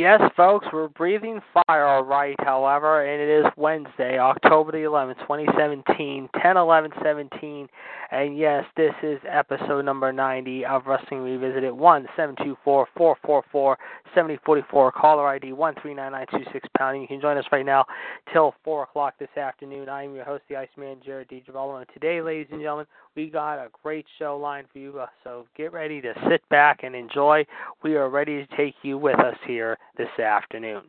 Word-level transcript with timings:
Yes, 0.00 0.22
folks, 0.34 0.66
we're 0.72 0.88
breathing 0.88 1.42
fire, 1.52 1.84
all 1.84 2.02
right, 2.04 2.34
however, 2.38 3.04
and 3.04 3.20
it 3.20 3.28
is 3.28 3.52
Wednesday, 3.58 4.18
October 4.18 4.72
the 4.72 4.78
11th, 4.78 5.18
2017, 5.18 6.26
10 6.40 6.56
11 6.56 6.90
17. 7.04 7.68
And 8.12 8.36
yes, 8.36 8.64
this 8.76 8.94
is 9.02 9.20
episode 9.28 9.84
number 9.84 10.12
90 10.12 10.64
of 10.64 10.86
Wrestling 10.86 11.20
Revisited. 11.20 11.72
1 11.72 12.02
724 12.16 12.88
444 12.96 13.78
7044. 14.14 14.92
Caller 14.92 15.28
ID 15.28 15.52
139926 15.52 16.68
pound. 16.76 17.00
You 17.00 17.06
can 17.06 17.20
join 17.20 17.36
us 17.36 17.44
right 17.52 17.64
now 17.64 17.84
till 18.32 18.54
4 18.64 18.84
o'clock 18.84 19.14
this 19.20 19.28
afternoon. 19.36 19.88
I 19.88 20.04
am 20.04 20.14
your 20.14 20.24
host, 20.24 20.42
the 20.48 20.56
Iceman, 20.56 20.96
Jared. 21.04 21.28
And 21.30 21.86
today, 21.94 22.20
ladies 22.20 22.48
and 22.50 22.60
gentlemen, 22.60 22.86
we 23.14 23.28
got 23.28 23.58
a 23.58 23.68
great 23.82 24.06
show 24.18 24.36
lined 24.36 24.66
for 24.72 24.78
you. 24.78 24.98
Uh, 24.98 25.06
so 25.22 25.46
get 25.56 25.72
ready 25.72 26.00
to 26.00 26.12
sit 26.28 26.48
back 26.48 26.80
and 26.82 26.96
enjoy. 26.96 27.44
We 27.84 27.94
are 27.94 28.08
ready 28.08 28.44
to 28.44 28.56
take 28.56 28.74
you 28.82 28.98
with 28.98 29.20
us 29.20 29.36
here 29.46 29.76
this 29.96 30.18
afternoon. 30.18 30.82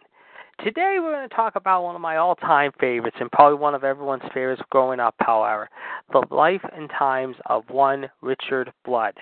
Today 0.63 0.97
we're 0.99 1.13
going 1.13 1.27
to 1.27 1.35
talk 1.35 1.55
about 1.55 1.83
one 1.83 1.95
of 1.95 2.01
my 2.01 2.17
all-time 2.17 2.71
favorites 2.79 3.17
and 3.19 3.31
probably 3.31 3.57
one 3.57 3.73
of 3.73 3.83
everyone's 3.83 4.21
favorites 4.33 4.61
growing 4.69 4.99
up, 4.99 5.15
however, 5.19 5.69
the 6.11 6.23
life 6.29 6.61
and 6.75 6.89
times 6.89 7.35
of 7.47 7.63
one 7.69 8.09
Richard 8.21 8.71
Blood. 8.85 9.15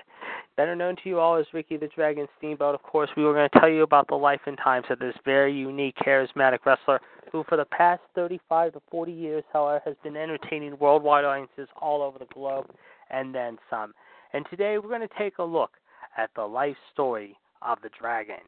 Better 0.56 0.76
known 0.76 0.96
to 0.96 1.08
you 1.08 1.18
all 1.18 1.36
as 1.36 1.46
Ricky 1.54 1.78
the 1.78 1.88
Dragon 1.88 2.26
Steamboat. 2.36 2.74
Of 2.74 2.82
course, 2.82 3.08
we 3.16 3.24
were 3.24 3.32
going 3.32 3.48
to 3.48 3.58
tell 3.58 3.70
you 3.70 3.82
about 3.82 4.08
the 4.08 4.16
life 4.16 4.40
and 4.46 4.58
times 4.58 4.84
of 4.90 4.98
this 4.98 5.14
very 5.24 5.56
unique, 5.56 5.96
charismatic 5.96 6.58
wrestler 6.66 7.00
who, 7.32 7.44
for 7.48 7.56
the 7.56 7.64
past 7.64 8.02
35 8.14 8.74
to 8.74 8.82
40 8.90 9.12
years, 9.12 9.44
however, 9.52 9.80
has 9.86 9.94
been 10.02 10.16
entertaining 10.16 10.76
worldwide 10.78 11.24
audiences 11.24 11.68
all 11.80 12.02
over 12.02 12.18
the 12.18 12.26
globe 12.34 12.66
and 13.10 13.34
then 13.34 13.56
some. 13.70 13.94
And 14.34 14.44
today 14.50 14.76
we're 14.76 14.90
going 14.90 15.00
to 15.00 15.18
take 15.18 15.38
a 15.38 15.44
look 15.44 15.70
at 16.18 16.28
the 16.36 16.44
life 16.44 16.76
story 16.92 17.38
of 17.62 17.78
the 17.82 17.90
dragon. 17.98 18.44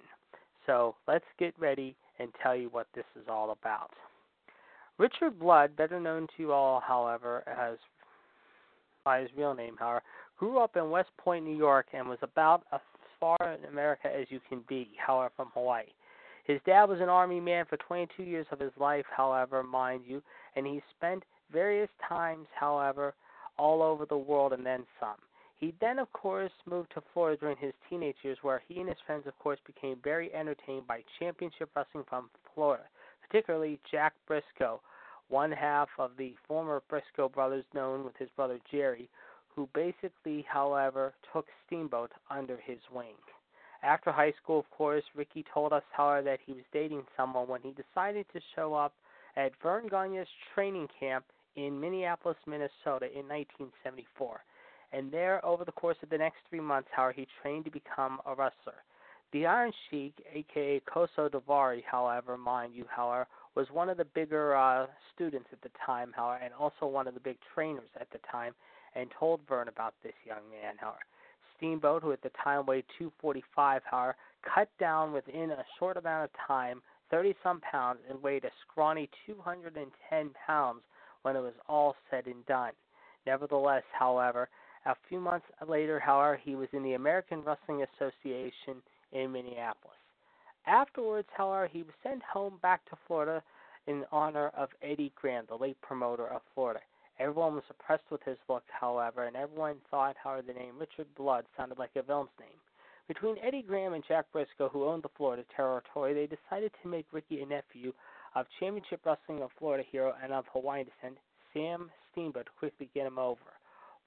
So 0.67 0.95
let's 1.09 1.25
get 1.39 1.55
ready 1.59 1.97
and 2.19 2.31
tell 2.43 2.55
you 2.55 2.69
what 2.69 2.87
this 2.95 3.05
is 3.17 3.27
all 3.29 3.51
about. 3.51 3.91
Richard 4.99 5.39
Blood, 5.39 5.77
better 5.77 6.01
known 6.01 6.27
to 6.37 6.43
you 6.43 6.53
all, 6.53 6.81
however, 6.81 7.43
as 7.49 7.79
by 9.05 9.21
his 9.21 9.31
real 9.37 9.55
name, 9.55 9.77
however, 9.79 10.03
grew 10.39 10.59
up 10.59 10.77
in 10.77 10.91
West 10.91 11.11
Point, 11.19 11.45
New 11.45 11.57
York, 11.57 11.87
and 11.93 12.09
was 12.09 12.19
about 12.23 12.63
as 12.73 12.81
far 13.19 13.37
in 13.59 13.65
America 13.69 14.09
as 14.15 14.27
you 14.31 14.41
can 14.49 14.63
be, 14.69 14.91
however, 15.05 15.33
from 15.37 15.49
Hawaii. 15.55 15.87
His 16.45 16.61
dad 16.67 16.85
was 16.85 17.01
an 17.01 17.09
army 17.09 17.41
man 17.41 17.65
for 17.69 17.77
22 17.79 18.23
years 18.23 18.47
of 18.51 18.61
his 18.61 18.73
life, 18.77 19.07
however, 19.17 19.63
mind 19.63 20.03
you, 20.07 20.23
and 20.57 20.67
he 20.67 20.83
spent 20.97 21.23
various 21.53 21.91
times, 22.09 22.47
however, 22.59 23.15
all 23.59 23.83
over 23.83 24.07
the 24.07 24.17
world 24.17 24.53
and 24.53 24.65
then 24.65 24.85
some. 24.99 25.17
He 25.63 25.73
then, 25.81 26.01
of 26.01 26.13
course, 26.13 26.51
moved 26.67 26.91
to 26.95 27.03
Florida 27.15 27.39
during 27.39 27.57
his 27.57 27.73
teenage 27.89 28.17
years, 28.23 28.39
where 28.43 28.65
he 28.67 28.81
and 28.81 28.89
his 28.89 28.99
friends, 29.07 29.29
of 29.29 29.39
course, 29.39 29.61
became 29.65 29.97
very 30.03 30.35
entertained 30.35 30.89
by 30.89 31.05
championship 31.21 31.71
wrestling 31.77 32.03
from 32.09 32.31
Florida, 32.53 32.83
particularly 33.25 33.79
Jack 33.89 34.13
Briscoe, 34.27 34.81
one 35.29 35.53
half 35.53 35.89
of 35.99 36.17
the 36.17 36.35
former 36.49 36.83
Briscoe 36.89 37.29
brothers, 37.29 37.65
known 37.75 38.03
with 38.05 38.17
his 38.17 38.29
brother 38.31 38.59
Jerry, 38.73 39.09
who 39.55 39.69
basically, 39.73 40.45
however, 40.49 41.15
took 41.33 41.47
Steamboat 41.65 42.11
under 42.29 42.57
his 42.57 42.81
wing. 42.93 43.15
After 43.85 44.11
high 44.11 44.35
school, 44.43 44.59
of 44.59 44.71
course, 44.73 45.05
Ricky 45.15 45.45
told 45.55 45.73
us, 45.73 45.85
however, 45.93 46.23
that 46.23 46.41
he 46.45 46.55
was 46.55 46.65
dating 46.73 47.07
someone 47.17 47.47
when 47.47 47.63
he 47.63 47.71
decided 47.71 48.27
to 48.33 48.41
show 48.57 48.75
up 48.75 48.95
at 49.37 49.53
Verne 49.63 49.87
Gagne's 49.87 50.27
training 50.57 50.89
camp 50.99 51.25
in 51.55 51.79
Minneapolis, 51.79 52.39
Minnesota 52.49 53.07
in 53.17 53.29
1974 53.29 54.41
and 54.93 55.11
there, 55.11 55.45
over 55.45 55.65
the 55.65 55.73
course 55.73 55.97
of 56.03 56.11
the 56.11 56.19
next 56.19 56.39
three 56.49 56.61
months, 56.61 56.89
however, 56.93 57.13
he 57.13 57.27
trained 57.41 57.65
to 57.65 57.71
become 57.71 58.21
a 58.27 58.35
wrestler. 58.35 58.83
The 59.33 59.47
Iron 59.47 59.73
Sheik, 59.89 60.15
aka 60.35 60.81
Khosrow 60.81 61.31
Vaziri, 61.31 61.83
however, 61.91 62.37
mind 62.37 62.75
you, 62.75 62.85
however, 62.89 63.27
was 63.55 63.67
one 63.71 63.89
of 63.89 63.97
the 63.97 64.05
bigger 64.05 64.55
uh, 64.55 64.87
students 65.15 65.49
at 65.53 65.63
the 65.63 65.71
time, 65.87 66.13
however, 66.15 66.43
and 66.45 66.53
also 66.55 66.87
one 66.87 67.07
of 67.07 67.15
the 67.15 67.21
big 67.21 67.39
trainers 67.55 67.89
at 67.99 68.11
the 68.11 68.19
time, 68.31 68.55
and 68.95 69.11
told 69.19 69.41
Verne 69.49 69.69
about 69.69 69.95
this 70.03 70.13
young 70.27 70.43
man, 70.51 70.75
however. 70.79 70.99
Steamboat, 71.57 72.03
who 72.03 72.13
at 72.13 72.23
the 72.23 72.31
time 72.43 72.67
weighed 72.67 72.85
245, 72.99 73.83
however, 73.85 74.17
cut 74.43 74.69
down 74.79 75.13
within 75.13 75.51
a 75.51 75.65
short 75.79 75.97
amount 75.97 76.25
of 76.25 76.31
time 76.47 76.83
30 77.13 77.35
some 77.43 77.61
pounds 77.61 78.01
and 78.09 78.21
weighed 78.23 78.45
a 78.45 78.51
scrawny 78.67 79.09
210 79.27 80.31
pounds 80.47 80.81
when 81.23 81.37
it 81.37 81.41
was 81.41 81.53
all 81.69 81.95
said 82.11 82.27
and 82.27 82.45
done. 82.47 82.73
Nevertheless, 83.27 83.85
however, 83.97 84.49
a 84.85 84.95
few 85.09 85.21
months 85.21 85.47
later, 85.67 86.01
however, 86.01 86.37
he 86.43 86.55
was 86.55 86.69
in 86.73 86.83
the 86.83 86.95
American 86.95 87.43
Wrestling 87.43 87.85
Association 87.95 88.83
in 89.13 89.33
Minneapolis. 89.33 89.97
Afterwards, 90.67 91.29
however, 91.37 91.67
he 91.67 91.83
was 91.83 91.95
sent 92.03 92.23
home 92.23 92.59
back 92.63 92.85
to 92.87 92.97
Florida 93.07 93.43
in 93.87 94.05
honor 94.13 94.49
of 94.57 94.69
Eddie 94.83 95.13
Graham, 95.17 95.45
the 95.49 95.57
late 95.57 95.81
promoter 95.83 96.27
of 96.29 96.43
Florida. 96.55 96.81
Everyone 97.19 97.55
was 97.55 97.65
impressed 97.69 98.11
with 98.11 98.23
his 98.23 98.39
look, 98.49 98.65
however, 98.69 99.25
and 99.25 99.37
everyone 99.37 99.77
thought, 99.91 100.17
however, 100.23 100.43
the 100.43 100.55
name 100.55 100.79
Richard 100.79 101.07
Blood 101.17 101.45
sounded 101.57 101.79
like 101.79 101.91
a 101.97 102.03
villain's 102.03 102.31
name. 102.41 102.59
Between 103.09 103.39
Eddie 103.39 103.63
Graham 103.63 103.93
and 103.93 104.05
Jack 104.07 104.27
Briscoe, 104.33 104.69
who 104.69 104.85
owned 104.85 105.03
the 105.03 105.11
Florida 105.17 105.45
territory, 105.55 106.15
they 106.15 106.27
decided 106.27 106.73
to 106.83 106.89
make 106.89 107.07
Ricky 107.13 107.43
a 107.43 107.47
nephew 107.47 107.93
of 108.35 108.47
Championship 108.59 109.01
Wrestling 109.05 109.43
of 109.43 109.51
Florida 109.59 109.85
hero 109.91 110.15
and 110.23 110.33
of 110.33 110.47
Hawaiian 110.53 110.87
descent, 110.87 111.19
Sam 111.53 111.91
Steamboat, 112.11 112.47
to 112.47 112.53
quickly 112.59 112.89
get 112.95 113.07
him 113.07 113.19
over. 113.19 113.41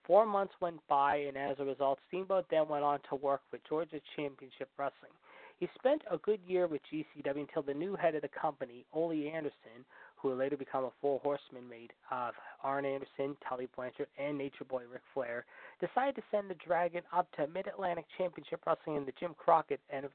Four 0.07 0.25
months 0.25 0.53
went 0.61 0.79
by, 0.87 1.15
and 1.15 1.37
as 1.37 1.57
a 1.59 1.65
result, 1.65 1.99
Steamboat 2.07 2.45
then 2.49 2.67
went 2.67 2.83
on 2.83 2.99
to 3.09 3.15
work 3.15 3.41
with 3.51 3.61
Georgia 3.67 3.99
Championship 4.15 4.69
Wrestling. 4.77 5.11
He 5.59 5.67
spent 5.79 6.03
a 6.11 6.17
good 6.17 6.41
year 6.45 6.67
with 6.67 6.81
GCW 6.91 7.39
until 7.39 7.63
the 7.63 7.73
new 7.73 7.95
head 7.95 8.13
of 8.13 8.21
the 8.21 8.27
company, 8.27 8.85
Ole 8.93 9.29
Anderson, 9.33 9.85
who 10.15 10.29
would 10.29 10.37
later 10.37 10.57
become 10.57 10.83
a 10.83 10.91
four 11.01 11.19
horseman 11.23 11.67
made 11.69 11.93
of 12.11 12.33
Arn 12.61 12.85
Anderson, 12.85 13.37
Tully 13.47 13.67
Blanchard, 13.75 14.07
and 14.19 14.37
Nature 14.37 14.65
Boy 14.65 14.83
Ric 14.91 15.01
Flair, 15.13 15.45
decided 15.79 16.15
to 16.15 16.23
send 16.29 16.49
the 16.49 16.55
Dragon 16.55 17.01
up 17.13 17.31
to 17.37 17.47
Mid 17.47 17.67
Atlantic 17.67 18.05
Championship 18.17 18.61
Wrestling 18.67 18.97
in 18.97 19.05
the 19.05 19.13
Jim 19.19 19.33
Crockett 19.37 19.79
end 19.91 20.05
of 20.05 20.11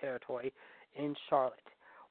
territory 0.00 0.52
in 0.96 1.14
Charlotte. 1.28 1.60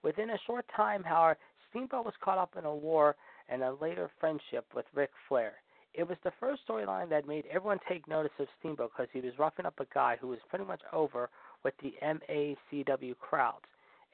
Within 0.04 0.30
a 0.30 0.39
short 0.45 0.65
time, 0.75 1.04
however, 1.04 1.38
Steamboat 1.69 2.06
was 2.06 2.13
caught 2.22 2.38
up 2.38 2.56
in 2.57 2.65
a 2.65 2.75
war 2.75 3.15
and 3.50 3.63
a 3.63 3.74
later 3.81 4.10
friendship 4.19 4.65
with 4.75 4.86
Ric 4.94 5.10
Flair. 5.27 5.54
It 5.94 6.07
was 6.07 6.18
the 6.24 6.31
first 6.39 6.62
storyline 6.68 7.09
that 7.09 7.27
made 7.27 7.45
everyone 7.47 7.80
take 7.88 8.07
notice 8.07 8.31
of 8.39 8.47
Steamboat 8.59 8.91
because 8.95 9.09
he 9.12 9.21
was 9.21 9.38
roughing 9.39 9.65
up 9.65 9.80
a 9.80 9.86
guy 9.94 10.18
who 10.19 10.27
was 10.27 10.39
pretty 10.50 10.65
much 10.65 10.81
over 10.94 11.30
with 11.63 11.74
the 11.81 11.94
MACW 12.01 13.18
crowds. 13.19 13.65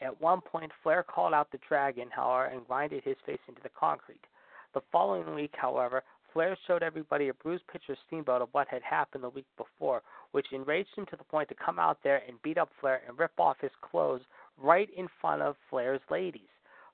At 0.01 0.19
one 0.21 0.41
point, 0.41 0.71
Flair 0.83 1.03
called 1.03 1.33
out 1.33 1.51
the 1.51 1.59
Dragon, 1.67 2.09
however, 2.11 2.45
and 2.45 2.67
grinded 2.67 3.03
his 3.03 3.17
face 3.25 3.39
into 3.47 3.61
the 3.61 3.69
concrete. 3.69 4.25
The 4.73 4.81
following 4.91 5.35
week, 5.35 5.53
however, 5.55 6.03
Flair 6.33 6.57
showed 6.67 6.83
everybody 6.83 7.29
a 7.29 7.33
bruised 7.33 7.65
picture 7.67 7.93
of 7.93 7.97
Steamboat 8.07 8.41
of 8.41 8.49
what 8.51 8.67
had 8.67 8.81
happened 8.81 9.23
the 9.23 9.29
week 9.29 9.45
before, 9.55 10.01
which 10.31 10.51
enraged 10.51 10.93
him 10.95 11.05
to 11.05 11.15
the 11.15 11.23
point 11.23 11.47
to 11.49 11.55
come 11.55 11.79
out 11.79 11.97
there 12.03 12.23
and 12.27 12.41
beat 12.41 12.57
up 12.57 12.69
Flair 12.81 13.01
and 13.07 13.17
rip 13.17 13.39
off 13.39 13.57
his 13.61 13.71
clothes 13.81 14.21
right 14.57 14.89
in 14.97 15.07
front 15.21 15.41
of 15.41 15.55
Flair's 15.69 16.01
ladies. 16.09 16.49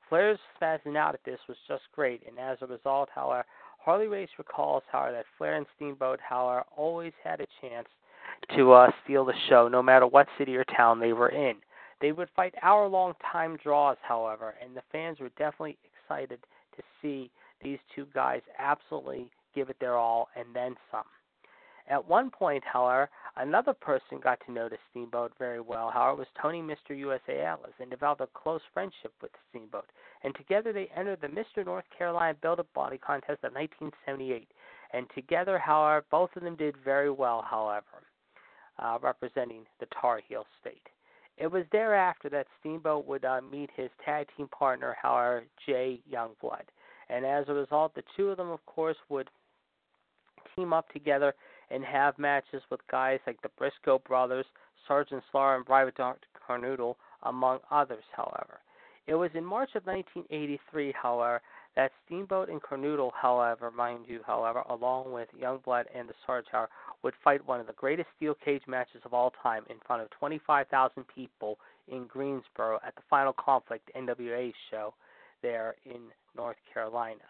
Flair's 0.09 0.39
spazzing 0.61 0.95
out 0.95 1.15
at 1.15 1.23
this 1.23 1.39
was 1.47 1.57
just 1.67 1.83
great, 1.95 2.21
and 2.27 2.37
as 2.37 2.57
a 2.61 2.67
result, 2.67 3.09
however, 3.15 3.45
Harley 3.83 4.07
Race 4.07 4.29
recalls, 4.37 4.83
however, 4.91 5.13
that 5.13 5.25
Flair 5.37 5.55
and 5.55 5.65
Steamboat, 5.75 6.19
however, 6.21 6.63
always 6.75 7.13
had 7.23 7.41
a 7.41 7.47
chance 7.61 7.87
to 8.55 8.71
uh, 8.71 8.91
steal 9.03 9.25
the 9.25 9.33
show, 9.49 9.67
no 9.67 9.81
matter 9.81 10.07
what 10.07 10.27
city 10.37 10.55
or 10.55 10.63
town 10.65 10.99
they 10.99 11.13
were 11.13 11.29
in. 11.29 11.55
They 11.99 12.11
would 12.11 12.29
fight 12.35 12.55
hour-long 12.61 13.13
time 13.31 13.57
draws, 13.61 13.97
however, 14.01 14.55
and 14.63 14.75
the 14.75 14.81
fans 14.91 15.19
were 15.19 15.29
definitely 15.29 15.77
excited 15.93 16.39
to 16.75 16.83
see 17.01 17.29
these 17.63 17.79
two 17.95 18.07
guys 18.13 18.41
absolutely 18.57 19.29
give 19.53 19.69
it 19.69 19.77
their 19.79 19.97
all 19.97 20.29
and 20.35 20.47
then 20.53 20.75
some. 20.91 21.03
At 21.87 22.07
one 22.07 22.29
point, 22.29 22.63
however, 22.63 23.09
another 23.37 23.73
person 23.73 24.19
got 24.19 24.39
to 24.45 24.51
know 24.51 24.69
the 24.69 24.77
Steamboat 24.89 25.33
very 25.37 25.59
well. 25.59 25.89
However, 25.91 26.17
was 26.17 26.27
Tony 26.41 26.61
Mr. 26.61 26.97
USA 26.97 27.41
Atlas 27.41 27.73
and 27.79 27.89
developed 27.89 28.21
a 28.21 28.27
close 28.27 28.61
friendship 28.73 29.13
with 29.21 29.31
the 29.31 29.39
Steamboat. 29.49 29.89
And 30.23 30.35
together 30.35 30.71
they 30.71 30.89
entered 30.95 31.21
the 31.21 31.27
Mr. 31.27 31.65
North 31.65 31.85
Carolina 31.97 32.37
Build 32.41 32.59
a 32.59 32.63
Body 32.75 32.97
contest 32.97 33.43
of 33.43 33.53
1978. 33.53 34.47
And 34.93 35.07
together, 35.15 35.57
however, 35.57 36.05
both 36.11 36.29
of 36.35 36.43
them 36.43 36.55
did 36.55 36.75
very 36.83 37.09
well, 37.09 37.45
however, 37.49 38.03
uh, 38.79 38.97
representing 39.01 39.65
the 39.79 39.87
Tar 39.99 40.21
Heel 40.27 40.45
State. 40.59 40.87
It 41.37 41.47
was 41.47 41.65
thereafter 41.71 42.29
that 42.29 42.47
Steamboat 42.59 43.07
would 43.07 43.25
uh, 43.25 43.41
meet 43.51 43.69
his 43.75 43.89
tag 44.05 44.27
team 44.37 44.47
partner, 44.49 44.95
however, 45.01 45.45
Jay 45.65 45.99
Youngblood. 46.11 46.65
And 47.09 47.25
as 47.25 47.45
a 47.47 47.53
result, 47.53 47.95
the 47.95 48.03
two 48.15 48.29
of 48.29 48.37
them, 48.37 48.49
of 48.49 48.63
course, 48.65 48.97
would 49.09 49.29
team 50.55 50.73
up 50.73 50.89
together 50.89 51.33
and 51.71 51.83
have 51.83 52.19
matches 52.19 52.61
with 52.69 52.79
guys 52.89 53.19
like 53.25 53.41
the 53.41 53.49
Briscoe 53.57 53.99
brothers, 53.99 54.45
Sergeant 54.87 55.23
Slaughter, 55.31 55.55
and 55.55 55.65
Private 55.65 55.95
Dr. 55.95 56.27
Kernodle, 56.47 56.95
among 57.23 57.59
others, 57.69 58.03
however. 58.15 58.59
It 59.07 59.15
was 59.15 59.31
in 59.33 59.43
March 59.43 59.71
of 59.75 59.85
1983, 59.85 60.93
however, 61.01 61.41
that 61.75 61.91
Steamboat 62.05 62.49
and 62.49 62.61
Kernodle, 62.61 63.11
however, 63.19 63.71
mind 63.71 64.05
you, 64.07 64.19
however, 64.25 64.59
along 64.69 65.11
with 65.11 65.29
Youngblood 65.39 65.85
and 65.95 66.07
the 66.07 66.13
Sarge, 66.25 66.45
would 67.01 67.13
fight 67.23 67.45
one 67.47 67.59
of 67.59 67.67
the 67.67 67.73
greatest 67.73 68.09
steel 68.15 68.35
cage 68.43 68.63
matches 68.67 69.01
of 69.05 69.13
all 69.13 69.33
time 69.41 69.63
in 69.69 69.77
front 69.85 70.01
of 70.01 70.09
25,000 70.11 71.03
people 71.07 71.57
in 71.87 72.05
Greensboro 72.05 72.79
at 72.85 72.95
the 72.95 73.01
Final 73.09 73.33
Conflict 73.33 73.89
NWA 73.95 74.53
show 74.69 74.93
there 75.41 75.75
in 75.85 76.01
North 76.35 76.57
Carolina. 76.73 77.21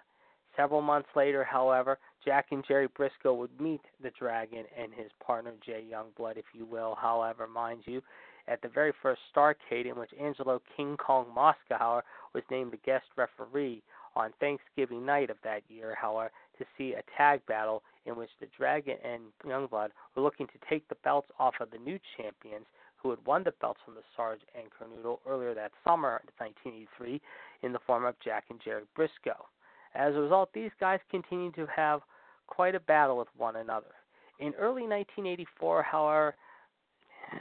Several 0.57 0.81
months 0.81 1.09
later, 1.15 1.43
however, 1.43 1.97
Jack 2.23 2.47
and 2.51 2.63
Jerry 2.67 2.87
Briscoe 2.87 3.33
would 3.33 3.59
meet 3.59 3.81
the 4.01 4.11
Dragon 4.11 4.65
and 4.77 4.93
his 4.93 5.11
partner 5.25 5.53
Jay 5.65 5.83
Youngblood, 5.91 6.37
if 6.37 6.45
you 6.53 6.65
will, 6.65 6.95
however, 6.99 7.47
mind 7.47 7.81
you, 7.85 8.01
at 8.47 8.61
the 8.61 8.67
very 8.67 8.93
first 9.01 9.21
Starcade 9.35 9.85
in 9.85 9.97
which 9.97 10.11
Angelo 10.19 10.61
King 10.75 10.97
Kong 10.97 11.27
Mosca 11.33 12.03
was 12.33 12.43
named 12.51 12.73
the 12.73 12.77
guest 12.77 13.05
referee 13.15 13.81
on 14.15 14.33
Thanksgiving 14.39 15.05
night 15.05 15.29
of 15.29 15.37
that 15.43 15.61
year, 15.67 15.95
however, 15.99 16.31
to 16.57 16.65
see 16.77 16.93
a 16.93 17.03
tag 17.17 17.43
battle 17.47 17.81
in 18.05 18.15
which 18.15 18.29
the 18.39 18.47
Dragon 18.57 18.97
and 19.03 19.23
Youngblood 19.45 19.89
were 20.15 20.21
looking 20.23 20.47
to 20.47 20.69
take 20.69 20.87
the 20.89 20.95
belts 21.03 21.29
off 21.39 21.55
of 21.59 21.71
the 21.71 21.77
new 21.77 21.99
champions 22.17 22.65
who 22.97 23.09
had 23.09 23.25
won 23.25 23.43
the 23.43 23.53
belts 23.61 23.79
from 23.83 23.95
the 23.95 24.03
Sarge 24.15 24.41
and 24.53 24.67
Kernodle 24.69 25.19
earlier 25.27 25.55
that 25.55 25.71
summer, 25.83 26.21
1983, 26.37 27.19
in 27.63 27.73
the 27.73 27.79
form 27.87 28.05
of 28.05 28.19
Jack 28.23 28.45
and 28.49 28.59
Jerry 28.63 28.83
Briscoe. 28.95 29.47
As 29.95 30.15
a 30.15 30.19
result, 30.19 30.49
these 30.53 30.71
guys 30.79 30.99
continued 31.09 31.55
to 31.55 31.67
have 31.75 32.01
quite 32.47 32.75
a 32.75 32.79
battle 32.79 33.17
with 33.17 33.27
one 33.37 33.57
another. 33.57 33.93
In 34.39 34.53
early 34.55 34.83
1984, 34.83 35.83
however, 35.83 36.35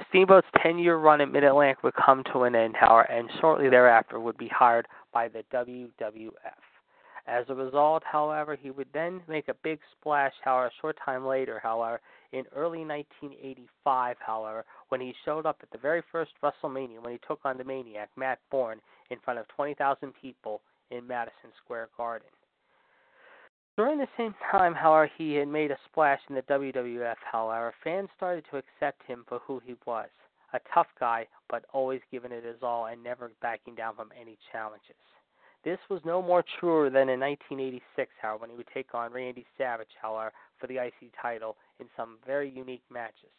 Steamboat's 0.08 0.47
10 0.62 0.79
year 0.79 0.97
run 0.97 1.20
at 1.20 1.32
Mid 1.32 1.44
Atlantic 1.44 1.82
would 1.82 1.94
come 1.94 2.23
to 2.32 2.43
an 2.43 2.55
end, 2.55 2.76
however, 2.79 3.11
and 3.11 3.29
shortly 3.41 3.69
thereafter 3.69 4.20
would 4.20 4.37
be 4.37 4.49
hired 4.49 4.87
by 5.12 5.29
the 5.29 5.43
WWF. 5.52 6.31
As 7.26 7.44
a 7.49 7.55
result, 7.55 8.02
however, 8.05 8.56
he 8.56 8.70
would 8.70 8.88
then 8.93 9.20
make 9.29 9.49
a 9.49 9.55
big 9.62 9.79
splash, 9.93 10.32
however, 10.43 10.67
a 10.67 10.81
short 10.81 10.96
time 11.05 11.26
later, 11.26 11.61
however, 11.62 12.00
in 12.32 12.44
early 12.55 12.85
1985, 12.85 14.17
however, 14.20 14.64
when 14.88 15.00
he 15.00 15.14
showed 15.25 15.46
up 15.46 15.58
at 15.62 15.70
the 15.70 15.79
very 15.79 16.03
first 16.11 16.32
WrestleMania 16.43 17.03
when 17.03 17.12
he 17.12 17.20
took 17.26 17.41
on 17.44 17.58
the 17.58 17.64
Maniac, 17.64 18.11
Matt 18.17 18.38
Borne, 18.50 18.81
in 19.11 19.19
front 19.20 19.38
of 19.38 19.49
20,000 19.49 20.12
people 20.20 20.61
in 20.91 21.06
Madison 21.06 21.50
Square 21.62 21.88
Garden. 21.96 22.29
During 23.76 23.99
the 23.99 24.08
same 24.17 24.34
time, 24.50 24.75
however, 24.75 25.11
he 25.17 25.34
had 25.34 25.49
made 25.49 25.70
a 25.70 25.78
splash 25.87 26.20
in 26.28 26.34
the 26.34 26.43
WWF, 26.43 27.17
however, 27.31 27.72
fans 27.82 28.08
started 28.17 28.44
to 28.50 28.58
accept 28.58 29.02
him 29.06 29.25
for 29.28 29.38
who 29.40 29.61
he 29.64 29.75
was 29.87 30.08
a 30.52 30.61
tough 30.75 30.88
guy, 30.99 31.26
but 31.49 31.64
always 31.72 32.00
giving 32.11 32.32
it 32.32 32.44
his 32.44 32.62
all 32.62 32.87
and 32.87 33.02
never 33.02 33.31
backing 33.40 33.75
down 33.75 33.94
from 33.94 34.11
any 34.20 34.37
challenges. 34.52 34.96
This 35.62 35.78
was 35.88 36.00
no 36.05 36.22
more 36.22 36.43
truer 36.58 36.88
than 36.88 37.08
in 37.08 37.20
1986, 37.20 38.11
however, 38.20 38.40
when 38.40 38.50
he 38.50 38.56
would 38.56 38.67
take 38.72 38.94
on 38.94 39.12
Randy 39.12 39.46
Savage, 39.58 39.94
however, 40.00 40.32
for 40.58 40.67
the 40.67 40.78
IC 40.78 41.12
title 41.20 41.56
in 41.81 41.87
some 41.96 42.17
very 42.26 42.50
unique 42.50 42.82
matches. 42.90 43.31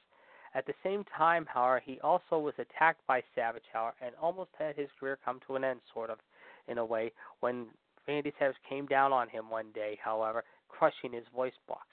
At 0.53 0.65
the 0.65 0.73
same 0.83 1.03
time, 1.17 1.47
however, 1.51 1.81
he 1.83 1.99
also 2.01 2.37
was 2.37 2.53
attacked 2.59 3.05
by 3.07 3.23
Savage, 3.33 3.63
however, 3.73 3.95
and 4.01 4.13
almost 4.21 4.51
had 4.59 4.75
his 4.75 4.89
career 4.99 5.17
come 5.23 5.39
to 5.47 5.55
an 5.55 5.63
end, 5.63 5.79
sort 5.93 6.09
of, 6.09 6.19
in 6.67 6.77
a 6.77 6.85
way, 6.85 7.11
when 7.39 7.67
Randy 8.07 8.33
Savage 8.39 8.57
came 8.67 8.85
down 8.85 9.13
on 9.13 9.29
him 9.29 9.49
one 9.49 9.71
day, 9.73 9.99
however, 10.03 10.43
crushing 10.69 11.13
his 11.13 11.25
voice 11.35 11.53
box. 11.67 11.85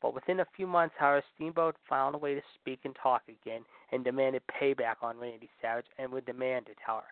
But 0.00 0.14
within 0.14 0.40
a 0.40 0.46
few 0.56 0.66
months, 0.66 0.94
however, 0.98 1.22
Steamboat 1.34 1.76
found 1.88 2.14
a 2.14 2.18
way 2.18 2.34
to 2.34 2.42
speak 2.54 2.80
and 2.84 2.96
talk 2.96 3.22
again 3.28 3.62
and 3.92 4.02
demanded 4.02 4.42
payback 4.48 4.96
on 5.02 5.18
Randy 5.18 5.50
Savage 5.60 5.86
and 5.98 6.10
would 6.12 6.24
demand 6.24 6.68
it, 6.68 6.78
however. 6.84 7.06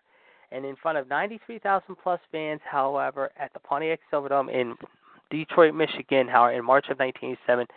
And 0.51 0.65
in 0.65 0.75
front 0.75 0.97
of 0.97 1.07
93,000 1.07 1.95
plus 2.01 2.19
fans, 2.31 2.61
however, 2.65 3.31
at 3.37 3.53
the 3.53 3.59
Pontiac 3.59 3.99
Silverdome 4.11 4.51
in 4.51 4.75
Detroit, 5.29 5.75
Michigan, 5.75 6.27
however, 6.27 6.57
in 6.57 6.65
March 6.65 6.85
of 6.89 6.97
1987, 6.97 7.67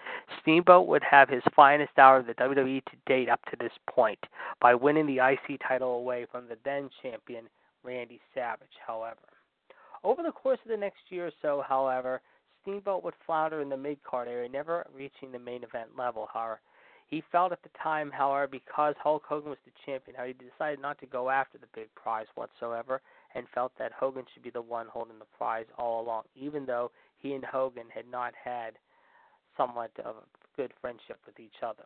Steamboat 0.41 0.87
would 0.87 1.03
have 1.03 1.29
his 1.29 1.43
finest 1.55 1.99
hour 1.99 2.17
of 2.17 2.27
the 2.27 2.35
WWE 2.35 2.83
to 2.87 2.93
date 3.05 3.29
up 3.29 3.45
to 3.51 3.57
this 3.61 3.73
point 3.91 4.19
by 4.61 4.75
winning 4.75 5.07
the 5.07 5.19
IC 5.19 5.61
title 5.61 5.97
away 5.97 6.27
from 6.33 6.49
the 6.49 6.57
then 6.65 6.89
champion 7.03 7.45
Randy 7.85 8.21
Savage, 8.35 8.79
however. 8.87 9.19
Over 10.05 10.23
the 10.23 10.33
course 10.33 10.59
of 10.65 10.71
the 10.71 10.77
next 10.77 11.01
year 11.11 11.29
or 11.29 11.33
so, 11.41 11.63
however, 11.67 12.21
Steamboat 12.63 13.05
would 13.05 13.15
flounder 13.27 13.61
in 13.61 13.69
the 13.69 13.77
mid 13.77 14.03
card 14.03 14.29
area, 14.29 14.49
never 14.49 14.87
reaching 14.95 15.33
the 15.33 15.39
main 15.39 15.63
event 15.65 15.91
level, 15.97 16.29
however. 16.33 16.61
He 17.09 17.23
felt 17.31 17.53
at 17.53 17.63
the 17.63 17.69
time, 17.83 18.11
however, 18.11 18.47
because 18.47 18.95
Hulk 18.99 19.25
Hogan 19.29 19.51
was 19.51 19.59
the 19.67 19.73
champion, 19.85 20.17
how 20.17 20.25
he 20.25 20.33
decided 20.33 20.81
not 20.81 20.99
to 21.01 21.07
go 21.07 21.29
after 21.29 21.59
the 21.59 21.67
big 21.75 21.95
prize 21.95 22.27
whatsoever 22.37 23.03
and 23.35 23.47
felt 23.55 23.73
that 23.79 23.93
Hogan 23.93 24.25
should 24.33 24.43
be 24.43 24.51
the 24.51 24.63
one 24.63 24.87
holding 24.89 25.19
the 25.19 25.27
prize 25.37 25.67
all 25.77 26.01
along, 26.01 26.23
even 26.35 26.65
though 26.65 26.91
he 27.19 27.35
and 27.35 27.45
Hogan 27.45 27.87
had 27.95 28.11
not 28.11 28.33
had 28.43 28.79
somewhat 29.57 29.91
of 30.05 30.17
a 30.17 30.57
good 30.57 30.73
friendship 30.81 31.19
with 31.27 31.39
each 31.39 31.63
other. 31.63 31.85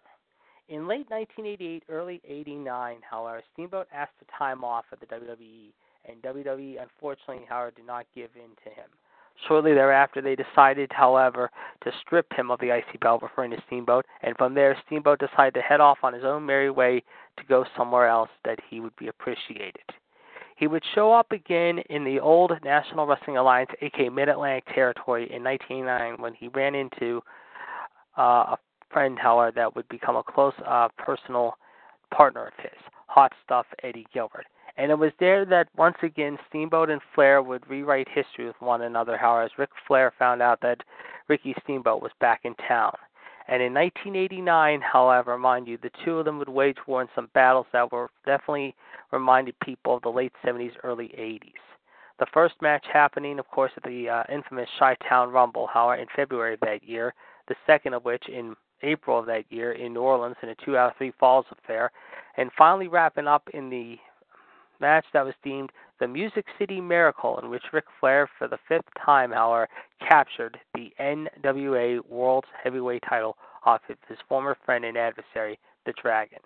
In 0.69 0.87
late 0.87 1.11
1988, 1.11 1.85
early 1.89 2.21
89, 2.25 2.99
however, 3.09 3.43
Steamboat 3.53 3.89
asked 3.93 4.13
for 4.19 4.39
time 4.39 4.63
off 4.63 4.85
at 4.93 5.01
the 5.01 5.07
WWE 5.07 5.73
and 6.09 6.23
WWE 6.23 6.81
unfortunately, 6.81 7.45
however, 7.49 7.73
did 7.77 7.87
not 7.87 8.07
give 8.15 8.31
in 8.35 8.51
to 8.65 8.71
him. 8.71 8.89
Shortly 9.47 9.75
thereafter, 9.75 10.23
they 10.23 10.35
decided, 10.35 10.91
however, 10.93 11.51
to 11.85 11.93
strip 12.01 12.33
him 12.33 12.51
of 12.51 12.59
the 12.61 12.75
IC 12.75 13.01
belt, 13.01 13.23
referring 13.23 13.51
to 13.51 13.63
Steamboat, 13.67 14.07
and 14.23 14.37
from 14.37 14.55
there, 14.55 14.77
Steamboat 14.87 15.19
decided 15.19 15.55
to 15.55 15.61
head 15.61 15.81
off 15.81 15.99
on 16.03 16.15
his 16.15 16.25
own 16.25 16.47
merry 16.47 16.71
way 16.71 17.03
to 17.37 17.45
go 17.45 17.65
somewhere 17.77 18.09
else 18.09 18.31
that 18.45 18.59
he 18.69 18.81
would 18.81 18.97
be 18.97 19.09
appreciated. 19.09 19.85
He 20.57 20.67
would 20.67 20.83
show 20.95 21.13
up 21.13 21.33
again 21.33 21.81
in 21.91 22.03
the 22.03 22.19
old 22.19 22.53
National 22.65 23.07
Wrestling 23.07 23.37
Alliance, 23.37 23.71
aka 23.83 24.09
Mid 24.09 24.31
Atlantic 24.31 24.65
Territory, 24.75 25.31
in 25.31 25.45
1999 25.45 26.23
when 26.23 26.33
he 26.33 26.49
ran 26.49 26.75
into 26.75 27.23
uh, 28.17 28.55
a 28.55 28.59
friend, 28.91 29.19
however, 29.19 29.53
that 29.55 29.77
would 29.77 29.87
become 29.91 30.17
a 30.17 30.23
close 30.23 30.55
uh, 30.67 30.89
personal 30.97 31.59
partner 32.11 32.47
of 32.47 32.55
his, 32.59 32.81
Hot 33.09 33.33
Stuff 33.45 33.67
Eddie 33.83 34.07
Gilbert. 34.15 34.47
And 34.79 34.91
it 34.91 34.99
was 34.99 35.13
there 35.19 35.45
that 35.47 35.69
once 35.77 35.97
again 36.03 36.39
Steamboat 36.49 36.91
and 36.91 37.01
Flair 37.15 37.43
would 37.43 37.69
rewrite 37.69 38.09
history 38.09 38.47
with 38.47 38.61
one 38.61 38.83
another, 38.83 39.17
however, 39.17 39.45
as 39.45 39.59
Ric 39.59 39.71
Flair 39.87 40.13
found 40.19 40.43
out 40.43 40.61
that 40.61 40.83
Ricky 41.29 41.55
Steamboat 41.63 42.03
was 42.03 42.13
back 42.21 42.41
in 42.45 42.55
town. 42.69 42.95
And 43.49 43.63
in 43.63 43.73
1989, 43.73 44.81
however, 44.81 45.39
mind 45.39 45.69
you, 45.69 45.79
the 45.81 45.91
two 46.05 46.19
of 46.19 46.25
them 46.25 46.39
would 46.39 46.49
wage 46.49 46.79
war 46.87 47.01
in 47.01 47.09
some 47.15 47.31
battles 47.33 47.67
that 47.73 47.91
were 47.91 48.11
definitely 48.27 48.75
reminded 49.13 49.59
people 49.61 49.97
of 49.97 50.03
the 50.03 50.11
late 50.11 50.33
70s, 50.45 50.73
early 50.83 51.09
80s. 51.17 51.53
The 52.19 52.27
first 52.33 52.55
match 52.61 52.85
happening, 52.93 53.39
of 53.39 53.49
course, 53.49 53.73
at 53.77 53.83
the 53.85 54.09
uh, 54.09 54.23
infamous 54.33 54.69
Chi-Town 54.79 55.31
Rumble, 55.31 55.69
however, 55.73 56.01
in 56.01 56.09
February 56.17 56.55
of 56.55 56.61
that 56.61 56.83
year. 56.83 57.15
The 57.49 57.55
second 57.67 57.95
of 57.95 58.05
which 58.05 58.29
in 58.29 58.57
April 58.83 59.19
of 59.19 59.27
that 59.27 59.45
year 59.51 59.73
in 59.73 59.95
New 59.95 60.01
Orleans 60.01 60.37
in 60.43 60.49
a 60.49 60.55
two 60.65 60.77
out 60.77 60.91
of 60.91 60.97
three 60.97 61.13
falls 61.21 61.47
affair. 61.51 61.93
And 62.37 62.51
finally 62.59 62.89
wrapping 62.89 63.29
up 63.29 63.49
in 63.55 63.71
the 63.71 63.97
match 64.81 65.05
that 65.13 65.25
was 65.25 65.35
deemed 65.43 65.71
the 65.99 66.09
Music 66.09 66.45
City 66.59 66.81
Miracle, 66.81 67.39
in 67.39 67.49
which 67.49 67.73
Ric 67.73 67.85
Flair, 68.01 68.29
for 68.39 68.49
the 68.49 68.59
fifth 68.69 68.89
time, 69.05 69.31
however, 69.33 69.69
captured 70.07 70.59
the 70.75 70.93
NWA 71.01 72.07
World 72.09 72.45
Heavyweight 72.63 73.03
title 73.09 73.37
off 73.65 73.81
of 73.89 73.97
his 74.09 74.19
former 74.29 74.57
friend 74.65 74.85
and 74.85 74.97
adversary, 74.97 75.59
the 75.87 75.95
Dragon. 76.01 76.41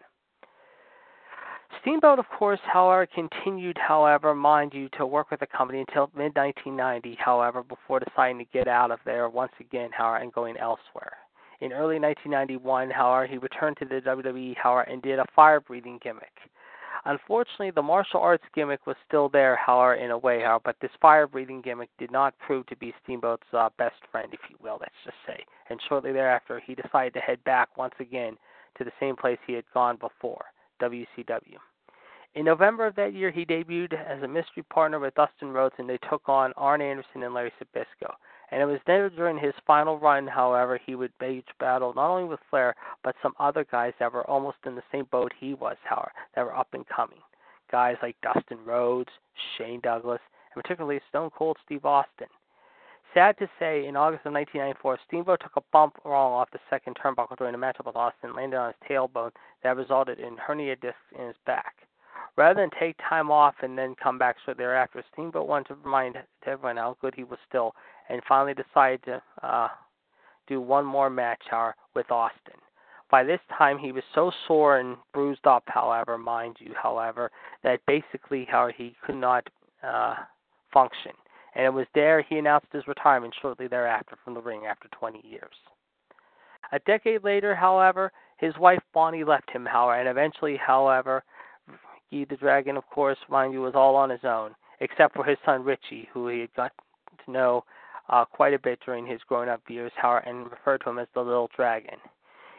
Steamboat, 1.80 2.18
of 2.18 2.28
course, 2.28 2.60
however, 2.64 3.06
continued, 3.06 3.78
however, 3.78 4.34
mind 4.34 4.74
you, 4.74 4.88
to 4.90 5.06
work 5.06 5.30
with 5.30 5.40
the 5.40 5.46
company 5.46 5.80
until 5.80 6.10
mid 6.14 6.34
1990, 6.36 7.16
however, 7.18 7.62
before 7.62 8.00
deciding 8.00 8.38
to 8.38 8.44
get 8.52 8.68
out 8.68 8.90
of 8.90 8.98
there 9.04 9.28
once 9.28 9.52
again, 9.60 9.90
however, 9.92 10.22
and 10.22 10.32
going 10.32 10.56
elsewhere. 10.56 11.16
In 11.60 11.72
early 11.72 11.98
1991, 11.98 12.90
however, 12.90 13.26
he 13.26 13.38
returned 13.38 13.76
to 13.78 13.84
the 13.84 14.00
WWE, 14.00 14.56
however, 14.56 14.82
and 14.90 15.02
did 15.02 15.18
a 15.18 15.26
fire 15.34 15.60
breathing 15.60 15.98
gimmick. 16.02 16.32
Unfortunately, 17.04 17.70
the 17.70 17.82
martial 17.82 18.20
arts 18.20 18.44
gimmick 18.54 18.86
was 18.86 18.96
still 19.06 19.28
there, 19.28 19.56
however, 19.56 19.94
in 19.94 20.10
a 20.10 20.18
way, 20.18 20.40
however, 20.42 20.62
but 20.64 20.76
this 20.80 20.90
fire 21.00 21.26
breathing 21.26 21.62
gimmick 21.62 21.88
did 21.98 22.10
not 22.10 22.38
prove 22.38 22.66
to 22.66 22.76
be 22.76 22.94
Steamboat's 23.02 23.46
uh, 23.52 23.70
best 23.78 23.96
friend, 24.10 24.28
if 24.32 24.40
you 24.50 24.56
will, 24.60 24.78
let's 24.80 24.92
just 25.04 25.16
say. 25.26 25.44
And 25.70 25.80
shortly 25.88 26.12
thereafter, 26.12 26.60
he 26.64 26.74
decided 26.74 27.14
to 27.14 27.20
head 27.20 27.42
back 27.44 27.76
once 27.76 27.94
again 28.00 28.36
to 28.76 28.84
the 28.84 28.92
same 29.00 29.16
place 29.16 29.38
he 29.46 29.54
had 29.54 29.64
gone 29.72 29.96
before, 29.96 30.44
WCW. 30.82 31.56
In 32.34 32.44
November 32.44 32.86
of 32.86 32.94
that 32.94 33.14
year, 33.14 33.30
he 33.30 33.44
debuted 33.44 33.94
as 33.94 34.22
a 34.22 34.28
mystery 34.28 34.62
partner 34.70 35.00
with 35.00 35.14
Dustin 35.14 35.52
Rhodes, 35.52 35.74
and 35.78 35.88
they 35.88 35.98
took 36.08 36.28
on 36.28 36.52
Arn 36.56 36.80
Anderson 36.80 37.22
and 37.22 37.34
Larry 37.34 37.52
Zbyszko. 37.60 38.14
And 38.50 38.60
it 38.60 38.66
was 38.66 38.80
there 38.86 39.08
during 39.10 39.38
his 39.38 39.54
final 39.66 39.98
run, 39.98 40.26
however, 40.26 40.78
he 40.84 40.94
would 40.94 41.12
wage 41.20 41.46
battle 41.58 41.92
not 41.94 42.10
only 42.10 42.24
with 42.24 42.40
Flair, 42.50 42.74
but 43.04 43.14
some 43.22 43.34
other 43.38 43.64
guys 43.70 43.92
that 44.00 44.12
were 44.12 44.28
almost 44.28 44.58
in 44.66 44.74
the 44.74 44.82
same 44.90 45.06
boat 45.12 45.32
he 45.38 45.54
was, 45.54 45.76
however, 45.84 46.12
that 46.34 46.44
were 46.44 46.56
up 46.56 46.68
and 46.72 46.86
coming. 46.88 47.20
Guys 47.70 47.96
like 48.02 48.16
Dustin 48.22 48.58
Rhodes, 48.64 49.10
Shane 49.56 49.80
Douglas, 49.80 50.20
and 50.54 50.62
particularly 50.62 51.00
Stone 51.08 51.30
Cold 51.30 51.56
Steve 51.64 51.84
Austin. 51.84 52.26
Sad 53.14 53.36
to 53.38 53.48
say, 53.58 53.86
in 53.86 53.96
August 53.96 54.26
of 54.26 54.32
1994, 54.32 54.98
Steamboat 55.06 55.40
took 55.40 55.56
a 55.56 55.62
bump 55.72 55.96
wrong 56.04 56.32
off 56.32 56.50
the 56.52 56.60
second 56.68 56.96
turnbuckle 56.96 57.36
during 57.36 57.54
a 57.54 57.58
matchup 57.58 57.86
with 57.86 57.96
Austin, 57.96 58.34
landed 58.34 58.56
on 58.56 58.72
his 58.72 58.88
tailbone 58.88 59.32
that 59.62 59.76
resulted 59.76 60.20
in 60.20 60.36
hernia 60.36 60.76
discs 60.76 60.98
in 61.18 61.26
his 61.26 61.36
back. 61.44 61.74
Rather 62.36 62.60
than 62.60 62.70
take 62.78 62.96
time 63.08 63.30
off 63.30 63.56
and 63.62 63.76
then 63.76 63.96
come 64.00 64.16
back 64.16 64.36
shortly 64.44 64.62
thereafter, 64.62 65.02
Steamboat 65.12 65.48
wanted 65.48 65.68
to 65.68 65.74
remind 65.82 66.16
everyone 66.46 66.76
how 66.76 66.96
good 67.00 67.14
he 67.14 67.24
was 67.24 67.38
still 67.48 67.74
and 68.10 68.22
finally 68.28 68.54
decided 68.54 69.00
to 69.04 69.22
uh, 69.42 69.68
do 70.46 70.60
one 70.60 70.84
more 70.84 71.08
match 71.08 71.42
hour 71.52 71.74
with 71.94 72.10
Austin. 72.10 72.54
By 73.10 73.24
this 73.24 73.40
time, 73.56 73.78
he 73.78 73.92
was 73.92 74.04
so 74.14 74.30
sore 74.46 74.78
and 74.78 74.96
bruised 75.12 75.46
up, 75.46 75.64
however, 75.66 76.16
mind 76.16 76.56
you, 76.60 76.72
however, 76.80 77.30
that 77.64 77.80
basically, 77.86 78.46
however, 78.50 78.72
he 78.76 78.94
could 79.04 79.16
not 79.16 79.48
uh, 79.82 80.14
function. 80.72 81.12
And 81.54 81.66
it 81.66 81.72
was 81.72 81.86
there 81.94 82.22
he 82.22 82.38
announced 82.38 82.68
his 82.72 82.86
retirement 82.86 83.34
shortly 83.40 83.66
thereafter 83.66 84.16
from 84.24 84.34
the 84.34 84.40
ring 84.40 84.66
after 84.66 84.88
20 84.96 85.26
years. 85.26 85.54
A 86.72 86.78
decade 86.80 87.24
later, 87.24 87.54
however, 87.54 88.12
his 88.38 88.56
wife 88.58 88.80
Bonnie 88.94 89.24
left 89.24 89.50
him, 89.50 89.66
however, 89.66 89.98
and 89.98 90.08
eventually, 90.08 90.56
however, 90.56 91.24
Guy 92.12 92.26
the 92.28 92.36
Dragon, 92.36 92.76
of 92.76 92.86
course, 92.86 93.18
mind 93.28 93.52
you, 93.52 93.60
was 93.60 93.74
all 93.74 93.96
on 93.96 94.10
his 94.10 94.24
own, 94.24 94.54
except 94.80 95.14
for 95.14 95.24
his 95.24 95.38
son 95.44 95.64
Richie, 95.64 96.08
who 96.12 96.28
he 96.28 96.40
had 96.40 96.54
got 96.54 96.72
to 97.24 97.30
know 97.30 97.64
uh, 98.10 98.24
quite 98.24 98.52
a 98.52 98.58
bit 98.58 98.78
during 98.84 99.06
his 99.06 99.20
growing 99.28 99.48
up 99.48 99.62
years, 99.68 99.92
and 100.02 100.50
referred 100.50 100.78
to 100.78 100.90
him 100.90 100.98
as 100.98 101.08
the 101.14 101.20
Little 101.20 101.50
Dragon. 101.56 101.96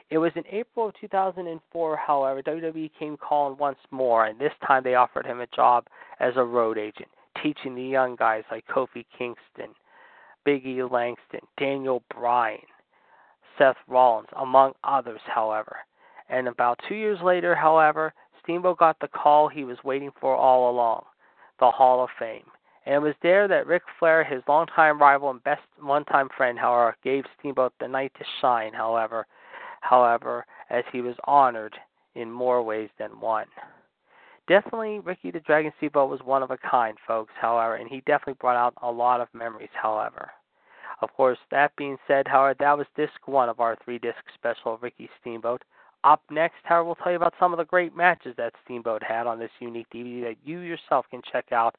It 0.09 0.17
was 0.17 0.31
in 0.35 0.43
April 0.51 0.89
of 0.89 0.95
2004, 0.99 1.97
however, 1.97 2.41
WWE 2.41 2.91
came 2.97 3.17
calling 3.17 3.57
once 3.57 3.77
more, 3.91 4.25
and 4.25 4.39
this 4.39 4.51
time 4.65 4.83
they 4.83 4.95
offered 4.95 5.25
him 5.25 5.39
a 5.39 5.47
job 5.55 5.85
as 6.19 6.33
a 6.35 6.43
road 6.43 6.77
agent, 6.77 7.07
teaching 7.41 7.75
the 7.75 7.83
young 7.83 8.15
guys 8.15 8.43
like 8.51 8.65
Kofi 8.67 9.05
Kingston, 9.17 9.73
Biggie 10.45 10.89
Langston, 10.89 11.41
Daniel 11.57 12.03
Bryan, 12.13 12.59
Seth 13.57 13.77
Rollins, 13.87 14.27
among 14.37 14.73
others, 14.83 15.21
however. 15.33 15.77
And 16.29 16.47
about 16.47 16.79
two 16.89 16.95
years 16.95 17.19
later, 17.23 17.55
however, 17.55 18.13
Steamboat 18.43 18.79
got 18.79 18.97
the 18.99 19.07
call 19.07 19.47
he 19.47 19.63
was 19.63 19.77
waiting 19.83 20.11
for 20.19 20.35
all 20.35 20.71
along 20.71 21.03
the 21.59 21.69
Hall 21.69 22.03
of 22.03 22.09
Fame. 22.17 22.49
And 22.85 22.95
it 22.95 23.01
was 23.01 23.15
there 23.21 23.47
that 23.47 23.67
Ric 23.67 23.83
Flair, 23.99 24.23
his 24.23 24.41
longtime 24.47 24.99
rival 24.99 25.29
and 25.29 25.43
best 25.43 25.61
one-time 25.79 26.29
friend, 26.35 26.57
however, 26.57 26.95
gave 27.03 27.25
Steamboat 27.39 27.73
the 27.79 27.87
night 27.87 28.11
to 28.17 28.25
shine. 28.41 28.73
However, 28.73 29.27
however, 29.81 30.45
as 30.69 30.83
he 30.91 31.01
was 31.01 31.15
honored 31.25 31.75
in 32.15 32.31
more 32.31 32.63
ways 32.63 32.89
than 32.97 33.19
one. 33.19 33.45
Definitely, 34.47 34.99
Ricky 34.99 35.31
the 35.31 35.39
Dragon 35.41 35.71
Steamboat 35.77 36.09
was 36.09 36.21
one 36.23 36.43
of 36.43 36.51
a 36.51 36.57
kind, 36.57 36.97
folks. 37.07 37.33
However, 37.39 37.75
and 37.75 37.87
he 37.87 38.01
definitely 38.01 38.37
brought 38.39 38.57
out 38.57 38.73
a 38.81 38.91
lot 38.91 39.21
of 39.21 39.27
memories. 39.33 39.69
However, 39.73 40.31
of 41.01 41.13
course, 41.13 41.37
that 41.51 41.75
being 41.75 41.97
said, 42.07 42.27
however, 42.27 42.55
that 42.59 42.77
was 42.77 42.87
disc 42.95 43.27
one 43.27 43.49
of 43.49 43.59
our 43.59 43.77
three-disc 43.83 44.17
special 44.33 44.77
Ricky 44.81 45.09
Steamboat. 45.19 45.63
Up 46.03 46.21
next, 46.31 46.55
however, 46.63 46.85
we'll 46.85 46.95
tell 46.95 47.11
you 47.11 47.17
about 47.17 47.35
some 47.39 47.53
of 47.53 47.57
the 47.57 47.65
great 47.65 47.95
matches 47.95 48.33
that 48.37 48.53
Steamboat 48.63 49.03
had 49.03 49.27
on 49.27 49.37
this 49.37 49.51
unique 49.59 49.87
DVD 49.93 50.23
that 50.23 50.35
you 50.43 50.59
yourself 50.59 51.05
can 51.11 51.21
check 51.31 51.51
out 51.51 51.75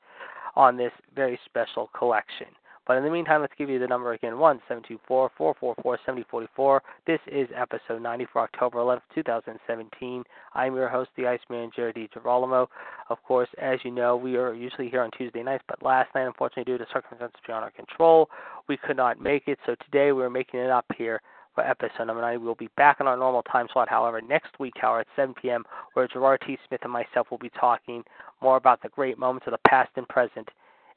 on 0.54 0.76
this 0.76 0.92
very 1.14 1.38
special 1.44 1.90
collection. 1.96 2.46
But 2.86 2.96
in 2.96 3.04
the 3.04 3.10
meantime, 3.10 3.40
let's 3.40 3.52
give 3.56 3.70
you 3.70 3.78
the 3.78 3.86
number 3.86 4.12
again 4.12 4.38
one 4.38 4.60
seven 4.66 4.82
two 4.86 4.98
four 5.06 5.30
four 5.38 5.54
four 5.58 5.76
four 5.82 5.98
seventy 6.04 6.24
forty 6.28 6.48
four. 6.54 6.82
This 7.06 7.20
is 7.30 7.48
episode 7.56 8.02
90 8.02 8.26
for 8.32 8.42
October 8.42 8.78
11th, 8.78 9.02
2017. 9.14 10.24
I'm 10.54 10.74
your 10.74 10.88
host, 10.88 11.10
the 11.16 11.28
Iceman, 11.28 11.70
Jared 11.74 11.94
DiGirolamo. 11.94 12.66
Of 13.08 13.22
course, 13.22 13.48
as 13.60 13.78
you 13.84 13.92
know, 13.92 14.16
we 14.16 14.36
are 14.36 14.52
usually 14.52 14.88
here 14.88 15.02
on 15.02 15.12
Tuesday 15.16 15.44
nights, 15.44 15.62
but 15.68 15.82
last 15.82 16.12
night, 16.14 16.26
unfortunately, 16.26 16.72
due 16.72 16.78
to 16.78 16.86
circumstances 16.92 17.38
beyond 17.46 17.64
our 17.64 17.70
control, 17.70 18.28
we 18.68 18.76
could 18.76 18.96
not 18.96 19.20
make 19.20 19.46
it. 19.46 19.60
So 19.64 19.76
today 19.84 20.10
we're 20.10 20.30
making 20.30 20.58
it 20.58 20.70
up 20.70 20.86
here 20.96 21.20
for 21.54 21.66
episode 21.66 22.06
number 22.06 22.22
9. 22.22 22.42
We'll 22.42 22.54
be 22.54 22.70
back 22.76 22.98
on 23.00 23.06
our 23.06 23.16
normal 23.16 23.42
time 23.42 23.68
slot, 23.72 23.88
however, 23.88 24.20
next 24.20 24.58
week, 24.58 24.74
however, 24.80 25.00
at 25.00 25.06
7 25.16 25.34
p.m., 25.40 25.64
where 25.94 26.08
Gerard 26.08 26.42
T. 26.46 26.58
Smith 26.68 26.80
and 26.82 26.92
myself 26.92 27.30
will 27.30 27.38
be 27.38 27.50
talking 27.50 28.02
more 28.40 28.56
about 28.56 28.82
the 28.82 28.88
great 28.88 29.18
moments 29.18 29.46
of 29.46 29.52
the 29.52 29.68
past 29.68 29.90
and 29.96 30.08
present 30.08 30.48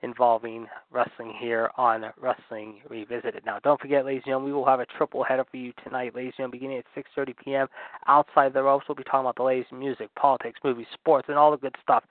involving 0.01 0.67
wrestling 0.91 1.33
here 1.39 1.69
on 1.77 2.05
Wrestling 2.21 2.81
Revisited. 2.89 3.43
Now, 3.45 3.59
don't 3.63 3.79
forget, 3.79 4.05
ladies 4.05 4.23
and 4.25 4.31
gentlemen, 4.31 4.51
we 4.51 4.53
will 4.53 4.65
have 4.65 4.79
a 4.79 4.85
triple 4.85 5.23
header 5.23 5.45
for 5.49 5.57
you 5.57 5.73
tonight, 5.83 6.15
ladies 6.15 6.33
and 6.37 6.51
gentlemen, 6.51 6.59
beginning 6.59 6.77
at 6.77 6.85
6.30 7.17 7.33
p.m. 7.43 7.67
Outside 8.07 8.53
the 8.53 8.61
ropes, 8.61 8.85
we'll 8.87 8.95
be 8.95 9.03
talking 9.03 9.21
about 9.21 9.35
the 9.35 9.41
latest 9.43 9.73
music, 9.73 10.09
politics, 10.15 10.59
movies, 10.63 10.85
sports, 10.93 11.27
and 11.27 11.37
all 11.37 11.51
the 11.51 11.57
good 11.57 11.75
stuff 11.81 12.03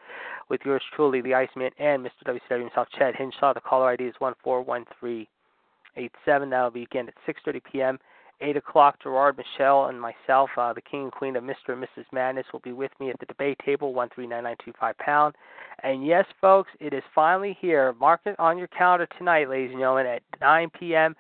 with 0.51 0.61
yours 0.65 0.83
truly, 0.95 1.21
the 1.21 1.35
Iceman, 1.35 1.71
and 1.79 2.05
Mr. 2.05 2.25
WCW 2.27 2.61
himself, 2.61 2.89
Chad 2.99 3.15
Hinshaw. 3.17 3.55
The 3.55 3.61
caller 3.61 3.91
ID 3.91 4.05
is 4.05 4.15
141387. 4.19 6.51
That'll 6.51 6.71
be 6.71 6.83
again 6.83 7.09
at 7.09 7.15
6.30 7.27 7.61
p.m. 7.71 7.99
8 8.41 8.57
o'clock, 8.57 9.03
Gerard, 9.03 9.37
Michelle, 9.37 9.87
and 9.87 10.01
myself, 10.01 10.51
uh, 10.57 10.73
the 10.73 10.81
king 10.81 11.05
and 11.05 11.13
queen 11.13 11.37
of 11.37 11.45
Mr. 11.45 11.71
and 11.71 11.83
Mrs. 11.83 12.05
Madness, 12.13 12.47
will 12.53 12.61
be 12.61 12.73
with 12.73 12.91
me 13.01 13.11
at 13.11 13.19
the 13.21 13.27
debate 13.27 13.59
table, 13.65 13.95
139925 13.95 14.99
pound. 14.99 15.35
And 15.83 16.07
yes, 16.07 16.25
folks, 16.41 16.71
it 16.81 16.93
is 16.93 17.03
finally 17.15 17.57
here. 17.61 17.95
Mark 18.01 18.21
it 18.25 18.39
on 18.39 18.59
your 18.59 18.69
calendar 18.69 19.09
tonight, 19.19 19.49
ladies 19.49 19.71
and 19.71 19.81
gentlemen, 19.81 20.07
at 20.07 20.23
9 20.41 20.71
p.m 20.79 21.15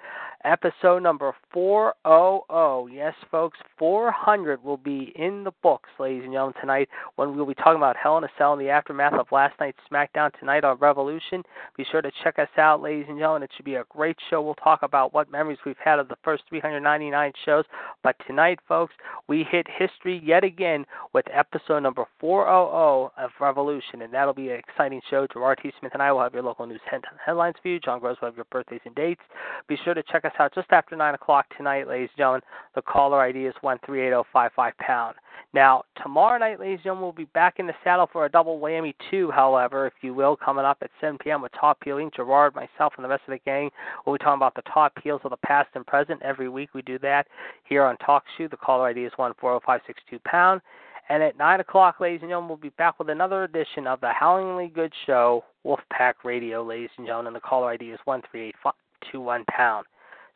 episode 0.44 1.02
number 1.02 1.34
400. 1.52 2.92
Yes, 2.92 3.14
folks, 3.30 3.58
400 3.78 4.62
will 4.62 4.76
be 4.76 5.12
in 5.16 5.44
the 5.44 5.52
books, 5.62 5.88
ladies 5.98 6.24
and 6.24 6.32
gentlemen, 6.32 6.54
tonight 6.60 6.88
when 7.16 7.34
we'll 7.34 7.46
be 7.46 7.54
talking 7.54 7.76
about 7.76 7.96
Hell 7.96 8.18
in 8.18 8.24
a 8.24 8.28
Cell 8.36 8.52
in 8.52 8.58
the 8.58 8.68
aftermath 8.68 9.14
of 9.14 9.26
last 9.32 9.58
night's 9.58 9.78
SmackDown 9.90 10.30
tonight 10.38 10.64
on 10.64 10.76
Revolution. 10.78 11.42
Be 11.76 11.84
sure 11.90 12.02
to 12.02 12.10
check 12.22 12.38
us 12.38 12.48
out, 12.58 12.82
ladies 12.82 13.06
and 13.08 13.18
gentlemen. 13.18 13.42
It 13.42 13.50
should 13.56 13.64
be 13.64 13.76
a 13.76 13.84
great 13.88 14.16
show. 14.30 14.42
We'll 14.42 14.54
talk 14.54 14.82
about 14.82 15.14
what 15.14 15.30
memories 15.30 15.58
we've 15.64 15.76
had 15.82 15.98
of 15.98 16.08
the 16.08 16.16
first 16.22 16.44
399 16.48 17.32
shows. 17.44 17.64
But 18.02 18.16
tonight, 18.26 18.58
folks, 18.68 18.94
we 19.28 19.46
hit 19.50 19.66
history 19.78 20.22
yet 20.24 20.44
again 20.44 20.84
with 21.12 21.24
episode 21.32 21.80
number 21.80 22.04
400 22.20 23.10
of 23.16 23.30
Revolution, 23.40 24.02
and 24.02 24.12
that'll 24.12 24.34
be 24.34 24.50
an 24.50 24.58
exciting 24.58 25.00
show. 25.10 25.26
Gerard 25.32 25.58
T. 25.62 25.72
Smith 25.80 25.92
and 25.94 26.02
I 26.02 26.12
will 26.12 26.22
have 26.22 26.34
your 26.34 26.42
local 26.42 26.66
news 26.66 26.80
headlines 27.24 27.56
for 27.62 27.68
you. 27.68 27.80
John 27.80 28.00
Gross 28.00 28.16
will 28.20 28.28
have 28.28 28.36
your 28.36 28.46
birthdays 28.50 28.80
and 28.84 28.94
dates. 28.94 29.22
Be 29.68 29.78
sure 29.84 29.94
to 29.94 30.02
check 30.02 30.24
us 30.24 30.32
out 30.38 30.54
just 30.54 30.68
after 30.70 30.96
9 30.96 31.14
o'clock 31.14 31.46
tonight, 31.56 31.88
ladies 31.88 32.10
and 32.12 32.18
gentlemen. 32.18 32.42
The 32.74 32.82
caller 32.82 33.20
ID 33.20 33.46
is 33.46 33.54
138055 33.60 34.76
pound. 34.78 35.16
Now, 35.52 35.84
tomorrow 36.02 36.38
night, 36.38 36.58
ladies 36.58 36.78
and 36.78 36.84
gentlemen, 36.84 37.04
we'll 37.04 37.12
be 37.12 37.30
back 37.32 37.58
in 37.58 37.66
the 37.66 37.74
saddle 37.84 38.08
for 38.12 38.24
a 38.24 38.28
double 38.28 38.58
whammy 38.58 38.94
two, 39.10 39.30
however, 39.30 39.86
if 39.86 39.92
you 40.00 40.12
will, 40.12 40.36
coming 40.36 40.64
up 40.64 40.78
at 40.82 40.90
7 41.00 41.16
p.m. 41.18 41.42
with 41.42 41.52
Top 41.52 41.78
Peeling. 41.80 42.10
Gerard, 42.14 42.54
myself, 42.54 42.92
and 42.96 43.04
the 43.04 43.08
rest 43.08 43.22
of 43.28 43.32
the 43.32 43.38
gang 43.44 43.70
we'll 44.04 44.16
be 44.16 44.18
talking 44.18 44.38
about 44.38 44.54
the 44.54 44.62
top 44.62 44.94
peels 44.96 45.20
of 45.24 45.30
the 45.30 45.36
past 45.38 45.68
and 45.74 45.86
present. 45.86 46.20
Every 46.22 46.48
week 46.48 46.70
we 46.74 46.82
do 46.82 46.98
that 47.00 47.28
here 47.64 47.84
on 47.84 47.96
Talk 47.98 48.24
Shoe. 48.36 48.48
The 48.48 48.56
caller 48.56 48.88
ID 48.88 49.04
is 49.04 49.12
140562 49.16 50.18
pound. 50.24 50.60
And 51.08 51.22
at 51.22 51.36
9 51.36 51.60
o'clock, 51.60 52.00
ladies 52.00 52.20
and 52.22 52.30
gentlemen, 52.30 52.48
we'll 52.48 52.56
be 52.56 52.70
back 52.70 52.98
with 52.98 53.10
another 53.10 53.44
edition 53.44 53.86
of 53.86 54.00
the 54.00 54.10
Howlingly 54.10 54.68
Good 54.68 54.92
Show, 55.06 55.44
Wolfpack 55.64 56.14
Radio, 56.24 56.64
ladies 56.64 56.90
and 56.96 57.06
gentlemen. 57.06 57.28
And 57.28 57.36
the 57.36 57.40
caller 57.40 57.70
ID 57.70 57.90
is 57.90 58.00
13821 58.06 59.44
pound. 59.50 59.86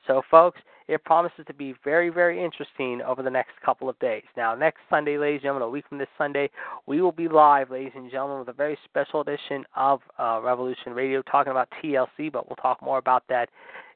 So, 0.08 0.22
folks, 0.30 0.58
it 0.88 1.04
promises 1.04 1.44
to 1.46 1.54
be 1.54 1.74
very, 1.84 2.08
very 2.08 2.42
interesting 2.42 3.02
over 3.02 3.22
the 3.22 3.30
next 3.30 3.52
couple 3.62 3.90
of 3.90 3.98
days. 3.98 4.22
Now, 4.38 4.54
next 4.54 4.78
Sunday, 4.88 5.18
ladies 5.18 5.40
and 5.40 5.42
gentlemen, 5.42 5.68
a 5.68 5.70
week 5.70 5.84
from 5.86 5.98
this 5.98 6.08
Sunday, 6.16 6.48
we 6.86 7.02
will 7.02 7.12
be 7.12 7.28
live, 7.28 7.70
ladies 7.70 7.92
and 7.94 8.10
gentlemen, 8.10 8.38
with 8.38 8.48
a 8.48 8.54
very 8.54 8.78
special 8.86 9.20
edition 9.20 9.66
of 9.76 10.00
uh, 10.18 10.40
Revolution 10.42 10.94
Radio 10.94 11.20
talking 11.22 11.50
about 11.50 11.68
TLC, 11.84 12.32
but 12.32 12.48
we'll 12.48 12.56
talk 12.56 12.80
more 12.82 12.96
about 12.96 13.22
that 13.28 13.50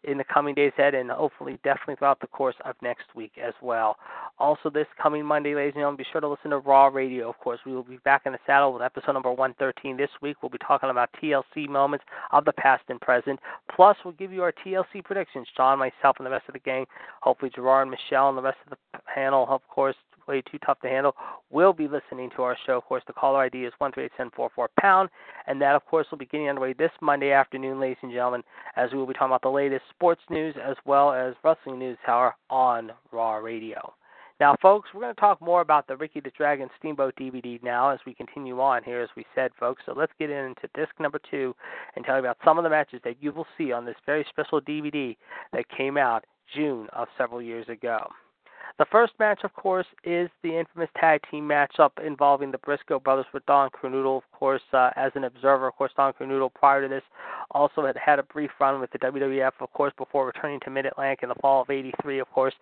in 0.04 0.18
the 0.18 0.24
coming 0.24 0.54
days 0.54 0.72
ahead 0.78 0.94
and 0.94 1.10
hopefully 1.10 1.58
definitely 1.62 1.96
throughout 1.96 2.20
the 2.20 2.26
course 2.26 2.56
of 2.64 2.74
next 2.82 3.04
week 3.14 3.32
as 3.42 3.54
well. 3.62 3.96
Also, 4.38 4.70
this 4.70 4.86
coming 5.00 5.24
Monday, 5.24 5.54
ladies 5.54 5.72
and 5.74 5.80
gentlemen, 5.80 5.96
be 5.96 6.06
sure 6.10 6.20
to 6.20 6.28
listen 6.28 6.50
to 6.50 6.58
Raw 6.58 6.86
Radio. 6.86 7.28
Of 7.28 7.38
course, 7.38 7.60
we 7.64 7.72
will 7.72 7.82
be 7.82 7.98
back 7.98 8.22
in 8.26 8.32
the 8.32 8.38
saddle 8.46 8.72
with 8.72 8.82
episode 8.82 9.12
number 9.12 9.30
113 9.30 9.96
this 9.96 10.10
week. 10.20 10.42
We'll 10.42 10.50
be 10.50 10.58
talking 10.58 10.90
about 10.90 11.10
TLC 11.22 11.68
moments 11.68 12.04
of 12.32 12.44
the 12.44 12.52
past 12.52 12.82
and 12.88 13.00
present. 13.00 13.38
Plus, 13.74 13.96
we'll 14.04 14.14
give 14.14 14.32
you 14.32 14.42
our 14.42 14.52
TLC 14.64 15.04
predictions. 15.04 15.46
John, 15.56 15.78
myself, 15.78 16.16
and 16.18 16.26
the 16.26 16.30
rest 16.30 16.44
of 16.48 16.54
the 16.54 16.60
gang. 16.60 16.86
Hopefully, 17.20 17.52
Gerard, 17.54 17.88
Michelle, 17.88 18.28
and 18.28 18.38
the 18.38 18.42
rest 18.42 18.58
of 18.64 18.76
the 18.92 18.98
panel, 19.14 19.46
of 19.48 19.60
course, 19.68 19.96
way 20.26 20.42
too 20.42 20.58
tough 20.64 20.80
to 20.80 20.88
handle, 20.88 21.14
will 21.50 21.72
be 21.72 21.88
listening 21.88 22.30
to 22.36 22.42
our 22.42 22.56
show. 22.66 22.78
Of 22.78 22.84
course, 22.84 23.02
the 23.06 23.12
caller 23.12 23.40
ID 23.40 23.64
is 23.64 23.72
1387444 23.80 24.66
pound, 24.80 25.08
and 25.46 25.60
that, 25.60 25.74
of 25.74 25.84
course, 25.86 26.06
will 26.10 26.18
be 26.18 26.26
getting 26.26 26.48
underway 26.48 26.72
this 26.72 26.90
Monday 27.00 27.32
afternoon, 27.32 27.80
ladies 27.80 27.98
and 28.02 28.12
gentlemen, 28.12 28.42
as 28.76 28.90
we 28.92 28.98
will 28.98 29.06
be 29.06 29.14
talking 29.14 29.28
about 29.28 29.42
the 29.42 29.48
latest 29.48 29.84
sports 29.90 30.22
news 30.30 30.54
as 30.62 30.76
well 30.84 31.12
as 31.12 31.34
wrestling 31.44 31.78
news 31.78 31.98
hour 32.06 32.34
on 32.50 32.92
Raw 33.10 33.36
Radio. 33.36 33.94
Now, 34.42 34.56
folks, 34.60 34.88
we're 34.92 35.02
going 35.02 35.14
to 35.14 35.20
talk 35.20 35.40
more 35.40 35.60
about 35.60 35.86
the 35.86 35.96
Ricky 35.96 36.18
the 36.18 36.32
Dragon 36.36 36.68
Steamboat 36.76 37.14
DVD 37.14 37.62
now 37.62 37.90
as 37.90 38.00
we 38.04 38.12
continue 38.12 38.60
on 38.60 38.82
here, 38.82 39.00
as 39.00 39.08
we 39.16 39.24
said, 39.36 39.52
folks. 39.58 39.82
So 39.86 39.92
let's 39.96 40.12
get 40.18 40.30
into 40.30 40.62
disc 40.74 40.90
number 40.98 41.20
two 41.30 41.54
and 41.94 42.04
tell 42.04 42.16
you 42.16 42.20
about 42.20 42.38
some 42.44 42.58
of 42.58 42.64
the 42.64 42.70
matches 42.70 43.00
that 43.04 43.22
you 43.22 43.30
will 43.30 43.46
see 43.56 43.70
on 43.70 43.84
this 43.84 43.94
very 44.04 44.26
special 44.28 44.60
DVD 44.60 45.16
that 45.52 45.68
came 45.68 45.96
out 45.96 46.24
June 46.56 46.88
of 46.92 47.06
several 47.16 47.40
years 47.40 47.68
ago. 47.68 48.08
The 48.78 48.86
first 48.90 49.12
match, 49.18 49.40
of 49.44 49.52
course, 49.54 49.86
is 50.04 50.30
the 50.42 50.58
infamous 50.58 50.88
tag 50.98 51.20
team 51.30 51.46
matchup 51.46 51.90
involving 52.04 52.50
the 52.50 52.58
Briscoe 52.58 52.98
brothers 52.98 53.26
with 53.32 53.44
Don 53.46 53.70
Kernodle, 53.70 54.18
of 54.18 54.32
course, 54.32 54.62
uh, 54.72 54.90
as 54.96 55.12
an 55.14 55.24
observer. 55.24 55.68
Of 55.68 55.74
course, 55.74 55.92
Don 55.96 56.12
Kernodle 56.14 56.52
prior 56.54 56.82
to 56.82 56.88
this 56.88 57.02
also 57.50 57.84
had 57.86 57.96
had 57.96 58.18
a 58.18 58.22
brief 58.22 58.50
run 58.60 58.80
with 58.80 58.90
the 58.90 58.98
WWF, 58.98 59.52
of 59.60 59.72
course, 59.72 59.92
before 59.98 60.26
returning 60.26 60.60
to 60.60 60.70
Mid 60.70 60.86
Atlantic 60.86 61.22
in 61.22 61.28
the 61.28 61.34
fall 61.36 61.62
of 61.62 61.70
'83. 61.70 62.18
Of 62.20 62.30
course, 62.30 62.54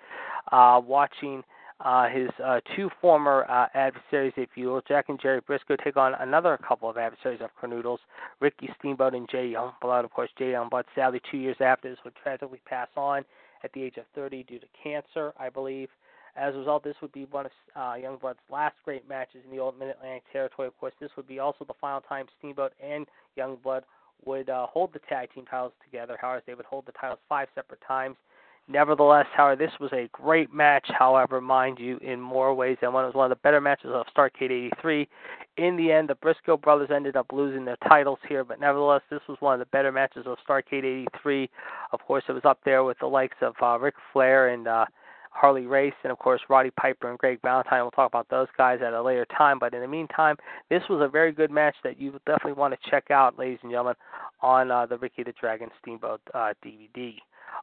uh, 0.50 0.80
watching 0.84 1.44
uh, 1.84 2.08
his 2.08 2.28
uh, 2.44 2.60
two 2.76 2.90
former 3.00 3.46
uh, 3.48 3.66
adversaries, 3.74 4.34
if 4.36 4.50
you 4.54 4.68
will, 4.68 4.82
Jack 4.86 5.08
and 5.08 5.20
Jerry 5.20 5.40
Briscoe, 5.40 5.76
take 5.76 5.96
on 5.96 6.14
another 6.20 6.58
couple 6.66 6.90
of 6.90 6.98
adversaries 6.98 7.40
of 7.40 7.50
Kernodles, 7.60 7.98
Ricky 8.40 8.68
Steamboat 8.78 9.14
and 9.14 9.28
Jay 9.30 9.52
Youngblood. 9.52 10.04
Of 10.04 10.10
course, 10.10 10.30
Jay 10.36 10.52
Youngblood, 10.52 10.84
sadly, 10.94 11.20
two 11.30 11.38
years 11.38 11.56
after 11.60 11.88
this, 11.88 11.98
would 12.04 12.14
tragically 12.22 12.60
pass 12.66 12.88
on 12.96 13.24
at 13.62 13.72
the 13.72 13.82
age 13.82 13.96
of 13.96 14.04
30 14.14 14.44
due 14.44 14.58
to 14.58 14.66
cancer, 14.82 15.32
I 15.38 15.48
believe. 15.48 15.88
As 16.36 16.54
a 16.54 16.58
result, 16.58 16.84
this 16.84 16.94
would 17.02 17.12
be 17.12 17.24
one 17.24 17.46
of 17.46 17.52
uh, 17.74 17.94
Youngblood's 17.94 18.38
last 18.50 18.76
great 18.84 19.08
matches 19.08 19.40
in 19.44 19.50
the 19.50 19.60
old 19.60 19.78
Mid 19.78 19.88
Atlantic 19.88 20.22
territory. 20.32 20.68
Of 20.68 20.78
course, 20.78 20.94
this 21.00 21.10
would 21.16 21.26
be 21.26 21.38
also 21.38 21.64
the 21.64 21.74
final 21.80 22.00
time 22.00 22.26
Steamboat 22.38 22.72
and 22.82 23.06
Youngblood 23.36 23.82
would 24.24 24.48
uh, 24.48 24.66
hold 24.66 24.92
the 24.92 25.00
tag 25.00 25.32
team 25.34 25.44
titles 25.46 25.72
together. 25.84 26.16
However, 26.20 26.42
they 26.46 26.54
would 26.54 26.66
hold 26.66 26.86
the 26.86 26.92
titles 26.92 27.18
five 27.28 27.48
separate 27.54 27.80
times. 27.86 28.16
Nevertheless, 28.70 29.26
however, 29.34 29.56
this 29.56 29.72
was 29.80 29.92
a 29.92 30.08
great 30.12 30.54
match, 30.54 30.86
however, 30.96 31.40
mind 31.40 31.80
you, 31.80 31.98
in 31.98 32.20
more 32.20 32.54
ways 32.54 32.76
than 32.80 32.92
one. 32.92 33.02
It 33.02 33.08
was 33.08 33.16
one 33.16 33.30
of 33.30 33.36
the 33.36 33.42
better 33.42 33.60
matches 33.60 33.90
of 33.92 34.06
Starcade 34.16 34.52
83. 34.52 35.08
In 35.56 35.76
the 35.76 35.90
end, 35.90 36.08
the 36.08 36.14
Briscoe 36.14 36.56
brothers 36.56 36.90
ended 36.94 37.16
up 37.16 37.26
losing 37.32 37.64
their 37.64 37.78
titles 37.88 38.20
here, 38.28 38.44
but 38.44 38.60
nevertheless, 38.60 39.02
this 39.10 39.22
was 39.28 39.36
one 39.40 39.54
of 39.54 39.58
the 39.58 39.66
better 39.66 39.90
matches 39.90 40.24
of 40.24 40.38
Starcade 40.48 40.84
83. 40.84 41.50
Of 41.92 42.00
course, 42.06 42.22
it 42.28 42.32
was 42.32 42.44
up 42.44 42.60
there 42.64 42.84
with 42.84 42.96
the 43.00 43.08
likes 43.08 43.38
of 43.42 43.54
uh, 43.60 43.76
Ric 43.76 43.94
Flair 44.12 44.50
and 44.50 44.68
uh, 44.68 44.84
Harley 45.30 45.66
Race, 45.66 45.94
and 46.04 46.12
of 46.12 46.18
course 46.18 46.40
Roddy 46.48 46.70
Piper 46.70 47.10
and 47.10 47.18
Greg 47.18 47.40
Valentine. 47.42 47.82
We'll 47.82 47.90
talk 47.90 48.08
about 48.08 48.28
those 48.28 48.48
guys 48.56 48.80
at 48.86 48.92
a 48.92 49.02
later 49.02 49.26
time. 49.36 49.58
But 49.58 49.74
in 49.74 49.80
the 49.80 49.88
meantime, 49.88 50.36
this 50.68 50.82
was 50.88 51.00
a 51.00 51.08
very 51.08 51.32
good 51.32 51.50
match 51.50 51.74
that 51.82 52.00
you 52.00 52.12
definitely 52.26 52.52
want 52.52 52.74
to 52.74 52.90
check 52.90 53.10
out, 53.10 53.38
ladies 53.38 53.58
and 53.62 53.72
gentlemen, 53.72 53.96
on 54.42 54.70
uh, 54.70 54.86
the 54.86 54.98
Ricky 54.98 55.24
the 55.24 55.32
Dragon 55.40 55.70
Steamboat 55.80 56.20
uh, 56.34 56.52
DVD. 56.64 57.14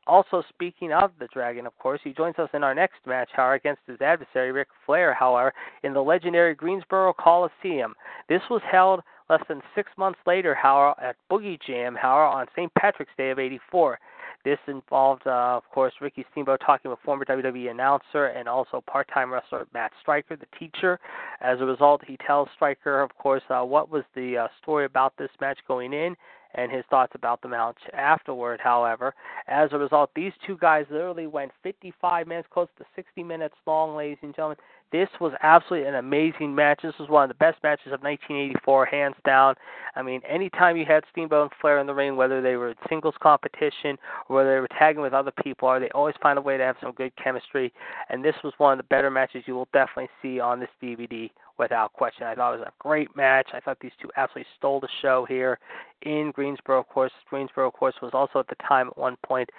Also, 0.06 0.44
speaking 0.50 0.94
of 0.94 1.12
the 1.20 1.28
Dragon, 1.34 1.66
of 1.66 1.78
course, 1.80 2.00
he 2.04 2.14
joins 2.14 2.38
us 2.40 2.50
in 2.54 2.64
our 2.64 2.74
next 2.74 3.06
match, 3.06 3.30
however, 3.34 3.56
against 3.56 3.82
his 3.88 4.00
adversary, 4.02 4.52
Ric 4.52 4.70
Flair, 4.86 5.14
however, 5.14 5.54
in 5.84 5.94
the 5.94 6.02
legendary 6.02 6.56
Greensboro 6.56 7.14
Coliseum. 7.14 7.94
This 8.30 8.42
was 8.50 8.62
held 8.70 9.02
less 9.30 9.42
than 9.50 9.62
six 9.76 9.92
months 9.98 10.20
later, 10.26 10.56
however, 10.56 10.96
at 11.02 11.18
Boogie 11.30 11.60
Jam, 11.66 11.96
however, 11.96 12.26
on 12.26 12.48
St. 12.56 12.74
Patrick's 12.76 13.12
Day 13.18 13.32
of 13.32 13.40
84. 13.40 14.00
This 14.46 14.60
involved, 14.68 15.28
uh, 15.28 15.58
of 15.58 15.64
course, 15.72 15.94
Ricky 16.00 16.26
Steamboat 16.32 16.62
talking 16.66 16.90
with 16.90 17.02
former 17.04 17.26
WWE 17.26 17.70
announcer 17.70 18.28
and 18.28 18.48
also 18.48 18.82
part-time 18.90 19.34
wrestler 19.34 19.68
Matt 19.74 19.92
Striker, 20.00 20.38
the 20.38 20.46
teacher. 20.58 21.00
As 21.42 21.60
a 21.60 21.66
result, 21.66 22.02
he 22.08 22.18
tells 22.26 22.48
Striker, 22.56 23.02
of 23.02 23.14
course, 23.18 23.44
uh, 23.50 23.64
what 23.64 23.90
was 23.90 24.04
the 24.16 24.38
uh, 24.38 24.48
story 24.62 24.86
about 24.86 25.14
this 25.18 25.32
match 25.42 25.60
going 25.68 25.92
in 25.92 26.16
and 26.58 26.72
his 26.72 26.84
thoughts 26.90 27.14
about 27.16 27.42
the 27.42 27.48
match 27.48 27.78
afterward. 27.94 28.60
However, 28.62 29.14
as 29.48 29.70
a 29.72 29.78
result, 29.78 30.10
these 30.16 30.34
two 30.46 30.58
guys 30.58 30.86
literally 30.90 31.28
went 31.28 31.52
55 31.64 32.28
minutes, 32.28 32.48
close 32.52 32.68
to 32.80 32.86
60 32.96 33.24
minutes 33.24 33.56
long, 33.66 33.96
ladies 33.96 34.18
and 34.24 34.36
gentlemen. 34.36 34.58
This 34.92 35.10
was 35.20 35.34
absolutely 35.44 35.88
an 35.88 35.96
amazing 35.96 36.56
match. 36.56 36.80
This 36.82 36.94
was 36.98 37.10
one 37.10 37.24
of 37.24 37.30
the 37.30 37.36
best 37.36 37.62
matches 37.62 37.88
of 37.88 38.02
1984, 38.02 38.86
hands 38.86 39.16
down. 39.26 39.56
I 39.96 40.02
mean, 40.02 40.22
anytime 40.28 40.78
you 40.78 40.86
had 40.86 41.04
Steamboat 41.12 41.52
and 41.52 41.52
Flair 41.60 41.80
in 41.80 41.88
the 41.88 41.94
ring, 41.94 42.16
whether 42.16 42.42
they 42.42 42.56
were 42.56 42.70
in 42.70 42.76
singles 42.88 43.16
competition 43.22 43.98
or 44.30 44.38
whether 44.38 44.56
they 44.56 44.62
were 44.62 44.70
tagging 44.80 45.02
with 45.02 45.14
other 45.14 45.34
people, 45.44 45.68
or 45.68 45.80
they 45.82 45.90
always 45.90 46.16
find 46.22 46.40
a 46.40 46.42
way 46.42 46.58
to 46.58 46.64
have 46.64 46.78
some 46.82 46.94
good 46.94 47.12
chemistry. 47.22 47.74
And 48.10 48.24
this 48.24 48.36
was 48.46 48.54
one 48.60 48.72
of 48.72 48.78
the 48.78 48.84
better 48.84 49.12
matches 49.12 49.44
you 49.46 49.56
will 49.56 49.68
definitely 49.74 50.10
see 50.22 50.40
on 50.40 50.62
this 50.62 50.70
DVD 50.82 51.30
without 51.58 51.94
question. 51.94 52.26
I 52.26 52.36
thought 52.36 52.54
it 52.54 52.60
was 52.60 52.68
a 52.68 52.84
great 52.84 53.16
match. 53.16 53.50
I 53.54 53.60
thought 53.60 53.78
these 53.80 53.92
two 54.02 54.10
absolutely 54.16 54.48
stole 54.58 54.80
the 54.80 54.90
show 55.02 55.26
here 55.28 55.60
in 56.04 56.32
Greensboro. 56.32 56.80
Of 56.80 56.88
course, 56.90 57.12
Greensboro, 57.30 57.68
of 57.68 57.74
course, 57.74 57.96
was 58.02 58.12
also 58.14 58.40
at 58.40 58.48
the 58.48 58.56
time 58.68 58.88
at 58.88 58.98
one 58.98 59.18
point 59.26 59.50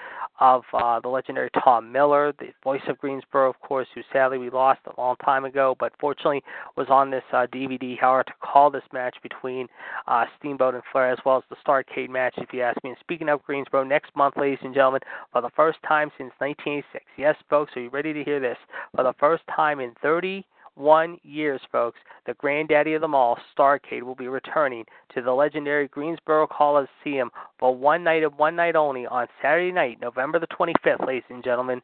of 0.41 0.63
uh, 0.73 1.01
the 1.01 1.09
legendary 1.09 1.51
Tom 1.63 1.91
Miller, 1.91 2.33
the 2.39 2.49
voice 2.63 2.83
of 2.89 2.99
Greensboro, 2.99 3.51
of 3.51 3.61
course, 3.61 3.89
who 3.95 4.03
sadly 4.13 4.39
we 4.39 4.51
lost 4.51 4.81
a 4.87 5.01
long 5.01 5.17
time 5.25 5.45
ago, 5.45 5.77
but 5.81 5.93
fortunately 5.99 6.43
was 6.77 6.87
on 6.89 7.11
this 7.11 7.25
uh, 7.33 7.47
DVD. 7.53 7.99
However, 7.99 8.25
to 8.25 8.33
call 8.41 8.71
this 8.71 8.85
match 8.93 9.17
between 9.23 9.67
uh, 10.07 10.25
Steamboat 10.39 10.75
and 10.75 10.83
Flair, 10.93 11.11
as 11.11 11.19
well 11.25 11.39
as 11.39 11.45
the 11.51 11.57
Starcade 11.67 12.09
match, 12.09 12.35
if 12.39 12.53
you 12.53 12.63
ask 12.63 12.83
me. 12.85 12.91
And 12.91 12.99
speaking 13.01 13.29
of 13.29 13.43
Greensboro, 13.43 13.85
next 13.85 14.15
month, 14.15 14.37
ladies 14.37 14.59
and 14.63 14.75
gentlemen, 14.75 15.01
for 15.33 15.43
the 15.43 15.51
first 15.57 15.79
time 15.87 16.11
since 16.17 16.33
1986, 16.39 17.05
yes, 17.17 17.35
folks, 17.51 17.73
are 17.77 17.83
you 17.83 17.91
ready 17.91 18.13
to 18.13 18.25
hear 18.25 18.41
this? 18.41 18.59
For 18.95 19.03
the 19.03 19.15
first 19.19 19.43
time 19.55 19.81
in 19.81 19.93
30 20.03 20.45
one 20.79 21.19
years, 21.23 21.61
folks, 21.73 21.99
the 22.27 22.35
granddaddy 22.35 22.95
of 22.95 23.01
them 23.01 23.15
all, 23.15 23.39
Starcade, 23.57 24.03
will 24.03 24.15
be 24.15 24.29
returning 24.29 24.85
to 25.15 25.23
the 25.23 25.33
legendary 25.33 25.89
Greensboro 25.89 26.47
Coliseum 26.47 27.31
for 27.59 27.75
one 27.75 28.05
night 28.05 28.23
and 28.23 28.37
one 28.39 28.57
night 28.57 28.77
only 28.77 29.07
on 29.07 29.27
Saturday 29.43 29.73
night, 29.73 29.99
November 30.01 30.39
the 30.39 30.47
25th, 30.47 31.07
ladies 31.07 31.25
and 31.31 31.43
gentlemen, 31.43 31.83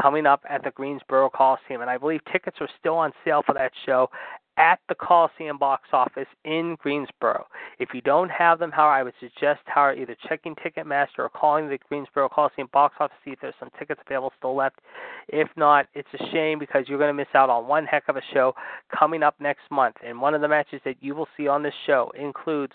coming 0.00 0.26
up 0.26 0.42
at 0.48 0.64
the 0.64 0.70
Greensboro 0.72 1.30
Coliseum. 1.30 1.80
And 1.80 1.90
I 1.90 1.98
believe 1.98 2.20
tickets 2.30 2.56
are 2.60 2.68
still 2.78 2.96
on 2.96 3.12
sale 3.24 3.42
for 3.44 3.54
that 3.54 3.72
show 3.86 4.08
at 4.56 4.78
the 4.88 4.94
Coliseum 4.94 5.58
box 5.58 5.88
office 5.92 6.26
in 6.44 6.76
Greensboro. 6.80 7.46
If 7.78 7.90
you 7.94 8.00
don't 8.00 8.30
have 8.30 8.58
them, 8.58 8.70
however, 8.70 8.92
I 8.92 9.02
would 9.02 9.14
suggest 9.20 9.60
however, 9.64 9.98
either 9.98 10.16
checking 10.28 10.54
Ticketmaster 10.56 11.18
or 11.20 11.28
calling 11.30 11.68
the 11.68 11.78
Greensboro 11.88 12.28
Coliseum 12.28 12.68
box 12.72 12.94
office 13.00 13.16
to 13.24 13.30
see 13.30 13.32
if 13.32 13.40
there's 13.40 13.54
some 13.58 13.70
tickets 13.78 14.00
available 14.06 14.32
still 14.38 14.54
left. 14.54 14.80
If 15.28 15.48
not, 15.56 15.86
it's 15.94 16.08
a 16.14 16.30
shame 16.32 16.58
because 16.58 16.84
you're 16.86 16.98
going 16.98 17.08
to 17.08 17.14
miss 17.14 17.34
out 17.34 17.50
on 17.50 17.66
one 17.66 17.86
heck 17.86 18.04
of 18.08 18.16
a 18.16 18.22
show 18.34 18.54
coming 18.96 19.22
up 19.22 19.36
next 19.40 19.62
month. 19.70 19.96
And 20.04 20.20
one 20.20 20.34
of 20.34 20.40
the 20.40 20.48
matches 20.48 20.80
that 20.84 20.96
you 21.00 21.14
will 21.14 21.28
see 21.36 21.48
on 21.48 21.62
this 21.62 21.74
show 21.86 22.12
includes 22.18 22.72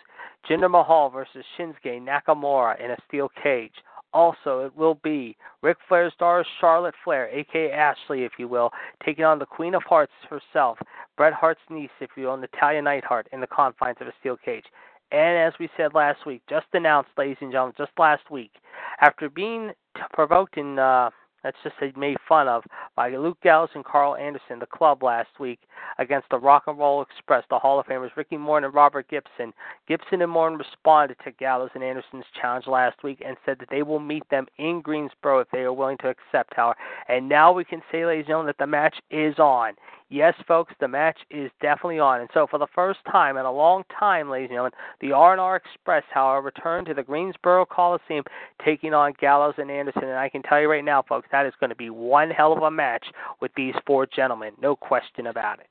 Jinder 0.50 0.72
Mahal 0.72 1.10
versus 1.10 1.46
Shinsuke 1.58 2.02
Nakamura 2.02 2.84
in 2.84 2.92
a 2.92 2.98
steel 3.08 3.30
cage. 3.44 3.74
Also, 4.14 4.66
it 4.66 4.76
will 4.76 4.96
be 5.04 5.36
Ric 5.62 5.78
Flair's 5.88 6.14
daughter, 6.18 6.46
Charlotte 6.60 6.96
Flair, 7.04 7.30
aka 7.30 7.72
Ashley, 7.72 8.24
if 8.24 8.34
you 8.38 8.48
will, 8.48 8.72
taking 9.06 9.26
on 9.26 9.40
the 9.40 9.46
Queen 9.46 9.76
of 9.76 9.84
Hearts 9.84 10.14
herself, 10.30 10.78
Bret 11.18 11.34
Hart's 11.34 11.62
niece, 11.70 11.90
if 12.00 12.12
you 12.16 12.26
will, 12.26 12.38
Natalya 12.38 12.82
Neidhart, 12.82 13.28
in 13.32 13.42
the 13.42 13.48
confines 13.48 13.98
of 14.00 14.08
a 14.08 14.14
steel 14.20 14.38
cage. 14.38 14.66
And 15.12 15.38
as 15.38 15.54
we 15.60 15.70
said 15.78 15.94
last 15.94 16.26
week, 16.26 16.42
just 16.50 16.66
announced, 16.74 17.12
ladies 17.18 17.38
and 17.42 17.52
gentlemen, 17.52 17.76
just 17.78 17.92
last 17.98 18.30
week, 18.30 18.52
After 19.00 19.30
being 19.30 19.72
provoked 20.14 20.58
in 20.58 20.80
uh, 20.80 21.10
let's 21.48 21.58
just 21.64 21.98
made 21.98 22.18
fun 22.28 22.50
of 22.50 22.62
by 22.98 23.10
Luke 23.10 23.38
Gallows 23.42 23.70
and 23.74 23.86
Karl 23.86 24.18
Anderson, 24.18 24.60
the 24.60 24.66
club 24.66 25.02
last 25.02 25.30
week 25.40 25.60
against 25.98 26.28
the 26.30 26.38
Rock 26.38 26.64
and 26.68 26.78
Roll 26.78 27.02
Express, 27.02 27.46
the 27.50 27.58
Hall 27.58 27.80
of 27.80 27.86
Famers 27.86 28.16
Ricky 28.18 28.36
Morton 28.36 28.66
and 28.66 28.74
Robert 28.74 29.08
Gibson. 29.08 29.54
Gibson 29.88 30.22
and 30.22 30.32
Morton 30.32 30.58
responded 30.58 31.16
to 31.24 31.32
Gallows 31.32 31.70
and 31.74 31.84
Anderson's 31.84 32.26
challenge 32.40 32.68
last 32.68 33.02
week 33.02 33.24
and 33.26 33.38
said 33.46 33.58
that 33.60 33.70
they 33.70 33.82
will 33.82 34.00
meet 34.00 34.30
them 34.30 34.46
in 34.58 34.82
Greensboro 34.82 35.40
if 35.40 35.48
they 35.52 35.60
are 35.60 35.72
willing 35.72 35.98
to 36.00 36.10
accept, 36.10 36.54
however. 36.54 36.78
And 37.08 37.30
now 37.30 37.54
we 37.54 37.64
can 37.64 37.82
say, 37.92 38.06
ladies 38.06 38.24
and 38.24 38.28
gentlemen, 38.28 38.48
that 38.48 38.62
the 38.62 38.68
match 38.68 38.98
is 39.10 39.40
on. 39.40 39.76
Yes, 40.10 40.36
folks, 40.48 40.74
the 40.80 40.88
match 40.88 41.18
is 41.30 41.52
definitely 41.62 42.00
on. 42.00 42.22
And 42.22 42.30
so 42.34 42.48
for 42.50 42.58
the 42.58 42.68
first 42.74 43.00
time 43.12 43.36
in 43.36 43.46
a 43.46 43.52
long 43.52 43.84
time, 44.00 44.30
ladies 44.30 44.46
and 44.50 44.56
gentlemen, 44.56 44.72
the 45.02 45.12
R&R 45.12 45.56
Express, 45.58 46.04
however, 46.10 46.46
returned 46.46 46.88
to 46.88 46.94
the 46.94 47.04
Greensboro 47.04 47.66
Coliseum 47.66 48.24
taking 48.64 48.94
on 48.94 49.14
Gallows 49.20 49.56
and 49.58 49.70
Anderson. 49.70 50.06
And 50.06 50.14
I 50.14 50.30
can 50.30 50.44
tell 50.44 50.62
you 50.62 50.70
right 50.70 50.86
now, 50.86 51.04
folks, 51.08 51.28
that 51.38 51.46
is 51.46 51.54
going 51.60 51.70
to 51.70 51.76
be 51.76 51.90
one 51.90 52.32
hell 52.32 52.54
of 52.54 52.64
a 52.64 52.72
match 52.72 53.06
with 53.42 53.52
these 53.56 53.76
four 53.86 54.08
gentlemen. 54.08 54.54
No 54.60 54.76
question 54.76 55.28
about 55.28 55.60
it. 55.60 55.68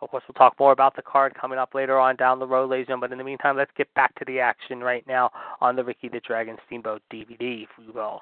Of 0.00 0.10
course, 0.10 0.22
we'll 0.28 0.34
talk 0.34 0.54
more 0.60 0.72
about 0.72 0.94
the 0.94 1.02
card 1.02 1.34
coming 1.34 1.58
up 1.58 1.74
later 1.74 1.98
on 1.98 2.14
down 2.16 2.38
the 2.38 2.46
road, 2.46 2.70
ladies 2.70 2.84
and 2.84 2.88
gentlemen. 2.88 3.10
But 3.10 3.12
in 3.14 3.18
the 3.18 3.24
meantime, 3.24 3.56
let's 3.56 3.70
get 3.76 3.92
back 3.94 4.14
to 4.16 4.24
the 4.26 4.38
action 4.38 4.80
right 4.80 5.04
now 5.08 5.30
on 5.60 5.74
the 5.74 5.82
Ricky 5.82 6.08
the 6.08 6.20
Dragon 6.20 6.56
Steamboat 6.66 7.02
DVD, 7.10 7.64
if 7.64 7.70
we 7.78 7.90
will. 7.92 8.20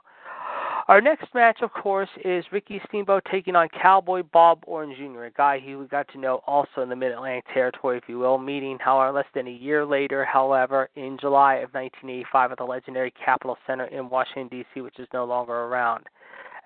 Our 0.89 1.01
next 1.01 1.35
match, 1.35 1.59
of 1.63 1.73
course, 1.73 2.09
is 2.25 2.45
Ricky 2.53 2.81
Steamboat 2.89 3.25
taking 3.29 3.57
on 3.57 3.69
Cowboy 3.71 4.23
Bob 4.33 4.63
Orton 4.67 4.95
Jr., 4.97 5.25
a 5.25 5.31
guy 5.33 5.61
we 5.67 5.85
got 5.87 6.07
to 6.13 6.19
know 6.19 6.43
also 6.47 6.83
in 6.83 6.89
the 6.89 6.95
Mid 6.95 7.11
Atlantic 7.11 7.45
territory, 7.53 7.99
if 7.99 8.05
you 8.07 8.21
will, 8.21 8.39
meeting, 8.39 8.79
however, 8.81 9.11
uh, 9.11 9.13
less 9.13 9.27
than 9.35 9.49
a 9.49 9.51
year 9.51 9.85
later, 9.85 10.25
however, 10.25 10.89
in 10.95 11.19
July 11.21 11.57
of 11.57 11.75
1985 11.75 12.53
at 12.53 12.59
the 12.59 12.65
legendary 12.65 13.13
Capitol 13.13 13.59
Center 13.67 13.87
in 13.87 14.09
Washington, 14.09 14.47
D.C., 14.47 14.81
which 14.81 15.01
is 15.01 15.09
no 15.13 15.25
longer 15.25 15.53
around. 15.53 16.05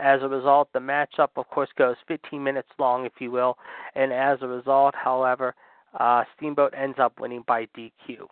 As 0.01 0.23
a 0.23 0.29
result, 0.29 0.69
the 0.73 0.79
matchup, 0.79 1.29
of 1.37 1.49
course, 1.49 1.69
goes 1.77 1.97
15 2.09 2.43
minutes 2.43 2.69
long, 2.79 3.07
if 3.07 3.13
you 3.19 3.31
will, 3.31 3.57
and 3.95 4.13
as 4.13 4.39
a 4.43 4.47
result, 4.47 4.95
however, 4.95 5.55
uh, 5.99 6.25
Steamboat 6.37 6.73
ends 6.77 6.99
up 6.99 7.21
winning 7.21 7.45
by 7.47 7.67
DQ 7.77 8.27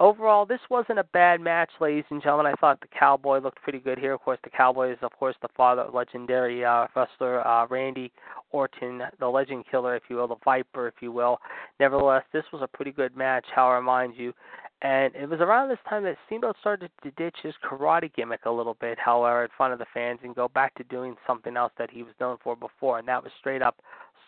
overall, 0.00 0.46
this 0.46 0.60
wasn't 0.70 0.98
a 0.98 1.04
bad 1.04 1.40
match, 1.40 1.70
ladies 1.80 2.04
and 2.10 2.22
gentlemen. 2.22 2.46
I 2.46 2.54
thought 2.60 2.80
the 2.80 2.88
Cowboy 2.88 3.40
looked 3.40 3.62
pretty 3.62 3.78
good 3.78 3.98
here. 3.98 4.12
Of 4.12 4.20
course, 4.20 4.38
the 4.44 4.50
Cowboy 4.50 4.92
is, 4.92 4.98
of 5.02 5.12
course, 5.12 5.36
the 5.42 5.48
father 5.56 5.82
of 5.82 5.94
legendary 5.94 6.64
uh, 6.64 6.86
wrestler 6.94 7.46
uh, 7.46 7.66
Randy 7.66 8.12
Orton, 8.50 9.02
the 9.18 9.28
legend 9.28 9.64
killer, 9.70 9.96
if 9.96 10.04
you 10.08 10.16
will, 10.16 10.28
the 10.28 10.36
Viper, 10.44 10.88
if 10.88 10.94
you 11.00 11.12
will. 11.12 11.38
Nevertheless, 11.80 12.24
this 12.32 12.44
was 12.52 12.62
a 12.62 12.68
pretty 12.68 12.92
good 12.92 13.16
match, 13.16 13.46
however, 13.54 13.82
mind 13.82 14.14
you. 14.16 14.32
And 14.80 15.14
it 15.16 15.28
was 15.28 15.40
around 15.40 15.68
this 15.68 15.78
time 15.88 16.04
that 16.04 16.16
Steamboat 16.26 16.56
started 16.60 16.90
to 17.02 17.10
ditch 17.12 17.36
his 17.42 17.54
karate 17.64 18.14
gimmick 18.14 18.44
a 18.44 18.50
little 18.50 18.76
bit, 18.80 18.96
however, 18.98 19.42
in 19.42 19.50
front 19.56 19.72
of 19.72 19.80
the 19.80 19.86
fans 19.92 20.20
and 20.22 20.36
go 20.36 20.48
back 20.48 20.74
to 20.76 20.84
doing 20.84 21.16
something 21.26 21.56
else 21.56 21.72
that 21.78 21.90
he 21.90 22.04
was 22.04 22.14
known 22.20 22.36
for 22.44 22.54
before, 22.54 22.98
and 22.98 23.08
that 23.08 23.22
was 23.22 23.32
straight 23.40 23.62
up 23.62 23.76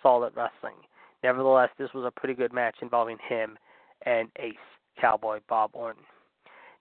solid 0.03 0.33
wrestling. 0.35 0.75
Nevertheless, 1.23 1.69
this 1.79 1.91
was 1.95 2.05
a 2.05 2.11
pretty 2.11 2.35
good 2.35 2.53
match 2.53 2.77
involving 2.83 3.19
him 3.29 3.59
and 4.05 4.29
Ace. 4.41 4.57
Cowboy 5.01 5.41
Bob 5.49 5.71
Orton. 5.73 6.03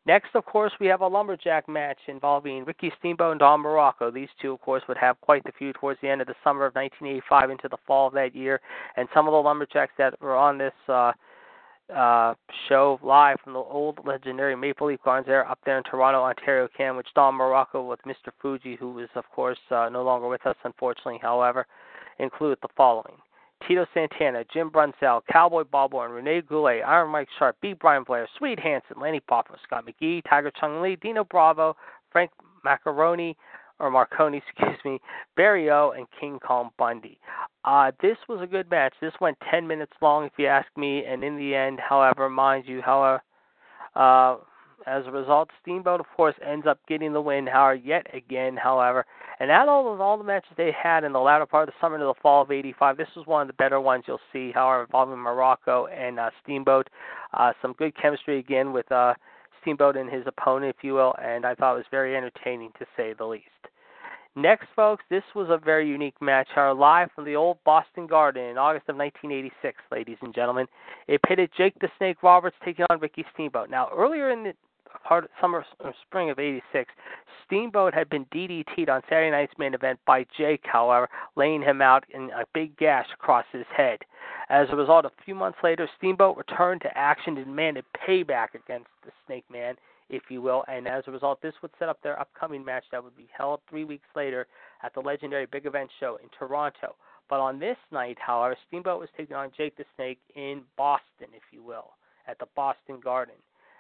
Next, 0.06 0.30
of 0.34 0.46
course, 0.46 0.72
we 0.80 0.88
have 0.88 1.02
a 1.02 1.08
lumberjack 1.08 1.68
match 1.68 2.00
involving 2.08 2.64
Ricky 2.64 2.92
Steamboat 2.98 3.32
and 3.32 3.40
Don 3.40 3.62
Muraco. 3.62 4.12
These 4.12 4.30
two, 4.42 4.54
of 4.54 4.62
course, 4.62 4.82
would 4.88 4.98
have 4.98 5.20
quite 5.22 5.44
the 5.44 5.52
feud 5.52 5.76
towards 5.80 6.00
the 6.02 6.10
end 6.10 6.22
of 6.22 6.28
the 6.28 6.36
summer 6.44 6.66
of 6.66 6.74
1985 6.74 7.52
into 7.52 7.68
the 7.68 7.78
fall 7.86 8.08
of 8.08 8.14
that 8.14 8.34
year. 8.34 8.60
And 8.96 9.08
some 9.14 9.28
of 9.28 9.34
the 9.34 9.38
lumberjacks 9.38 9.94
that 9.98 10.20
were 10.22 10.36
on 10.36 10.58
this 10.58 10.74
uh, 10.88 11.12
uh, 11.96 12.36
show 12.68 13.00
live 13.04 13.38
from 13.44 13.54
the 13.54 13.60
old 13.60 14.00
legendary 14.06 14.56
Maple 14.56 14.88
Leaf 14.88 15.00
Gardens 15.04 15.28
there 15.28 15.50
up 15.50 15.60
there 15.66 15.78
in 15.78 15.84
Toronto, 15.84 16.22
Ontario, 16.22 16.68
Canada, 16.76 16.98
which 16.98 17.08
Don 17.16 17.34
Muraco 17.34 17.88
with 17.88 18.00
Mr. 18.06 18.32
Fuji, 18.42 18.76
who 18.76 19.00
is, 19.00 19.10
of 19.16 19.24
course, 19.34 19.58
uh, 19.72 19.90
no 19.90 20.04
longer 20.04 20.28
with 20.28 20.46
us, 20.46 20.56
unfortunately, 20.64 21.20
however, 21.22 21.66
include 22.20 22.58
the 22.62 22.68
following. 22.76 23.16
Tito 23.68 23.86
Santana, 23.94 24.44
Jim 24.54 24.70
Brunzell, 24.70 25.22
Cowboy 25.32 25.64
Bob 25.64 25.94
Orton, 25.94 26.16
Rene 26.16 26.42
Goulet, 26.42 26.82
Iron 26.86 27.10
Mike 27.10 27.28
Sharpe, 27.38 27.58
B. 27.62 27.74
Brian 27.74 28.04
Blair, 28.04 28.28
Swede 28.38 28.60
Hanson, 28.60 28.98
Lanny 29.02 29.20
Poffo, 29.30 29.56
Scott 29.64 29.86
McGhee, 29.86 30.22
Tiger 30.30 30.52
Chung 30.60 30.82
Lee, 30.82 30.98
Dino 31.02 31.24
Bravo, 31.26 31.76
Frank 32.12 32.32
Macaroni, 32.64 33.36
or 33.80 33.90
Marconi, 33.90 34.42
excuse 34.58 34.80
me, 34.86 35.00
Barry 35.36 35.70
O, 35.70 35.94
and 35.96 36.08
King 36.20 36.40
Kong 36.40 36.70
Bundy. 36.78 37.20
Uh, 37.66 37.92
this 38.02 38.18
was 38.28 38.42
a 38.42 38.48
good 38.48 38.70
match. 38.70 38.94
This 39.02 39.14
went 39.20 39.38
10 39.50 39.68
minutes 39.68 39.94
long, 40.02 40.26
if 40.26 40.34
you 40.38 40.48
ask 40.48 40.68
me, 40.78 41.04
and 41.06 41.24
in 41.24 41.38
the 41.38 41.56
end, 41.56 41.80
however, 41.80 42.30
mind 42.30 42.66
you, 42.68 42.82
however, 42.82 43.22
uh, 43.96 44.38
as 44.88 45.06
a 45.06 45.12
result, 45.12 45.50
Steamboat, 45.62 46.00
of 46.00 46.06
course, 46.16 46.36
ends 46.46 46.66
up 46.66 46.80
getting 46.88 47.14
the 47.14 47.22
win. 47.22 47.46
However, 47.48 47.76
yet 47.76 48.08
again, 48.14 48.56
however, 48.56 49.06
and 49.40 49.52
out 49.52 49.68
of 49.68 50.02
all 50.02 50.18
the 50.18 50.24
matches 50.24 50.52
they 50.58 50.72
had 50.72 51.04
in 51.04 51.14
the 51.14 51.20
latter 51.20 51.46
part 51.46 51.68
of 51.68 51.74
the 51.74 51.86
summer 51.86 51.98
to 51.98 52.06
the 52.06 52.14
fall 52.22 52.44
of 52.44 52.52
'85, 52.52 52.98
this 52.98 53.08
was 53.16 53.28
one 53.28 53.42
of 53.42 53.48
the 53.48 53.54
better 53.54 53.80
ones 53.80 54.06
you'll 54.08 54.20
see. 54.32 54.52
However, 54.54 54.84
involving 54.84 55.18
Muraco 55.18 55.88
and 55.92 56.20
uh, 56.20 56.30
Steamboat, 56.44 56.90
uh, 57.34 57.54
some 57.62 57.74
good 57.74 57.96
chemistry 57.96 58.40
again 58.40 58.74
with 58.74 58.90
uh, 58.92 59.14
Steamboat 59.62 59.98
and 59.98 60.10
his 60.10 60.24
opponent, 60.28 60.76
if 60.78 60.84
you 60.84 60.94
will, 60.94 61.16
and 61.22 61.46
I 61.46 61.56
thought 61.56 61.74
it 61.74 61.78
was 61.78 61.86
very 61.92 62.16
entertaining 62.16 62.72
to 62.80 62.86
say 62.96 63.14
the 63.14 63.26
least. 63.26 63.46
Next, 64.40 64.68
folks, 64.74 65.04
this 65.10 65.24
was 65.36 65.48
a 65.50 65.58
very 65.58 65.86
unique 65.86 66.22
match. 66.22 66.48
Our 66.56 66.74
live 66.74 67.10
from 67.14 67.26
the 67.26 67.36
old 67.36 67.58
Boston 67.66 68.08
Garden 68.08 68.46
in 68.46 68.58
August 68.58 68.88
of 68.88 68.96
1986, 68.96 69.78
ladies 69.92 70.16
and 70.22 70.34
gentlemen. 70.34 70.66
It 71.10 71.22
pitted 71.24 71.50
Jake 71.58 71.74
the 71.82 71.90
Snake 71.98 72.24
Roberts 72.24 72.56
taking 72.64 72.86
on 72.90 73.02
Ricky 73.02 73.26
Steamboat. 73.34 73.70
Now, 73.70 73.90
earlier 73.94 74.32
in 74.32 74.44
the 74.44 74.54
part 75.04 75.26
of 75.26 75.30
summer 75.42 75.66
or 75.82 75.94
spring 76.08 76.30
of 76.30 76.40
'86, 76.40 76.90
Steamboat 77.46 77.94
had 77.94 78.10
been 78.10 78.24
DDT'd 78.28 78.88
on 78.88 79.02
Saturday 79.10 79.30
night's 79.30 79.58
main 79.58 79.74
event 79.74 80.00
by 80.08 80.26
Jake, 80.38 80.64
however, 80.64 81.10
laying 81.36 81.62
him 81.62 81.82
out 81.82 82.06
in 82.10 82.30
a 82.30 82.46
big 82.54 82.78
gash 82.78 83.08
across 83.14 83.46
his 83.52 83.66
head. 83.76 84.00
As 84.50 84.68
a 84.72 84.76
result, 84.78 85.04
a 85.04 85.12
few 85.26 85.36
months 85.36 85.60
later, 85.62 85.90
Steamboat 85.98 86.38
returned 86.38 86.80
to 86.82 86.98
action 86.98 87.36
and 87.36 87.46
demanded 87.46 87.84
payback 88.08 88.56
against 88.56 88.88
the 89.04 89.12
Snake 89.26 89.44
Man, 89.52 89.76
if 90.10 90.24
you 90.30 90.42
will. 90.42 90.64
And 90.68 90.88
as 90.88 91.04
a 91.08 91.12
result, 91.12 91.42
this 91.42 91.54
would 91.62 91.72
set 91.80 91.90
up 91.90 92.02
their 92.02 92.20
upcoming 92.20 92.64
match 92.66 92.84
that 92.92 93.04
would 93.04 93.16
be 93.16 93.30
held 93.36 93.62
three 93.70 93.84
weeks 93.84 94.08
later 94.16 94.48
at 94.84 94.94
the 94.94 95.00
legendary 95.00 95.46
Big 95.46 95.66
Event 95.66 95.90
Show 96.00 96.18
in 96.22 96.30
Toronto. 96.38 96.96
But 97.30 97.40
on 97.40 97.60
this 97.60 97.78
night, 97.92 98.18
however, 98.20 98.58
Steamboat 98.68 99.00
was 99.00 99.10
taking 99.16 99.36
on 99.36 99.52
Jake 99.56 99.78
the 99.78 99.86
Snake 99.96 100.20
in 100.36 100.64
Boston, 100.78 101.28
if 101.36 101.44
you 101.52 101.62
will, 101.62 101.92
at 102.28 102.40
the 102.40 102.48
Boston 102.56 103.00
Garden. 103.04 103.36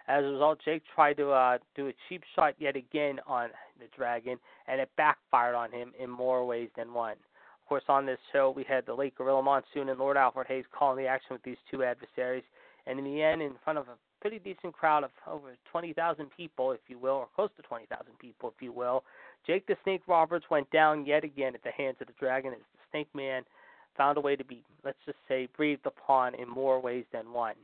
As 0.07 0.23
a 0.23 0.27
result, 0.27 0.59
Jake 0.63 0.83
tried 0.95 1.17
to 1.17 1.31
uh, 1.31 1.57
do 1.75 1.87
a 1.87 1.93
cheap 2.07 2.23
shot 2.35 2.55
yet 2.57 2.75
again 2.75 3.19
on 3.27 3.49
the 3.79 3.85
Dragon, 3.95 4.37
and 4.67 4.79
it 4.79 4.89
backfired 4.97 5.55
on 5.55 5.71
him 5.71 5.93
in 5.99 6.09
more 6.09 6.45
ways 6.45 6.69
than 6.75 6.93
one. 6.93 7.13
Of 7.13 7.69
course, 7.69 7.83
on 7.87 8.05
this 8.05 8.17
show, 8.33 8.51
we 8.55 8.63
had 8.63 8.85
the 8.87 8.93
late 8.93 9.15
Gorilla 9.15 9.43
Monsoon 9.43 9.89
and 9.89 9.99
Lord 9.99 10.17
Alfred 10.17 10.47
Hayes 10.47 10.65
calling 10.71 10.97
the 10.97 11.07
action 11.07 11.33
with 11.33 11.43
these 11.43 11.57
two 11.69 11.83
adversaries, 11.83 12.43
and 12.87 12.97
in 12.97 13.05
the 13.05 13.21
end, 13.21 13.43
in 13.43 13.53
front 13.63 13.77
of 13.77 13.87
a 13.87 13.97
pretty 14.21 14.39
decent 14.39 14.73
crowd 14.73 15.03
of 15.03 15.11
over 15.27 15.55
20,000 15.71 16.27
people, 16.35 16.71
if 16.71 16.81
you 16.87 16.97
will, 16.97 17.13
or 17.13 17.27
close 17.35 17.49
to 17.57 17.61
20,000 17.63 18.05
people, 18.19 18.53
if 18.55 18.61
you 18.61 18.71
will, 18.71 19.03
Jake 19.45 19.65
the 19.67 19.75
Snake 19.83 20.01
Roberts 20.07 20.45
went 20.49 20.69
down 20.71 21.05
yet 21.05 21.23
again 21.23 21.55
at 21.55 21.63
the 21.63 21.71
hands 21.71 21.97
of 22.01 22.07
the 22.07 22.13
Dragon 22.19 22.53
as 22.53 22.59
the 22.59 22.79
Snake 22.91 23.09
Man 23.13 23.43
found 23.97 24.17
a 24.17 24.21
way 24.21 24.35
to 24.35 24.43
be, 24.43 24.63
let's 24.83 24.97
just 25.05 25.17
say, 25.27 25.47
breathed 25.55 25.85
upon 25.85 26.35
in 26.35 26.47
more 26.49 26.79
ways 26.79 27.05
than 27.11 27.31
one. 27.31 27.55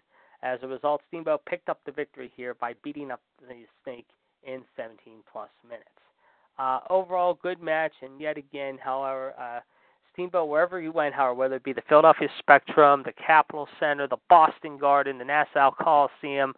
As 0.43 0.59
a 0.61 0.67
result, 0.67 1.01
Steamboat 1.07 1.45
picked 1.45 1.69
up 1.69 1.79
the 1.85 1.91
victory 1.91 2.31
here 2.35 2.53
by 2.53 2.73
beating 2.83 3.11
up 3.11 3.21
the 3.41 3.65
Snake 3.83 4.07
in 4.43 4.63
17 4.75 4.97
plus 5.31 5.49
minutes. 5.67 5.89
Uh, 6.57 6.79
overall, 6.89 7.37
good 7.41 7.61
match, 7.61 7.93
and 8.01 8.19
yet 8.19 8.37
again, 8.37 8.77
however, 8.81 9.33
uh, 9.39 9.59
Steamboat, 10.15 10.49
wherever 10.49 10.81
he 10.81 10.89
went, 10.89 11.13
however, 11.13 11.33
whether 11.35 11.55
it 11.57 11.63
be 11.63 11.73
the 11.73 11.83
Philadelphia 11.87 12.29
Spectrum, 12.39 13.03
the 13.05 13.13
Capitol 13.13 13.67
Center, 13.79 14.07
the 14.07 14.17
Boston 14.29 14.77
Garden, 14.77 15.17
the 15.17 15.25
Nassau 15.25 15.71
Coliseum, 15.71 16.53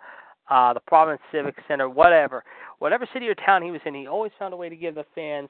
uh, 0.50 0.74
the 0.74 0.80
Providence 0.80 1.22
Civic 1.32 1.56
Center, 1.68 1.90
whatever, 1.90 2.44
whatever 2.80 3.08
city 3.12 3.28
or 3.28 3.36
town 3.36 3.62
he 3.64 3.72
was 3.72 3.82
in, 3.86 3.96
he 3.96 4.08
always 4.08 4.32
found 4.40 4.54
a 4.54 4.58
way 4.58 4.70
to 4.70 4.76
give 4.76 4.96
the 4.96 5.06
fans 5.14 5.50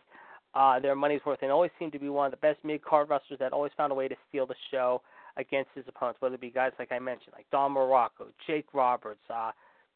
uh, 0.55 0.79
their 0.79 0.95
money's 0.95 1.21
worth, 1.25 1.39
and 1.41 1.51
always 1.51 1.69
seemed 1.77 1.91
to 1.91 1.99
be 1.99 2.09
one 2.09 2.25
of 2.25 2.31
the 2.31 2.37
best 2.37 2.57
mid-card 2.63 3.09
wrestlers 3.09 3.39
that 3.39 3.53
always 3.53 3.71
found 3.77 3.91
a 3.91 3.95
way 3.95 4.07
to 4.07 4.15
steal 4.27 4.47
the 4.47 4.55
show 4.71 5.01
against 5.35 5.69
his 5.75 5.83
opponents, 5.87 6.19
whether 6.21 6.35
it 6.35 6.41
be 6.41 6.49
guys 6.49 6.71
like 6.79 6.91
I 6.91 6.99
mentioned, 6.99 7.33
like 7.35 7.45
Don 7.51 7.75
Muraco, 7.75 8.27
Jake 8.47 8.65
Roberts, 8.73 9.19
uh, 9.29 9.51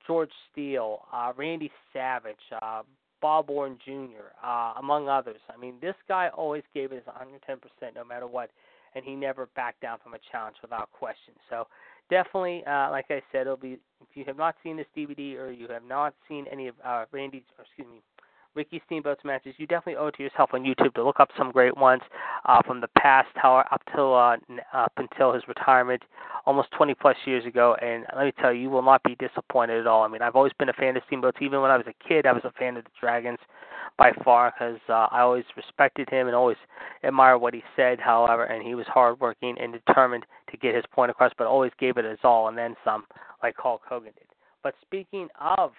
George 0.06 0.30
Steele, 0.52 1.00
uh, 1.12 1.32
Randy 1.36 1.71
Savage, 1.93 2.36
uh, 2.62 2.84
Bob 3.21 3.49
Orton 3.49 3.77
Jr., 3.86 4.34
uh, 4.43 4.73
among 4.77 5.07
others. 5.07 5.39
I 5.53 5.57
mean, 5.57 5.75
this 5.81 5.95
guy 6.07 6.29
always 6.29 6.63
gave 6.73 6.91
his 6.91 7.03
110% 7.03 7.60
no 7.95 8.03
matter 8.03 8.27
what, 8.27 8.49
and 8.95 9.05
he 9.05 9.15
never 9.15 9.47
backed 9.55 9.81
down 9.81 9.99
from 10.03 10.13
a 10.13 10.19
challenge 10.31 10.57
without 10.62 10.91
question. 10.91 11.34
So 11.49 11.67
definitely, 12.10 12.63
uh, 12.65 12.89
like 12.89 13.05
I 13.10 13.21
said, 13.31 13.41
it'll 13.41 13.57
be 13.57 13.79
if 14.01 14.15
you 14.15 14.25
have 14.25 14.38
not 14.38 14.55
seen 14.63 14.77
this 14.77 14.88
DVD 14.97 15.38
or 15.38 15.51
you 15.51 15.67
have 15.69 15.86
not 15.88 16.13
seen 16.27 16.45
any 16.51 16.67
of 16.67 16.75
uh, 16.84 17.05
Randy's, 17.12 17.43
or 17.57 17.65
excuse 17.65 17.88
me, 17.88 18.01
Ricky 18.55 18.81
Steamboat's 18.85 19.23
matches, 19.23 19.55
you 19.57 19.65
definitely 19.65 19.95
owe 19.95 20.07
it 20.07 20.15
to 20.15 20.23
yourself 20.23 20.49
on 20.53 20.63
YouTube 20.63 20.93
to 20.95 21.03
look 21.03 21.19
up 21.19 21.29
some 21.37 21.51
great 21.51 21.77
ones 21.77 22.01
uh, 22.45 22.61
from 22.63 22.81
the 22.81 22.89
past, 22.97 23.29
how 23.35 23.63
up 23.71 23.81
till 23.95 24.13
uh, 24.13 24.37
up 24.73 24.91
until 24.97 25.33
his 25.33 25.43
retirement, 25.47 26.01
almost 26.45 26.69
20 26.71 26.93
plus 26.95 27.15
years 27.25 27.45
ago. 27.45 27.75
And 27.81 28.05
let 28.15 28.25
me 28.25 28.33
tell 28.41 28.53
you, 28.53 28.61
you 28.63 28.69
will 28.69 28.81
not 28.81 29.03
be 29.03 29.15
disappointed 29.15 29.79
at 29.79 29.87
all. 29.87 30.03
I 30.03 30.07
mean, 30.07 30.21
I've 30.21 30.35
always 30.35 30.53
been 30.59 30.69
a 30.69 30.73
fan 30.73 30.97
of 30.97 31.03
Steamboats. 31.07 31.37
Even 31.41 31.61
when 31.61 31.71
I 31.71 31.77
was 31.77 31.85
a 31.87 32.07
kid, 32.07 32.25
I 32.25 32.33
was 32.33 32.43
a 32.43 32.51
fan 32.51 32.77
of 32.77 32.83
the 32.83 32.89
Dragons 32.99 33.39
by 33.97 34.11
far 34.23 34.51
because 34.51 34.79
uh, 34.89 35.07
I 35.11 35.21
always 35.21 35.45
respected 35.55 36.09
him 36.09 36.27
and 36.27 36.35
always 36.35 36.57
admired 37.03 37.39
what 37.39 37.53
he 37.53 37.63
said. 37.75 37.99
However, 37.99 38.45
and 38.45 38.65
he 38.65 38.75
was 38.75 38.85
hardworking 38.87 39.57
and 39.59 39.73
determined 39.73 40.25
to 40.49 40.57
get 40.57 40.75
his 40.75 40.85
point 40.91 41.11
across, 41.11 41.31
but 41.37 41.47
always 41.47 41.71
gave 41.79 41.97
it 41.97 42.05
his 42.05 42.19
all 42.23 42.47
and 42.47 42.57
then 42.57 42.75
some, 42.83 43.05
like 43.43 43.55
Hulk 43.57 43.81
Hogan 43.87 44.13
did. 44.15 44.27
But 44.63 44.75
speaking 44.81 45.27
of 45.39 45.71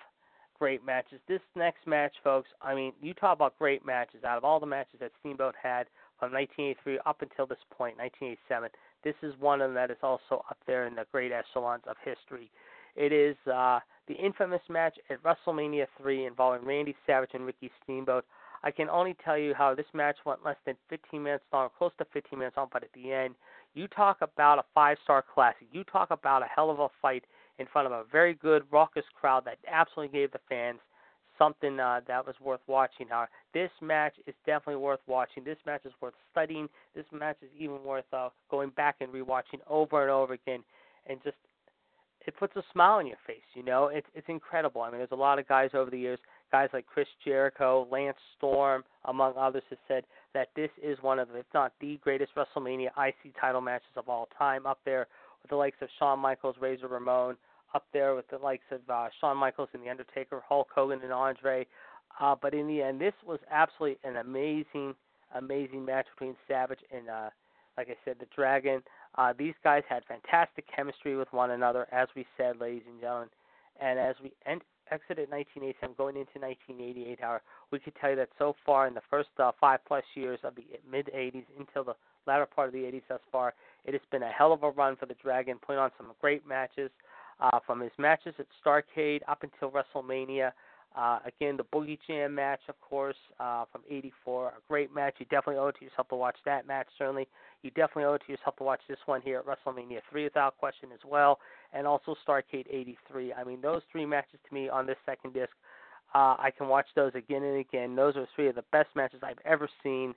great 0.62 0.86
matches. 0.86 1.18
This 1.26 1.40
next 1.56 1.88
match, 1.88 2.12
folks, 2.22 2.48
I 2.62 2.72
mean, 2.72 2.92
you 3.02 3.14
talk 3.14 3.34
about 3.34 3.58
great 3.58 3.84
matches. 3.84 4.22
Out 4.22 4.38
of 4.38 4.44
all 4.44 4.60
the 4.60 4.66
matches 4.66 5.00
that 5.00 5.10
Steamboat 5.18 5.56
had 5.60 5.88
from 6.20 6.30
1983 6.32 7.00
up 7.04 7.20
until 7.20 7.48
this 7.48 7.58
point, 7.76 7.98
1987, 7.98 8.70
this 9.02 9.16
is 9.24 9.34
one 9.40 9.60
of 9.60 9.70
them 9.70 9.74
that 9.74 9.90
is 9.90 9.96
also 10.04 10.44
up 10.48 10.58
there 10.68 10.86
in 10.86 10.94
the 10.94 11.04
great 11.10 11.32
echelons 11.32 11.82
of 11.88 11.96
history. 12.04 12.48
It 12.94 13.12
is 13.12 13.34
uh, 13.52 13.80
the 14.06 14.14
infamous 14.14 14.60
match 14.68 14.96
at 15.10 15.18
WrestleMania 15.24 15.86
3 16.00 16.26
involving 16.26 16.64
Randy 16.64 16.94
Savage 17.08 17.30
and 17.34 17.44
Ricky 17.44 17.68
Steamboat. 17.82 18.24
I 18.62 18.70
can 18.70 18.88
only 18.88 19.16
tell 19.24 19.36
you 19.36 19.54
how 19.54 19.74
this 19.74 19.86
match 19.92 20.18
went 20.24 20.44
less 20.44 20.58
than 20.64 20.76
15 20.90 21.20
minutes 21.20 21.44
long, 21.52 21.70
close 21.76 21.90
to 21.98 22.06
15 22.12 22.38
minutes 22.38 22.56
long, 22.56 22.68
but 22.72 22.84
at 22.84 22.92
the 22.92 23.12
end, 23.12 23.34
you 23.74 23.88
talk 23.88 24.18
about 24.20 24.60
a 24.60 24.64
five 24.72 24.98
star 25.02 25.24
classic. 25.34 25.66
You 25.72 25.82
talk 25.82 26.12
about 26.12 26.42
a 26.42 26.46
hell 26.54 26.70
of 26.70 26.78
a 26.78 26.86
fight 27.00 27.24
in 27.58 27.66
front 27.72 27.86
of 27.86 27.92
a 27.92 28.04
very 28.10 28.34
good, 28.34 28.62
raucous 28.70 29.04
crowd 29.18 29.44
that 29.44 29.58
absolutely 29.70 30.18
gave 30.18 30.32
the 30.32 30.40
fans 30.48 30.78
something 31.38 31.80
uh, 31.80 32.00
that 32.06 32.26
was 32.26 32.34
worth 32.40 32.60
watching. 32.66 33.10
Uh, 33.12 33.26
this 33.54 33.70
match 33.80 34.14
is 34.26 34.34
definitely 34.46 34.76
worth 34.76 35.00
watching. 35.06 35.44
This 35.44 35.58
match 35.66 35.82
is 35.84 35.92
worth 36.00 36.14
studying. 36.30 36.68
This 36.94 37.06
match 37.12 37.36
is 37.42 37.48
even 37.58 37.82
worth 37.84 38.04
uh, 38.12 38.28
going 38.50 38.70
back 38.70 38.96
and 39.00 39.12
rewatching 39.12 39.60
over 39.68 40.02
and 40.02 40.10
over 40.10 40.34
again, 40.34 40.62
and 41.06 41.18
just 41.24 41.36
it 42.26 42.36
puts 42.38 42.54
a 42.56 42.62
smile 42.72 42.98
on 42.98 43.06
your 43.06 43.16
face. 43.26 43.42
You 43.54 43.64
know, 43.64 43.88
it's 43.88 44.06
it's 44.14 44.28
incredible. 44.28 44.82
I 44.82 44.90
mean, 44.90 44.98
there's 44.98 45.10
a 45.12 45.16
lot 45.16 45.38
of 45.38 45.48
guys 45.48 45.70
over 45.74 45.90
the 45.90 45.98
years, 45.98 46.18
guys 46.50 46.68
like 46.72 46.86
Chris 46.86 47.08
Jericho, 47.24 47.88
Lance 47.90 48.16
Storm, 48.36 48.84
among 49.06 49.34
others, 49.36 49.62
have 49.70 49.78
said 49.88 50.04
that 50.34 50.48
this 50.54 50.70
is 50.82 50.98
one 51.00 51.18
of, 51.18 51.28
if 51.34 51.46
not 51.52 51.72
the 51.80 51.98
greatest 52.02 52.32
WrestleMania 52.36 52.88
IC 52.96 53.34
title 53.40 53.60
matches 53.60 53.88
of 53.96 54.08
all 54.08 54.28
time, 54.38 54.66
up 54.66 54.78
there 54.84 55.08
with 55.42 55.50
the 55.50 55.56
likes 55.56 55.76
of 55.80 55.88
Shawn 55.98 56.18
Michaels, 56.18 56.56
Razor 56.60 56.88
Ramon, 56.88 57.36
up 57.74 57.86
there 57.92 58.14
with 58.14 58.28
the 58.28 58.38
likes 58.38 58.64
of 58.70 58.80
uh, 58.88 59.08
Shawn 59.20 59.36
Michaels 59.36 59.68
and 59.72 59.82
The 59.82 59.90
Undertaker, 59.90 60.42
Hulk 60.46 60.68
Hogan 60.74 61.00
and 61.02 61.12
Andre. 61.12 61.66
Uh, 62.20 62.34
but 62.40 62.54
in 62.54 62.66
the 62.66 62.82
end, 62.82 63.00
this 63.00 63.14
was 63.26 63.40
absolutely 63.50 63.98
an 64.04 64.16
amazing, 64.16 64.94
amazing 65.34 65.84
match 65.84 66.06
between 66.14 66.36
Savage 66.46 66.80
and, 66.94 67.08
uh, 67.08 67.30
like 67.76 67.88
I 67.88 67.96
said, 68.04 68.16
the 68.20 68.26
Dragon. 68.34 68.82
Uh, 69.16 69.32
these 69.36 69.54
guys 69.64 69.82
had 69.88 70.02
fantastic 70.04 70.64
chemistry 70.74 71.16
with 71.16 71.32
one 71.32 71.50
another, 71.50 71.86
as 71.92 72.08
we 72.14 72.26
said, 72.36 72.60
ladies 72.60 72.82
and 72.86 73.00
gentlemen. 73.00 73.28
And 73.80 73.98
as 73.98 74.16
we 74.22 74.32
end, 74.46 74.60
exited 74.90 75.30
1987, 75.30 75.94
going 75.96 76.16
into 76.16 76.38
1988, 76.38 77.20
however, 77.20 77.42
we 77.70 77.78
could 77.78 77.94
tell 77.96 78.10
you 78.10 78.16
that 78.16 78.28
so 78.38 78.54
far 78.64 78.86
in 78.86 78.94
the 78.94 79.00
first 79.10 79.30
uh, 79.38 79.52
five 79.58 79.80
plus 79.86 80.04
years 80.14 80.38
of 80.44 80.54
the 80.54 80.64
mid 80.88 81.10
80s 81.14 81.44
until 81.58 81.84
the 81.84 81.94
latter 82.26 82.46
part 82.46 82.68
of 82.68 82.72
the 82.72 82.80
80s 82.80 83.02
thus 83.08 83.20
far, 83.30 83.54
it 83.84 83.92
has 83.92 84.02
been 84.10 84.22
a 84.22 84.30
hell 84.30 84.52
of 84.52 84.62
a 84.62 84.70
run 84.70 84.96
for 84.96 85.06
the 85.06 85.14
Dragon, 85.22 85.58
putting 85.64 85.80
on 85.80 85.90
some 85.96 86.12
great 86.20 86.46
matches. 86.46 86.90
Uh, 87.40 87.58
from 87.66 87.80
his 87.80 87.90
matches 87.98 88.34
at 88.38 88.46
Starcade 88.64 89.20
up 89.26 89.42
until 89.42 89.72
WrestleMania, 89.72 90.52
uh, 90.94 91.20
again, 91.24 91.56
the 91.56 91.64
Boogie 91.64 91.98
Jam 92.06 92.34
match, 92.34 92.60
of 92.68 92.78
course, 92.80 93.16
uh, 93.40 93.64
from 93.72 93.80
'84, 93.90 94.48
a 94.48 94.52
great 94.68 94.94
match. 94.94 95.14
You 95.18 95.26
definitely 95.26 95.56
owe 95.56 95.68
it 95.68 95.76
to 95.78 95.84
yourself 95.84 96.08
to 96.08 96.16
watch 96.16 96.36
that 96.44 96.66
match. 96.66 96.86
Certainly, 96.98 97.28
you 97.62 97.70
definitely 97.70 98.04
owe 98.04 98.14
it 98.14 98.22
to 98.26 98.32
yourself 98.32 98.56
to 98.56 98.64
watch 98.64 98.80
this 98.88 98.98
one 99.06 99.22
here 99.22 99.38
at 99.38 99.46
WrestleMania 99.46 100.00
3 100.10 100.24
without 100.24 100.58
question 100.58 100.90
as 100.92 101.00
well, 101.08 101.38
and 101.72 101.86
also 101.86 102.14
Starcade 102.26 102.66
'83. 102.70 103.32
I 103.32 103.42
mean, 103.42 103.62
those 103.62 103.80
three 103.90 104.04
matches 104.04 104.38
to 104.46 104.54
me 104.54 104.68
on 104.68 104.86
this 104.86 104.98
second 105.06 105.32
disc, 105.32 105.52
uh, 106.14 106.36
I 106.38 106.52
can 106.56 106.68
watch 106.68 106.86
those 106.94 107.12
again 107.14 107.42
and 107.42 107.58
again. 107.58 107.96
Those 107.96 108.16
are 108.16 108.28
three 108.36 108.48
of 108.48 108.54
the 108.54 108.64
best 108.70 108.90
matches 108.94 109.20
I've 109.22 109.40
ever 109.46 109.68
seen 109.82 110.14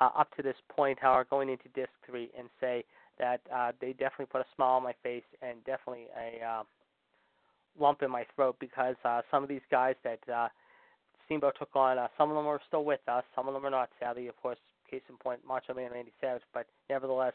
uh, 0.00 0.10
up 0.16 0.34
to 0.36 0.42
this 0.42 0.56
point. 0.68 0.98
However, 1.00 1.26
going 1.28 1.48
into 1.48 1.68
disc 1.74 1.90
three 2.06 2.30
and 2.38 2.48
say 2.60 2.84
that 3.18 3.40
uh, 3.54 3.72
they 3.80 3.92
definitely 3.92 4.26
put 4.26 4.40
a 4.40 4.46
smile 4.54 4.76
on 4.76 4.82
my 4.82 4.94
face 5.02 5.24
and 5.42 5.64
definitely 5.64 6.06
a 6.18 6.44
uh, 6.44 6.62
lump 7.78 8.02
in 8.02 8.10
my 8.10 8.24
throat 8.34 8.56
because 8.60 8.96
uh, 9.04 9.22
some 9.30 9.42
of 9.42 9.48
these 9.48 9.62
guys 9.70 9.94
that 10.04 10.20
uh, 10.32 10.48
Steamboat 11.24 11.54
took 11.58 11.74
on, 11.74 11.98
uh, 11.98 12.08
some 12.18 12.30
of 12.30 12.36
them 12.36 12.46
are 12.46 12.60
still 12.66 12.84
with 12.84 13.00
us, 13.08 13.24
some 13.34 13.48
of 13.48 13.54
them 13.54 13.64
are 13.64 13.70
not. 13.70 13.90
Sadly, 14.00 14.28
of 14.28 14.36
course, 14.36 14.58
case 14.90 15.02
in 15.08 15.16
point, 15.16 15.40
Macho 15.46 15.74
Man 15.74 15.86
and 15.86 15.94
Randy 15.94 16.12
Savage. 16.20 16.42
But 16.52 16.66
nevertheless, 16.90 17.34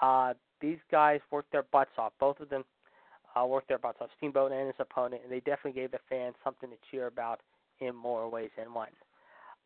uh, 0.00 0.34
these 0.60 0.78
guys 0.90 1.20
worked 1.30 1.52
their 1.52 1.64
butts 1.64 1.90
off. 1.98 2.12
Both 2.18 2.40
of 2.40 2.48
them 2.48 2.64
uh, 3.36 3.46
worked 3.46 3.68
their 3.68 3.78
butts 3.78 3.98
off, 4.00 4.10
Steamboat 4.16 4.52
and 4.52 4.66
his 4.66 4.76
opponent, 4.78 5.22
and 5.22 5.32
they 5.32 5.40
definitely 5.40 5.72
gave 5.72 5.90
the 5.90 5.98
fans 6.08 6.34
something 6.42 6.70
to 6.70 6.76
cheer 6.90 7.06
about 7.06 7.40
in 7.80 7.94
more 7.94 8.28
ways 8.28 8.50
than 8.56 8.72
one. 8.72 8.88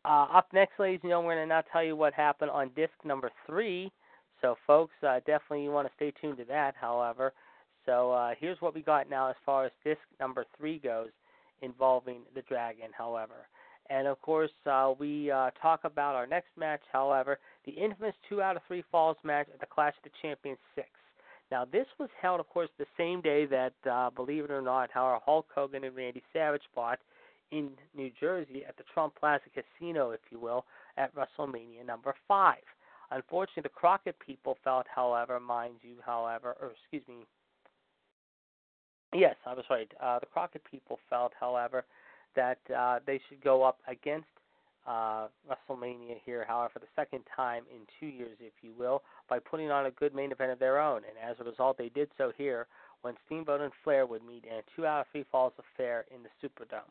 Uh, 0.03 0.25
up 0.33 0.47
next, 0.51 0.79
ladies 0.79 0.99
and 1.03 1.11
gentlemen, 1.11 1.27
we're 1.27 1.35
going 1.35 1.47
to 1.47 1.55
now 1.55 1.63
tell 1.71 1.83
you 1.83 1.95
what 1.95 2.13
happened 2.13 2.49
on 2.49 2.71
disc 2.75 2.93
number 3.05 3.31
three. 3.45 3.91
So, 4.41 4.55
folks, 4.65 4.93
uh, 5.07 5.19
definitely 5.27 5.63
you 5.63 5.71
want 5.71 5.87
to 5.87 5.93
stay 5.95 6.11
tuned 6.19 6.37
to 6.37 6.45
that. 6.45 6.73
However, 6.79 7.33
so 7.85 8.11
uh, 8.11 8.31
here's 8.39 8.59
what 8.61 8.73
we 8.73 8.81
got 8.81 9.09
now 9.09 9.29
as 9.29 9.35
far 9.45 9.65
as 9.65 9.71
disc 9.83 10.01
number 10.19 10.45
three 10.57 10.79
goes, 10.79 11.09
involving 11.61 12.21
the 12.33 12.41
Dragon. 12.43 12.87
However, 12.97 13.47
and 13.91 14.07
of 14.07 14.19
course 14.21 14.51
uh, 14.65 14.93
we 14.97 15.29
uh, 15.29 15.51
talk 15.61 15.81
about 15.83 16.15
our 16.15 16.25
next 16.25 16.49
match. 16.57 16.81
However, 16.91 17.37
the 17.65 17.71
infamous 17.71 18.15
two 18.27 18.41
out 18.41 18.55
of 18.55 18.63
three 18.67 18.83
falls 18.91 19.17
match 19.23 19.47
at 19.53 19.59
the 19.59 19.67
Clash 19.67 19.93
of 19.97 20.11
the 20.11 20.17
Champions 20.21 20.59
six. 20.73 20.87
Now 21.51 21.65
this 21.65 21.87
was 21.99 22.09
held, 22.19 22.39
of 22.39 22.49
course, 22.49 22.69
the 22.79 22.85
same 22.97 23.21
day 23.21 23.45
that, 23.45 23.73
uh, 23.87 24.09
believe 24.09 24.45
it 24.45 24.51
or 24.51 24.61
not, 24.61 24.89
how 24.91 25.21
Hulk 25.23 25.45
Hogan 25.53 25.83
and 25.83 25.95
Randy 25.95 26.23
Savage 26.33 26.63
fought 26.73 26.97
in 27.51 27.69
New 27.95 28.09
Jersey 28.19 28.63
at 28.67 28.77
the 28.77 28.83
Trump 28.93 29.13
Plaza 29.19 29.45
Casino, 29.53 30.11
if 30.11 30.21
you 30.29 30.39
will, 30.39 30.65
at 30.97 31.13
WrestleMania 31.15 31.85
number 31.85 32.15
five. 32.27 32.63
Unfortunately, 33.11 33.63
the 33.63 33.69
Crockett 33.69 34.15
people 34.25 34.57
felt, 34.63 34.85
however, 34.93 35.39
mind 35.39 35.75
you, 35.81 35.95
however, 36.05 36.55
or 36.61 36.71
excuse 36.71 37.03
me, 37.07 37.25
yes, 39.13 39.35
I 39.45 39.53
was 39.53 39.65
right. 39.69 39.91
Uh, 40.01 40.19
the 40.19 40.27
Crockett 40.27 40.63
people 40.69 40.97
felt, 41.09 41.33
however, 41.37 41.83
that 42.35 42.59
uh, 42.75 42.99
they 43.05 43.19
should 43.27 43.43
go 43.43 43.63
up 43.63 43.79
against 43.87 44.27
uh, 44.87 45.27
WrestleMania 45.49 46.15
here, 46.25 46.45
however, 46.47 46.71
for 46.73 46.79
the 46.79 46.85
second 46.95 47.23
time 47.35 47.63
in 47.69 47.81
two 47.99 48.07
years, 48.07 48.37
if 48.39 48.53
you 48.61 48.71
will, 48.77 49.03
by 49.29 49.39
putting 49.39 49.69
on 49.69 49.85
a 49.85 49.91
good 49.91 50.15
main 50.15 50.31
event 50.31 50.51
of 50.51 50.59
their 50.59 50.79
own. 50.79 51.01
And 51.07 51.29
as 51.29 51.35
a 51.39 51.43
result, 51.43 51.77
they 51.77 51.89
did 51.89 52.09
so 52.17 52.31
here 52.37 52.67
when 53.01 53.15
Steamboat 53.25 53.61
and 53.61 53.71
Flair 53.83 54.05
would 54.05 54.23
meet 54.23 54.45
in 54.45 54.53
a 54.53 54.61
two 54.75 54.85
hour 54.85 55.01
of 55.01 55.07
three 55.11 55.25
falls 55.31 55.53
affair 55.59 56.05
in 56.13 56.21
the 56.23 56.29
Superdome. 56.41 56.89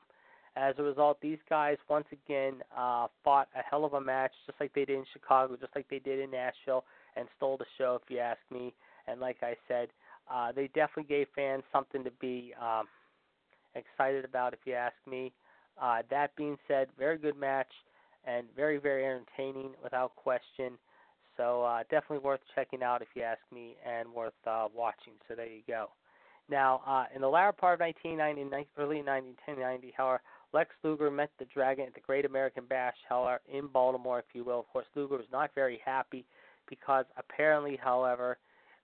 As 0.56 0.74
a 0.78 0.82
result, 0.82 1.20
these 1.20 1.38
guys 1.48 1.76
once 1.88 2.06
again 2.12 2.54
uh, 2.76 3.06
fought 3.22 3.48
a 3.54 3.62
hell 3.62 3.84
of 3.84 3.94
a 3.94 4.00
match, 4.00 4.32
just 4.46 4.60
like 4.60 4.72
they 4.74 4.84
did 4.84 4.98
in 4.98 5.04
Chicago, 5.12 5.56
just 5.56 5.74
like 5.76 5.88
they 5.88 6.00
did 6.00 6.18
in 6.18 6.30
Nashville, 6.30 6.84
and 7.16 7.28
stole 7.36 7.56
the 7.56 7.66
show, 7.78 8.00
if 8.02 8.10
you 8.10 8.18
ask 8.18 8.40
me. 8.50 8.74
And 9.06 9.20
like 9.20 9.38
I 9.42 9.54
said, 9.68 9.88
uh, 10.32 10.52
they 10.52 10.66
definitely 10.68 11.04
gave 11.04 11.28
fans 11.34 11.62
something 11.72 12.02
to 12.04 12.10
be 12.20 12.52
um, 12.60 12.86
excited 13.74 14.24
about, 14.24 14.52
if 14.52 14.60
you 14.64 14.74
ask 14.74 14.94
me. 15.08 15.32
Uh, 15.80 16.02
that 16.10 16.34
being 16.36 16.56
said, 16.66 16.88
very 16.98 17.16
good 17.16 17.36
match 17.36 17.70
and 18.24 18.46
very, 18.54 18.78
very 18.78 19.04
entertaining 19.04 19.70
without 19.82 20.14
question. 20.16 20.72
So 21.36 21.62
uh, 21.62 21.82
definitely 21.84 22.18
worth 22.18 22.40
checking 22.54 22.82
out 22.82 23.02
if 23.02 23.08
you 23.14 23.22
ask 23.22 23.40
me, 23.52 23.76
and 23.86 24.12
worth 24.12 24.34
uh, 24.46 24.66
watching. 24.74 25.14
So 25.28 25.34
there 25.34 25.46
you 25.46 25.62
go. 25.66 25.90
Now, 26.50 26.82
uh, 26.86 27.04
in 27.14 27.22
the 27.22 27.28
latter 27.28 27.52
part 27.52 27.74
of 27.74 27.80
1990, 27.80 28.68
early 28.76 29.02
1990, 29.02 29.94
however, 29.96 30.20
Lex 30.52 30.70
Luger 30.82 31.10
met 31.10 31.30
the 31.38 31.44
Dragon 31.46 31.86
at 31.86 31.94
the 31.94 32.00
Great 32.00 32.24
American 32.24 32.64
Bash, 32.68 32.96
however, 33.08 33.40
in 33.52 33.68
Baltimore, 33.68 34.18
if 34.18 34.24
you 34.34 34.44
will. 34.44 34.60
Of 34.60 34.68
course, 34.68 34.86
Luger 34.94 35.16
was 35.16 35.26
not 35.32 35.50
very 35.54 35.80
happy 35.84 36.24
because 36.68 37.04
apparently, 37.16 37.78
however, 37.80 38.38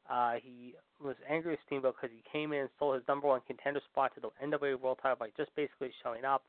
uh, 0.09 0.35
he 0.43 0.75
was 1.03 1.17
angry 1.29 1.53
with 1.53 1.61
Steamboat 1.67 1.97
because 2.01 2.15
he 2.15 2.23
came 2.31 2.53
in 2.53 2.61
and 2.61 2.69
stole 2.77 2.95
his 2.95 3.03
number 3.09 3.27
one 3.27 3.41
contender 3.47 3.81
spot 3.91 4.13
to 4.15 4.21
the 4.21 4.29
NWA 4.45 4.81
World 4.81 4.99
Title 5.03 5.17
by 5.19 5.29
just 5.37 5.55
basically 5.57 5.91
showing 6.03 6.25
up. 6.25 6.45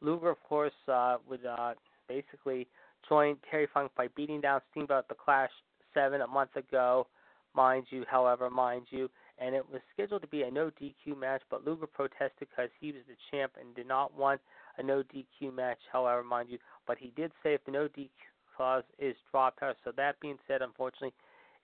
Luger, 0.00 0.30
of 0.30 0.42
course, 0.42 0.72
uh, 0.88 1.16
would 1.28 1.44
uh, 1.44 1.74
basically 2.08 2.66
join 3.08 3.36
Terry 3.50 3.68
Funk 3.72 3.92
by 3.96 4.08
beating 4.16 4.40
down 4.40 4.60
Steamboat 4.70 4.98
at 4.98 5.08
the 5.08 5.14
Clash 5.14 5.50
7 5.92 6.20
a 6.20 6.26
month 6.26 6.56
ago, 6.56 7.06
mind 7.54 7.86
you, 7.90 8.04
however, 8.10 8.50
mind 8.50 8.86
you 8.90 9.08
and 9.38 9.54
it 9.54 9.64
was 9.70 9.80
scheduled 9.92 10.22
to 10.22 10.28
be 10.28 10.42
a 10.42 10.50
no 10.50 10.70
DQ 10.80 11.18
match, 11.18 11.42
but 11.50 11.66
Luger 11.66 11.86
protested 11.86 12.48
because 12.48 12.70
he 12.80 12.92
was 12.92 13.02
the 13.08 13.16
champ 13.30 13.52
and 13.60 13.74
did 13.74 13.88
not 13.88 14.16
want 14.16 14.40
a 14.78 14.82
no 14.82 15.02
DQ 15.02 15.54
match, 15.54 15.78
however, 15.92 16.22
mind 16.22 16.48
you. 16.50 16.58
But 16.86 16.98
he 16.98 17.12
did 17.16 17.32
say 17.42 17.54
if 17.54 17.64
the 17.64 17.72
no 17.72 17.88
DQ 17.88 18.08
clause 18.56 18.84
is 18.98 19.16
dropped. 19.30 19.60
So 19.84 19.92
that 19.96 20.20
being 20.20 20.38
said, 20.46 20.62
unfortunately, 20.62 21.12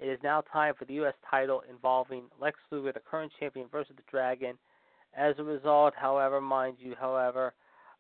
it 0.01 0.09
is 0.09 0.19
now 0.23 0.43
time 0.53 0.75
for 0.79 0.85
the 0.87 0.95
U.S. 0.95 1.15
title 1.31 1.63
involving 1.71 2.25
Lex 2.41 2.59
Luger, 2.71 2.93
the 2.93 3.01
current 3.01 3.33
champion, 3.39 3.67
versus 3.71 3.95
the 3.97 4.03
Dragon. 4.11 4.57
As 5.17 5.35
a 5.39 5.45
result, 5.45 5.95
however, 5.97 6.41
mind 6.41 6.77
you, 6.79 6.95
however, 6.99 7.53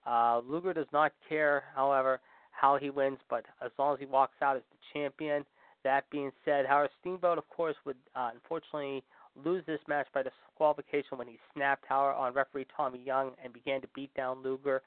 Uh, 0.06 0.40
Luger 0.46 0.72
does 0.72 0.90
not 0.92 1.12
care, 1.28 1.64
however, 1.74 2.20
how 2.52 2.78
he 2.78 2.88
wins, 2.90 3.18
but 3.28 3.44
as 3.60 3.70
long 3.78 3.94
as 3.94 4.00
he 4.00 4.06
walks 4.06 4.40
out 4.40 4.56
as 4.56 4.62
the 4.70 4.78
champion. 4.94 5.44
That 5.84 6.08
being 6.10 6.32
said, 6.44 6.66
Howard 6.66 6.90
Steamboat, 7.00 7.38
of 7.38 7.48
course, 7.50 7.76
would 7.84 7.96
uh, 8.14 8.30
unfortunately 8.32 9.02
lose 9.44 9.64
this 9.66 9.80
match 9.88 10.06
by 10.12 10.22
disqualification 10.22 11.18
when 11.18 11.28
he 11.28 11.38
snapped 11.54 11.84
Howard 11.88 12.16
on 12.16 12.34
referee 12.34 12.66
Tommy 12.76 13.00
Young 13.04 13.32
and 13.42 13.52
began 13.52 13.80
to 13.80 13.88
beat 13.94 14.12
down 14.14 14.42
Luger. 14.42 14.82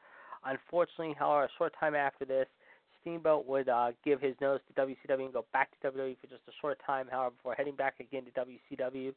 Unfortunately, 0.45 1.15
however, 1.17 1.45
a 1.45 1.49
short 1.57 1.73
time 1.79 1.95
after 1.95 2.25
this, 2.25 2.47
Steamboat 3.01 3.45
would 3.47 3.69
uh, 3.69 3.91
give 4.03 4.21
his 4.21 4.35
nose 4.41 4.59
to 4.67 4.81
WCW 4.81 5.25
and 5.25 5.33
go 5.33 5.45
back 5.53 5.69
to 5.71 5.91
WWE 5.91 6.17
for 6.19 6.27
just 6.27 6.41
a 6.47 6.51
short 6.61 6.79
time, 6.85 7.07
however, 7.11 7.35
before 7.35 7.55
heading 7.55 7.75
back 7.75 7.95
again 7.99 8.23
to 8.25 8.31
WCW. 8.31 9.13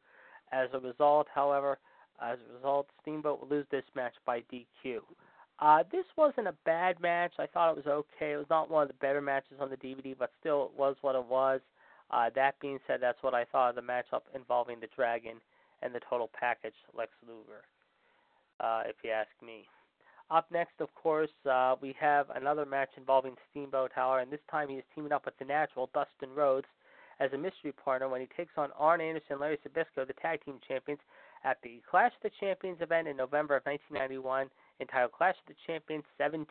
As 0.53 0.69
a 0.73 0.79
result, 0.79 1.27
however, 1.35 1.79
as 2.23 2.39
a 2.51 2.55
result, 2.55 2.87
Steamboat 3.03 3.41
would 3.41 3.51
lose 3.51 3.67
this 3.71 3.85
match 3.95 4.15
by 4.25 4.43
DQ. 4.53 4.99
Uh, 5.59 5.83
this 5.91 6.05
wasn't 6.17 6.47
a 6.47 6.55
bad 6.65 7.01
match. 7.01 7.33
I 7.39 7.47
thought 7.47 7.71
it 7.71 7.77
was 7.77 7.87
okay. 7.87 8.33
It 8.33 8.37
was 8.37 8.47
not 8.51 8.71
one 8.71 8.83
of 8.83 8.89
the 8.89 8.95
better 8.95 9.21
matches 9.21 9.59
on 9.61 9.71
the 9.71 9.77
DVD, 9.77 10.15
but 10.17 10.31
still, 10.41 10.71
it 10.73 10.79
was 10.79 10.97
what 11.01 11.15
it 11.15 11.25
was. 11.25 11.61
Uh, 12.11 12.31
that 12.35 12.59
being 12.61 12.79
said, 12.87 13.01
that's 13.01 13.23
what 13.23 13.35
I 13.35 13.45
thought 13.45 13.71
of 13.71 13.77
the 13.77 13.83
matchup 13.83 14.23
involving 14.35 14.81
the 14.81 14.89
Dragon 14.95 15.37
and 15.83 15.95
the 15.95 16.01
total 16.09 16.31
package 16.39 16.75
Lex 16.97 17.11
Luger, 17.27 17.63
uh, 18.61 18.83
if 18.87 18.97
you 19.03 19.11
ask 19.11 19.31
me. 19.45 19.67
Up 20.31 20.51
next, 20.51 20.81
of 20.81 20.93
course, 20.95 21.31
uh, 21.49 21.77
we 21.81 21.95
have 22.01 22.27
another 22.35 22.67
match 22.67 22.91
involving 22.97 23.37
Steamboat 23.51 23.93
Howler, 23.95 24.21
and 24.21 24.31
this 24.31 24.41
time 24.51 24.69
he 24.69 24.77
is 24.77 24.85
teaming 24.95 25.13
up 25.13 25.25
with 25.25 25.39
the 25.39 25.45
natural 25.45 25.89
Dustin 25.95 26.35
Rhodes 26.35 26.67
as 27.21 27.33
a 27.33 27.39
mystery 27.39 27.73
partner 27.73 28.09
when 28.09 28.21
he 28.21 28.29
takes 28.37 28.53
on 28.57 28.71
Arn 28.79 29.01
Anderson 29.01 29.33
and 29.33 29.41
Larry 29.41 29.59
Zbyszko, 29.59 30.07
the 30.07 30.15
tag 30.21 30.45
team 30.45 30.59
champions, 30.67 31.01
at 31.45 31.59
the 31.63 31.81
Clash 31.89 32.13
of 32.17 32.31
the 32.31 32.37
Champions 32.41 32.79
event 32.81 33.07
in 33.07 33.17
November 33.17 33.57
of 33.57 33.65
1991 33.65 34.51
entitled 34.81 35.13
Clash 35.13 35.37
of 35.39 35.47
the 35.47 35.61
Champions 35.67 36.05
17. 36.19 36.47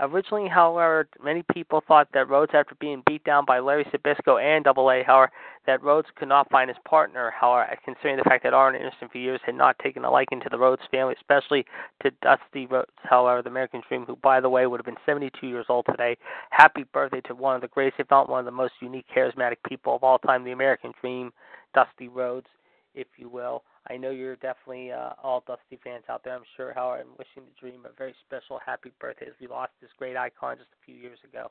Originally, 0.00 0.48
however, 0.48 1.08
many 1.22 1.44
people 1.52 1.80
thought 1.86 2.08
that 2.14 2.28
Rhodes, 2.28 2.50
after 2.52 2.74
being 2.80 3.02
beat 3.06 3.22
down 3.22 3.44
by 3.44 3.60
Larry 3.60 3.84
Zbyszko 3.84 4.42
and 4.42 4.64
Double 4.64 4.90
A, 4.90 5.04
however, 5.04 5.30
that 5.66 5.82
Rhodes 5.84 6.08
could 6.16 6.28
not 6.28 6.50
find 6.50 6.68
his 6.68 6.76
partner, 6.84 7.30
however, 7.30 7.76
considering 7.84 8.16
the 8.16 8.24
fact 8.24 8.42
that 8.42 8.52
Arn 8.52 8.74
Anderson 8.74 9.08
for 9.08 9.18
years 9.18 9.40
had 9.46 9.54
not 9.54 9.78
taken 9.78 10.04
a 10.04 10.10
liking 10.10 10.40
to 10.40 10.48
the 10.50 10.58
Rhodes 10.58 10.82
family, 10.90 11.14
especially 11.16 11.64
to 12.02 12.10
Dusty 12.22 12.66
Rhodes, 12.66 12.90
however, 13.04 13.40
the 13.40 13.50
American 13.50 13.82
Dream, 13.88 14.04
who, 14.04 14.16
by 14.16 14.40
the 14.40 14.50
way, 14.50 14.66
would 14.66 14.80
have 14.80 14.84
been 14.84 14.96
72 15.06 15.46
years 15.46 15.66
old 15.68 15.86
today. 15.88 16.16
Happy 16.50 16.84
birthday 16.92 17.20
to 17.22 17.34
one 17.36 17.54
of 17.54 17.60
the 17.62 17.68
greatest, 17.68 18.00
if 18.00 18.10
not 18.10 18.28
one 18.28 18.40
of 18.40 18.46
the 18.46 18.50
most 18.50 18.74
unique, 18.80 19.06
charismatic 19.14 19.58
people 19.66 19.94
of 19.94 20.02
all 20.02 20.18
time, 20.18 20.42
the 20.42 20.52
American 20.52 20.92
Dream, 21.00 21.32
Dusty 21.72 22.08
Rhodes, 22.08 22.48
if 22.96 23.06
you 23.16 23.28
will. 23.28 23.62
I 23.90 23.96
know 23.96 24.10
you're 24.10 24.36
definitely 24.36 24.92
uh, 24.92 25.10
all 25.22 25.44
Dusty 25.46 25.78
fans 25.84 26.04
out 26.08 26.24
there. 26.24 26.34
I'm 26.34 26.42
sure. 26.56 26.72
However, 26.74 27.02
I'm 27.02 27.16
wishing 27.18 27.48
the 27.48 27.60
Dream 27.60 27.84
a 27.84 27.92
very 27.96 28.14
special 28.26 28.58
happy 28.64 28.92
birthday 28.98 29.26
as 29.26 29.34
we 29.40 29.46
lost 29.46 29.72
this 29.80 29.90
great 29.98 30.16
icon 30.16 30.56
just 30.56 30.70
a 30.70 30.84
few 30.86 30.94
years 30.94 31.18
ago. 31.24 31.50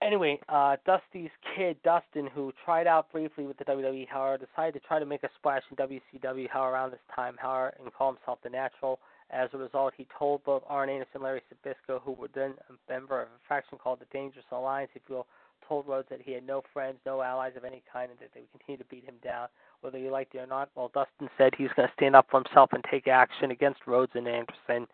Anyway, 0.00 0.38
uh, 0.48 0.76
Dusty's 0.86 1.30
kid, 1.56 1.76
Dustin, 1.82 2.28
who 2.32 2.52
tried 2.64 2.86
out 2.86 3.10
briefly 3.10 3.46
with 3.46 3.58
the 3.58 3.64
WWE, 3.64 4.06
however, 4.08 4.46
decided 4.46 4.80
to 4.80 4.86
try 4.86 5.00
to 5.00 5.06
make 5.06 5.24
a 5.24 5.28
splash 5.36 5.62
in 5.70 5.76
WCW, 5.76 6.48
however, 6.48 6.74
around 6.74 6.92
this 6.92 7.00
time, 7.14 7.36
however, 7.36 7.74
and 7.82 7.92
call 7.92 8.12
himself 8.12 8.38
the 8.44 8.50
Natural. 8.50 9.00
As 9.30 9.50
a 9.52 9.58
result, 9.58 9.94
he 9.96 10.06
told 10.16 10.44
both 10.44 10.62
Arn 10.68 10.88
Anderson 10.88 11.10
and 11.16 11.24
Larry 11.24 11.42
Zbyszko, 11.52 12.00
who 12.02 12.12
were 12.12 12.28
then 12.32 12.54
a 12.70 12.92
member 12.92 13.20
of 13.20 13.28
a 13.28 13.48
faction 13.48 13.76
called 13.76 13.98
the 13.98 14.06
Dangerous 14.12 14.46
Alliance, 14.52 14.90
if 14.94 15.02
you 15.08 15.16
will, 15.16 15.26
told 15.68 15.86
Rhodes 15.86 16.08
that 16.10 16.22
he 16.22 16.32
had 16.32 16.46
no 16.46 16.62
friends, 16.72 16.98
no 17.04 17.22
allies 17.22 17.52
of 17.56 17.64
any 17.64 17.82
kind, 17.92 18.10
and 18.10 18.18
that 18.20 18.30
they 18.34 18.40
would 18.40 18.52
continue 18.52 18.78
to 18.78 18.84
beat 18.84 19.04
him 19.04 19.16
down 19.22 19.48
whether 19.80 19.98
you 19.98 20.10
liked 20.10 20.34
it 20.34 20.38
or 20.38 20.46
not. 20.46 20.70
Well, 20.74 20.90
Dustin 20.92 21.28
said 21.36 21.52
he's 21.56 21.70
going 21.76 21.88
to 21.88 21.94
stand 21.94 22.16
up 22.16 22.26
for 22.30 22.42
himself 22.42 22.70
and 22.72 22.82
take 22.90 23.06
action 23.06 23.50
against 23.50 23.86
Rhodes 23.86 24.12
and 24.14 24.26
Anderson, 24.26 24.88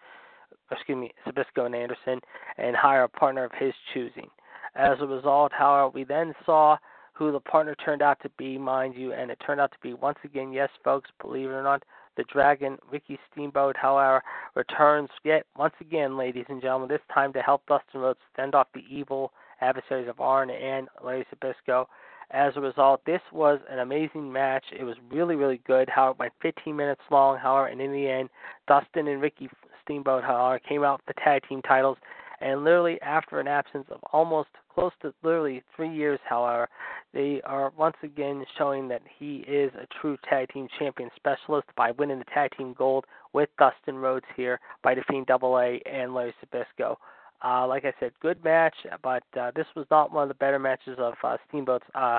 excuse 0.70 0.98
me, 0.98 1.12
Zbyszko 1.26 1.66
and 1.66 1.74
Anderson, 1.74 2.20
and 2.58 2.76
hire 2.76 3.04
a 3.04 3.08
partner 3.08 3.44
of 3.44 3.52
his 3.58 3.72
choosing. 3.92 4.28
As 4.74 4.98
a 5.00 5.06
result, 5.06 5.52
however, 5.52 5.90
we 5.90 6.04
then 6.04 6.34
saw 6.44 6.76
who 7.12 7.30
the 7.30 7.40
partner 7.40 7.76
turned 7.76 8.02
out 8.02 8.18
to 8.22 8.30
be, 8.36 8.58
mind 8.58 8.94
you, 8.96 9.12
and 9.12 9.30
it 9.30 9.38
turned 9.44 9.60
out 9.60 9.70
to 9.70 9.78
be 9.80 9.94
once 9.94 10.18
again, 10.24 10.52
yes, 10.52 10.68
folks, 10.82 11.10
believe 11.22 11.48
it 11.48 11.52
or 11.52 11.62
not, 11.62 11.82
the 12.16 12.24
Dragon, 12.24 12.76
Ricky 12.90 13.18
Steamboat, 13.30 13.76
however, 13.76 14.22
returns 14.54 15.08
yet 15.24 15.46
once 15.56 15.74
again, 15.80 16.16
ladies 16.16 16.46
and 16.48 16.60
gentlemen, 16.60 16.88
this 16.88 17.00
time 17.12 17.32
to 17.32 17.40
help 17.40 17.62
Dustin 17.66 18.00
Rhodes 18.00 18.20
fend 18.36 18.54
off 18.54 18.68
the 18.74 18.84
evil 18.90 19.32
adversaries 19.64 20.08
of 20.08 20.20
Arn 20.20 20.50
and 20.50 20.88
Larry 21.02 21.26
Zbyszko. 21.34 21.86
as 22.30 22.52
a 22.56 22.60
result, 22.60 23.00
this 23.04 23.20
was 23.32 23.60
an 23.70 23.78
amazing 23.78 24.32
match. 24.32 24.64
It 24.78 24.84
was 24.84 24.96
really, 25.10 25.36
really 25.36 25.60
good. 25.66 25.88
How 25.88 26.10
it 26.10 26.18
went 26.18 26.32
15 26.42 26.74
minutes 26.74 27.02
long, 27.10 27.38
however, 27.38 27.68
and 27.68 27.80
in 27.80 27.92
the 27.92 28.08
end, 28.08 28.28
Dustin 28.66 29.08
and 29.08 29.20
Ricky 29.20 29.48
Steamboat, 29.82 30.24
however, 30.24 30.58
came 30.58 30.84
out 30.84 31.00
with 31.00 31.16
the 31.16 31.20
tag 31.22 31.42
team 31.48 31.62
titles. 31.62 31.98
And 32.40 32.64
literally, 32.64 33.00
after 33.00 33.40
an 33.40 33.48
absence 33.48 33.86
of 33.90 34.00
almost 34.12 34.48
close 34.74 34.92
to 35.02 35.14
literally 35.22 35.62
three 35.76 35.94
years, 35.94 36.18
however, 36.28 36.68
they 37.12 37.40
are 37.44 37.72
once 37.76 37.96
again 38.02 38.44
showing 38.58 38.88
that 38.88 39.02
he 39.18 39.36
is 39.46 39.72
a 39.74 39.86
true 40.00 40.18
tag 40.28 40.48
team 40.52 40.68
champion 40.78 41.10
specialist 41.16 41.68
by 41.76 41.92
winning 41.92 42.18
the 42.18 42.24
tag 42.24 42.50
team 42.56 42.74
gold 42.76 43.04
with 43.32 43.48
Dustin 43.58 43.96
Rhodes 43.96 44.26
here 44.36 44.58
by 44.82 44.94
defeating 44.94 45.24
Double 45.24 45.56
A 45.58 45.80
and 45.86 46.12
Larry 46.12 46.34
Zbyszko. 46.44 46.96
Uh, 47.44 47.66
like 47.66 47.84
I 47.84 47.92
said, 48.00 48.12
good 48.22 48.42
match, 48.42 48.74
but 49.02 49.22
uh, 49.38 49.50
this 49.54 49.66
was 49.76 49.86
not 49.90 50.12
one 50.12 50.22
of 50.22 50.28
the 50.28 50.34
better 50.34 50.58
matches 50.58 50.96
of 50.98 51.14
uh, 51.22 51.36
Steamboat's 51.48 51.84
uh, 51.94 52.18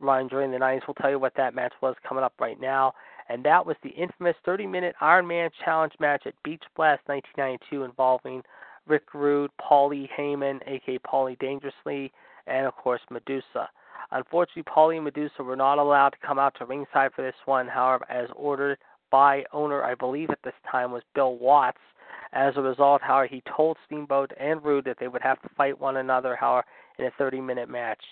run 0.00 0.28
during 0.28 0.50
the 0.50 0.58
90s. 0.58 0.82
We'll 0.86 0.94
tell 0.94 1.10
you 1.10 1.18
what 1.18 1.34
that 1.36 1.54
match 1.54 1.72
was 1.80 1.94
coming 2.06 2.24
up 2.24 2.34
right 2.38 2.60
now. 2.60 2.92
And 3.28 3.44
that 3.44 3.64
was 3.64 3.76
the 3.82 3.90
infamous 3.90 4.36
30 4.44 4.66
minute 4.66 4.94
Iron 5.00 5.26
Man 5.26 5.50
Challenge 5.64 5.92
match 6.00 6.24
at 6.26 6.34
Beach 6.42 6.62
Blast 6.76 7.00
1992 7.06 7.84
involving 7.84 8.42
Rick 8.86 9.14
Rude, 9.14 9.50
Paulie 9.60 10.08
Heyman, 10.18 10.60
aka 10.66 10.98
Paulie 10.98 11.38
Dangerously, 11.38 12.12
and 12.46 12.66
of 12.66 12.74
course 12.74 13.00
Medusa. 13.10 13.68
Unfortunately, 14.10 14.64
Paulie 14.64 14.96
and 14.96 15.04
Medusa 15.04 15.42
were 15.42 15.56
not 15.56 15.78
allowed 15.78 16.10
to 16.10 16.26
come 16.26 16.38
out 16.38 16.54
to 16.58 16.66
ringside 16.66 17.12
for 17.14 17.22
this 17.22 17.34
one, 17.44 17.68
however, 17.68 18.04
as 18.10 18.28
ordered 18.34 18.78
by 19.10 19.44
owner, 19.52 19.84
I 19.84 19.94
believe 19.94 20.30
at 20.30 20.42
this 20.42 20.54
time 20.70 20.90
was 20.90 21.02
Bill 21.14 21.36
Watts. 21.36 21.78
As 22.32 22.54
a 22.56 22.62
result, 22.62 23.02
however, 23.02 23.26
he 23.26 23.42
told 23.56 23.76
Steamboat 23.86 24.32
and 24.38 24.62
Rude 24.64 24.84
that 24.84 24.98
they 25.00 25.08
would 25.08 25.22
have 25.22 25.40
to 25.42 25.48
fight 25.56 25.80
one 25.80 25.96
another, 25.96 26.36
however, 26.36 26.66
in 26.98 27.06
a 27.06 27.10
30 27.18 27.40
minute 27.40 27.68
match. 27.68 28.02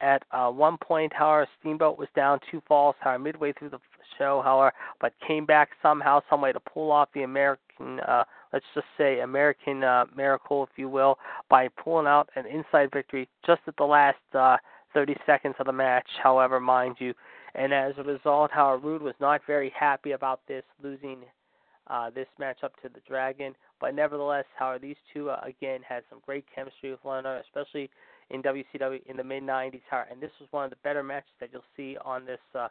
At 0.00 0.22
uh, 0.32 0.50
one 0.50 0.78
point, 0.78 1.12
however, 1.12 1.46
Steamboat 1.60 1.98
was 1.98 2.08
down 2.16 2.40
two 2.50 2.62
falls, 2.66 2.96
however, 3.00 3.22
midway 3.22 3.52
through 3.52 3.70
the 3.70 3.80
show, 4.18 4.40
however, 4.42 4.72
but 5.00 5.12
came 5.26 5.44
back 5.44 5.70
somehow, 5.82 6.20
some 6.28 6.40
way 6.40 6.52
to 6.52 6.60
pull 6.60 6.90
off 6.90 7.08
the 7.14 7.22
American, 7.22 8.00
uh, 8.00 8.24
let's 8.52 8.64
just 8.74 8.86
say, 8.96 9.20
American 9.20 9.84
uh, 9.84 10.06
miracle, 10.16 10.64
if 10.64 10.70
you 10.76 10.88
will, 10.88 11.18
by 11.48 11.68
pulling 11.68 12.06
out 12.06 12.30
an 12.34 12.46
inside 12.46 12.90
victory 12.92 13.28
just 13.46 13.60
at 13.66 13.76
the 13.76 13.84
last 13.84 14.16
uh, 14.34 14.56
30 14.94 15.16
seconds 15.26 15.54
of 15.58 15.66
the 15.66 15.72
match, 15.72 16.08
however, 16.22 16.60
mind 16.60 16.96
you. 16.98 17.12
And 17.54 17.72
as 17.74 17.94
a 17.98 18.02
result, 18.02 18.50
however, 18.52 18.78
Rude 18.78 19.02
was 19.02 19.14
not 19.20 19.42
very 19.46 19.72
happy 19.78 20.12
about 20.12 20.40
this, 20.48 20.62
losing 20.82 21.24
uh, 21.90 22.10
this 22.10 22.28
matchup 22.40 22.70
to 22.82 22.88
the 22.94 23.00
Dragon. 23.06 23.54
But 23.80 23.94
nevertheless, 23.94 24.44
however, 24.56 24.78
these 24.78 24.96
two 25.12 25.30
uh, 25.30 25.40
again 25.42 25.80
had 25.86 26.04
some 26.08 26.20
great 26.24 26.44
chemistry 26.54 26.90
with 26.90 27.02
one 27.02 27.18
another, 27.18 27.42
especially 27.46 27.90
in 28.30 28.42
WCW 28.42 29.00
in 29.06 29.16
the 29.16 29.24
mid 29.24 29.42
'90s. 29.42 29.80
And 30.10 30.20
this 30.20 30.30
was 30.40 30.48
one 30.52 30.64
of 30.64 30.70
the 30.70 30.76
better 30.84 31.02
matches 31.02 31.30
that 31.40 31.50
you'll 31.52 31.62
see 31.76 31.96
on 32.04 32.24
this 32.24 32.38
uh, 32.54 32.68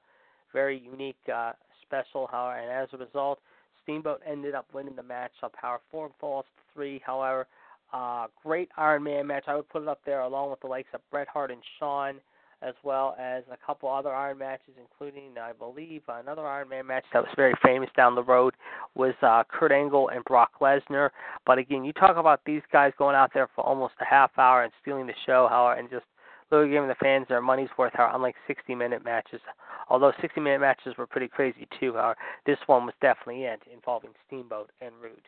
very 0.54 0.80
unique 0.80 1.18
uh, 1.34 1.52
special. 1.86 2.28
However, 2.32 2.60
and 2.60 2.72
as 2.72 2.90
a 2.94 2.98
result, 2.98 3.40
Steamboat 3.84 4.22
ended 4.26 4.56
up 4.56 4.68
winning 4.74 4.96
the 4.96 5.04
matchup. 5.04 5.52
However, 5.56 5.82
four 5.92 6.12
falls 6.20 6.46
to 6.46 6.74
three. 6.74 7.02
However, 7.06 7.48
uh, 7.92 8.28
great 8.44 8.70
Iron 8.78 9.04
Man 9.04 9.28
match. 9.28 9.46
I 9.48 9.56
would 9.56 9.70
put 9.70 9.82
it 9.82 9.88
up 9.88 10.00
there 10.06 10.22
along 10.22 10.52
with 10.52 10.62
the 10.62 10.68
likes 10.68 10.90
of 10.94 11.02
Bret 11.12 11.28
Hart 11.28 11.52
and 11.52 11.62
Shawn 11.80 12.22
as 12.62 12.74
well 12.84 13.16
as 13.20 13.44
a 13.52 13.58
couple 13.66 13.90
other 13.90 14.14
Iron 14.14 14.38
matches, 14.38 14.74
including, 14.80 15.38
I 15.42 15.54
believe, 15.54 16.02
another 16.08 16.46
Iron 16.46 16.70
Man 16.70 16.88
match 16.88 17.06
that 17.14 17.22
was 17.22 17.32
very 17.36 17.54
famous 17.64 17.90
down 17.96 18.16
the 18.16 18.24
road 18.24 18.54
was 18.96 19.14
uh, 19.22 19.44
Kurt 19.50 19.72
Angle 19.72 20.10
and 20.10 20.24
Brock 20.26 20.52
Lesnar. 20.62 21.10
But 21.46 21.58
again, 21.58 21.86
you 21.86 21.94
talk 21.94 22.18
about 22.18 22.42
these 22.46 22.62
guys 22.72 22.92
going 22.98 23.16
out 23.16 23.32
there 23.34 23.48
for 23.56 23.66
almost 23.66 23.94
a 24.02 24.06
half 24.06 24.32
hour 24.38 24.64
and 24.64 24.74
stealing 24.82 25.08
the 25.08 25.14
show, 25.26 25.48
how 25.50 25.76
and 25.78 25.90
just 25.90 26.06
literally 26.52 26.72
giving 26.72 26.90
the 26.90 26.96
fans 26.96 27.28
their 27.30 27.42
money's 27.42 27.70
worth, 27.78 27.94
how 27.94 28.12
unlike 28.14 28.36
60-minute 28.50 29.06
matches. 29.06 29.42
Although 29.90 30.12
60-minute 30.22 30.60
matches 30.60 30.96
were 30.98 31.08
pretty 31.08 31.28
crazy 31.28 31.68
too, 31.80 31.94
how 31.94 32.16
this 32.46 32.58
one 32.68 32.86
was 32.86 32.96
definitely 33.02 33.44
it, 33.44 33.62
involving 33.72 34.12
Steamboat 34.28 34.72
and 34.82 34.94
Rude. 35.02 35.22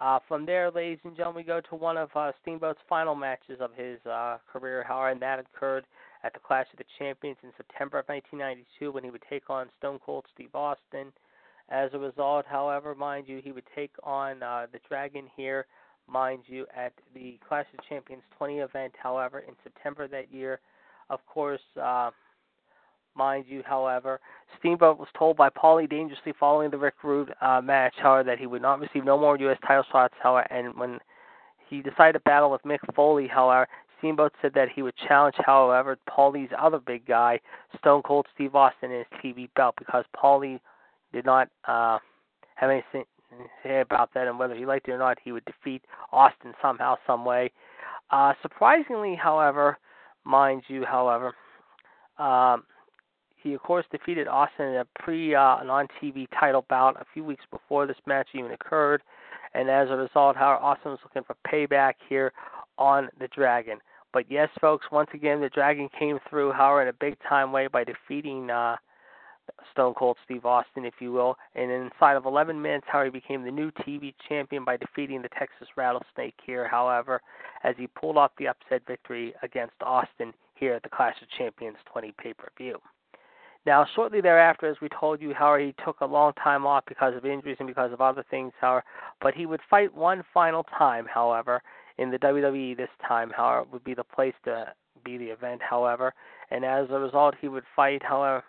Uh, 0.00 0.18
from 0.26 0.44
there, 0.44 0.70
ladies 0.70 0.98
and 1.04 1.16
gentlemen, 1.16 1.42
we 1.42 1.46
go 1.46 1.60
to 1.60 1.76
one 1.76 1.96
of 1.96 2.08
uh, 2.16 2.32
Steamboat's 2.42 2.80
final 2.88 3.14
matches 3.14 3.58
of 3.60 3.70
his 3.76 3.98
uh, 4.06 4.38
career, 4.52 4.84
however, 4.86 5.10
and 5.10 5.22
that 5.22 5.38
occurred 5.38 5.84
at 6.24 6.32
the 6.32 6.40
Clash 6.40 6.66
of 6.72 6.78
the 6.78 6.84
Champions 6.98 7.36
in 7.42 7.50
September 7.56 7.98
of 7.98 8.08
1992 8.08 8.90
when 8.90 9.04
he 9.04 9.10
would 9.10 9.22
take 9.28 9.48
on 9.48 9.68
Stone 9.78 10.00
Cold 10.04 10.24
Steve 10.34 10.54
Austin. 10.54 11.12
As 11.72 11.88
a 11.94 11.98
result, 11.98 12.44
however, 12.46 12.94
mind 12.94 13.24
you, 13.26 13.40
he 13.42 13.50
would 13.50 13.64
take 13.74 13.92
on 14.02 14.42
uh, 14.42 14.66
the 14.70 14.78
Dragon 14.86 15.24
here, 15.34 15.64
mind 16.06 16.42
you, 16.46 16.66
at 16.76 16.92
the 17.14 17.38
Clash 17.48 17.64
of 17.72 17.82
Champions 17.88 18.22
20 18.36 18.58
event, 18.58 18.92
however, 19.02 19.38
in 19.38 19.54
September 19.64 20.06
that 20.06 20.30
year. 20.30 20.60
Of 21.08 21.24
course, 21.24 21.62
uh, 21.82 22.10
mind 23.16 23.46
you, 23.48 23.62
however. 23.64 24.20
Steamboat 24.58 24.98
was 24.98 25.08
told 25.18 25.38
by 25.38 25.48
Paulie 25.48 25.88
dangerously 25.88 26.34
following 26.38 26.70
the 26.70 26.76
Rick 26.76 27.02
Rude 27.02 27.32
uh, 27.40 27.62
match, 27.62 27.94
however, 27.96 28.24
that 28.24 28.38
he 28.38 28.46
would 28.46 28.60
not 28.60 28.78
receive 28.78 29.06
no 29.06 29.18
more 29.18 29.38
U.S. 29.38 29.58
title 29.66 29.84
shots, 29.90 30.14
however, 30.22 30.46
and 30.52 30.74
when 30.78 30.98
he 31.70 31.80
decided 31.80 32.12
to 32.12 32.20
battle 32.20 32.50
with 32.50 32.62
Mick 32.64 32.80
Foley, 32.94 33.26
however, 33.26 33.66
Steamboat 33.96 34.34
said 34.42 34.52
that 34.54 34.68
he 34.68 34.82
would 34.82 34.94
challenge, 35.08 35.36
however, 35.38 35.96
Paulie's 36.06 36.52
other 36.58 36.80
big 36.80 37.06
guy, 37.06 37.40
Stone 37.78 38.02
Cold 38.02 38.26
Steve 38.34 38.54
Austin, 38.54 38.90
in 38.90 38.98
his 38.98 39.06
TV 39.24 39.48
belt 39.54 39.74
because 39.78 40.04
Paulie 40.14 40.60
did 41.12 41.24
not 41.24 41.48
uh, 41.66 41.98
have 42.54 42.70
anything 42.70 43.04
to 43.30 43.44
say 43.62 43.80
about 43.80 44.10
that, 44.14 44.26
and 44.26 44.38
whether 44.38 44.54
he 44.54 44.66
liked 44.66 44.88
it 44.88 44.92
or 44.92 44.98
not, 44.98 45.18
he 45.22 45.32
would 45.32 45.44
defeat 45.44 45.82
Austin 46.12 46.52
somehow, 46.60 46.96
some 47.06 47.24
way. 47.24 47.50
Uh, 48.10 48.34
surprisingly, 48.42 49.14
however, 49.14 49.78
mind 50.24 50.62
you, 50.68 50.84
however, 50.84 51.34
um, 52.18 52.64
he 53.36 53.54
of 53.54 53.62
course 53.62 53.84
defeated 53.90 54.28
Austin 54.28 54.66
in 54.66 54.76
a 54.76 54.86
pre 55.00 55.34
uh, 55.34 55.62
non 55.64 55.88
TV 56.00 56.26
title 56.38 56.64
bout 56.68 57.00
a 57.00 57.04
few 57.12 57.24
weeks 57.24 57.44
before 57.50 57.86
this 57.86 57.96
match 58.06 58.28
even 58.34 58.52
occurred, 58.52 59.02
and 59.54 59.68
as 59.68 59.88
a 59.90 59.96
result, 59.96 60.36
how 60.36 60.58
Austin 60.62 60.92
was 60.92 61.00
looking 61.02 61.24
for 61.24 61.36
payback 61.50 61.94
here 62.08 62.32
on 62.78 63.08
the 63.18 63.28
Dragon. 63.28 63.78
But 64.12 64.30
yes, 64.30 64.48
folks, 64.60 64.86
once 64.92 65.08
again, 65.14 65.40
the 65.40 65.48
Dragon 65.48 65.88
came 65.98 66.18
through, 66.28 66.52
however, 66.52 66.82
in 66.82 66.88
a 66.88 66.92
big 66.92 67.16
time 67.26 67.50
way 67.50 67.66
by 67.66 67.82
defeating 67.82 68.50
uh, 68.50 68.76
Stone 69.72 69.94
Cold 69.94 70.16
Steve 70.24 70.44
Austin, 70.44 70.84
if 70.84 70.94
you 71.00 71.12
will. 71.12 71.36
And 71.54 71.70
inside 71.70 72.16
of 72.16 72.26
11 72.26 72.60
minutes, 72.60 72.86
how 72.88 73.04
he 73.04 73.10
became 73.10 73.44
the 73.44 73.50
new 73.50 73.70
TV 73.70 74.14
champion 74.28 74.64
by 74.64 74.76
defeating 74.76 75.22
the 75.22 75.28
Texas 75.30 75.68
Rattlesnake 75.76 76.34
here, 76.44 76.68
however, 76.68 77.20
as 77.64 77.74
he 77.78 77.86
pulled 77.86 78.16
off 78.16 78.32
the 78.38 78.48
upset 78.48 78.82
victory 78.86 79.34
against 79.42 79.74
Austin 79.82 80.32
here 80.54 80.74
at 80.74 80.82
the 80.82 80.88
Clash 80.88 81.20
of 81.22 81.28
Champions 81.36 81.76
20 81.92 82.14
pay 82.18 82.32
per 82.32 82.48
view. 82.56 82.78
Now, 83.64 83.86
shortly 83.94 84.20
thereafter, 84.20 84.66
as 84.66 84.76
we 84.80 84.88
told 84.88 85.22
you, 85.22 85.32
how 85.34 85.56
he 85.56 85.74
took 85.84 86.00
a 86.00 86.06
long 86.06 86.32
time 86.42 86.66
off 86.66 86.84
because 86.86 87.14
of 87.14 87.24
injuries 87.24 87.58
and 87.60 87.68
because 87.68 87.92
of 87.92 88.00
other 88.00 88.24
things, 88.28 88.52
however, 88.60 88.84
but 89.20 89.34
he 89.34 89.46
would 89.46 89.60
fight 89.70 89.94
one 89.94 90.24
final 90.34 90.64
time, 90.76 91.06
however, 91.06 91.62
in 91.98 92.10
the 92.10 92.18
WWE 92.18 92.76
this 92.76 92.88
time, 93.06 93.30
however, 93.30 93.66
would 93.72 93.84
be 93.84 93.94
the 93.94 94.02
place 94.02 94.34
to 94.44 94.72
be 95.04 95.16
the 95.16 95.26
event, 95.26 95.60
however, 95.62 96.12
and 96.50 96.64
as 96.64 96.88
a 96.90 96.98
result, 96.98 97.34
he 97.40 97.48
would 97.48 97.64
fight, 97.76 98.02
however, 98.02 98.44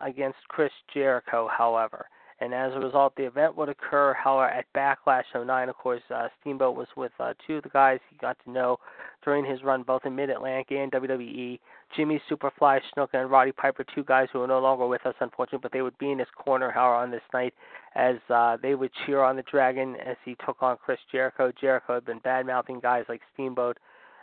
against 0.00 0.38
Chris 0.48 0.72
Jericho, 0.92 1.48
however. 1.56 2.06
And 2.42 2.54
as 2.54 2.72
a 2.74 2.80
result, 2.80 3.12
the 3.16 3.26
event 3.26 3.54
would 3.56 3.68
occur, 3.68 4.14
however, 4.14 4.48
at 4.48 4.64
Backlash 4.74 5.24
09. 5.34 5.68
Of 5.68 5.76
course, 5.76 6.00
uh, 6.14 6.28
Steamboat 6.40 6.74
was 6.74 6.88
with 6.96 7.12
uh, 7.20 7.34
two 7.46 7.56
of 7.56 7.62
the 7.64 7.68
guys 7.68 7.98
he 8.08 8.16
got 8.16 8.38
to 8.44 8.50
know 8.50 8.78
during 9.22 9.44
his 9.44 9.62
run 9.62 9.82
both 9.82 10.06
in 10.06 10.16
Mid 10.16 10.30
Atlantic 10.30 10.70
and 10.70 10.90
WWE. 10.90 11.60
Jimmy 11.94 12.20
Superfly 12.30 12.80
Snuka 12.96 13.14
and 13.14 13.30
Roddy 13.30 13.52
Piper, 13.52 13.84
two 13.94 14.04
guys 14.04 14.28
who 14.32 14.40
are 14.40 14.46
no 14.46 14.58
longer 14.58 14.86
with 14.86 15.04
us, 15.04 15.14
unfortunately, 15.20 15.58
but 15.62 15.72
they 15.72 15.82
would 15.82 15.98
be 15.98 16.12
in 16.12 16.18
his 16.18 16.28
corner, 16.34 16.70
however, 16.70 16.94
on 16.94 17.10
this 17.10 17.20
night 17.34 17.52
as 17.94 18.16
uh, 18.30 18.56
they 18.62 18.74
would 18.74 18.90
cheer 19.04 19.20
on 19.20 19.36
the 19.36 19.42
Dragon 19.42 19.96
as 19.96 20.16
he 20.24 20.34
took 20.46 20.62
on 20.62 20.78
Chris 20.82 21.00
Jericho. 21.12 21.52
Jericho 21.60 21.94
had 21.94 22.06
been 22.06 22.20
bad 22.20 22.46
mouthing 22.46 22.80
guys 22.80 23.04
like 23.08 23.20
Steamboat 23.34 23.76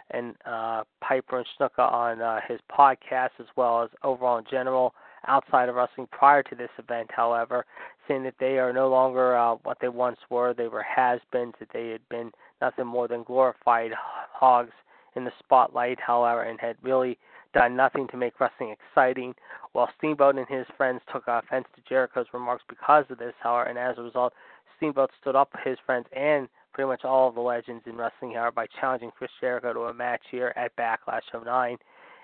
and 0.10 0.34
uh, 0.46 0.84
Piper 1.02 1.38
and 1.40 1.48
Snuka 1.60 1.92
on 1.92 2.22
uh, 2.22 2.40
his 2.48 2.60
podcast 2.72 3.32
as 3.40 3.48
well 3.56 3.84
as 3.84 3.90
overall 4.04 4.38
in 4.38 4.46
general 4.50 4.96
outside 5.28 5.70
of 5.70 5.76
wrestling 5.76 6.08
prior 6.12 6.44
to 6.44 6.56
this 6.56 6.70
event, 6.78 7.10
however, 7.14 7.66
saying 8.08 8.24
that 8.24 8.36
they 8.40 8.58
are 8.58 8.74
no 8.74 8.90
longer 8.90 9.38
uh, 9.38 9.56
what 9.64 9.78
they 9.82 9.90
once 9.90 10.18
were. 10.30 10.54
They 10.54 10.68
were 10.68 10.84
has-beens, 10.84 11.54
that 11.60 11.70
they 11.74 11.90
had 11.90 12.08
been 12.10 12.32
nothing 12.62 12.88
more 12.88 13.08
than 13.08 13.24
glorified 13.24 13.92
hogs 13.96 14.72
in 15.16 15.26
the 15.26 15.32
spotlight, 15.40 16.00
however, 16.00 16.44
and 16.44 16.60
had 16.60 16.78
really 16.82 17.18
done 17.54 17.76
nothing 17.76 18.08
to 18.10 18.18
make 18.18 18.40
wrestling 18.40 18.76
exciting. 18.76 19.34
While 19.74 19.90
Steamboat 19.98 20.38
and 20.38 20.48
his 20.48 20.66
friends 20.76 21.02
took 21.12 21.24
offense 21.28 21.66
to 21.76 21.82
Jericho's 21.88 22.28
remarks 22.34 22.64
because 22.70 23.06
of 23.10 23.18
this, 23.18 23.34
however, 23.40 23.70
and 23.70 23.78
as 23.78 23.98
a 23.98 24.04
result, 24.04 24.34
Steamboat 24.78 25.10
stood 25.20 25.36
up 25.36 25.50
his 25.64 25.78
friends 25.86 26.06
and 26.16 26.48
pretty 26.74 26.88
much 26.88 27.04
all 27.04 27.28
of 27.28 27.36
the 27.36 27.42
legends 27.42 27.84
in 27.88 27.98
wrestling, 27.98 28.34
however, 28.34 28.52
by 28.52 28.68
challenging 28.80 29.12
Chris 29.18 29.32
Jericho 29.42 29.74
to 29.74 29.80
a 29.82 29.94
match 29.94 30.22
here 30.30 30.54
at 30.56 30.76
Backlash 30.76 31.22
09. 31.34 31.78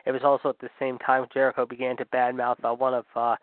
It 0.06 0.12
was 0.12 0.22
also 0.24 0.50
at 0.50 0.60
the 0.60 0.70
same 0.80 0.98
time 1.00 1.26
Jericho 1.34 1.66
began 1.66 1.98
to 1.98 2.06
badmouth 2.06 2.64
uh, 2.64 2.74
one 2.74 2.94
of 2.94 3.06
uh, 3.16 3.36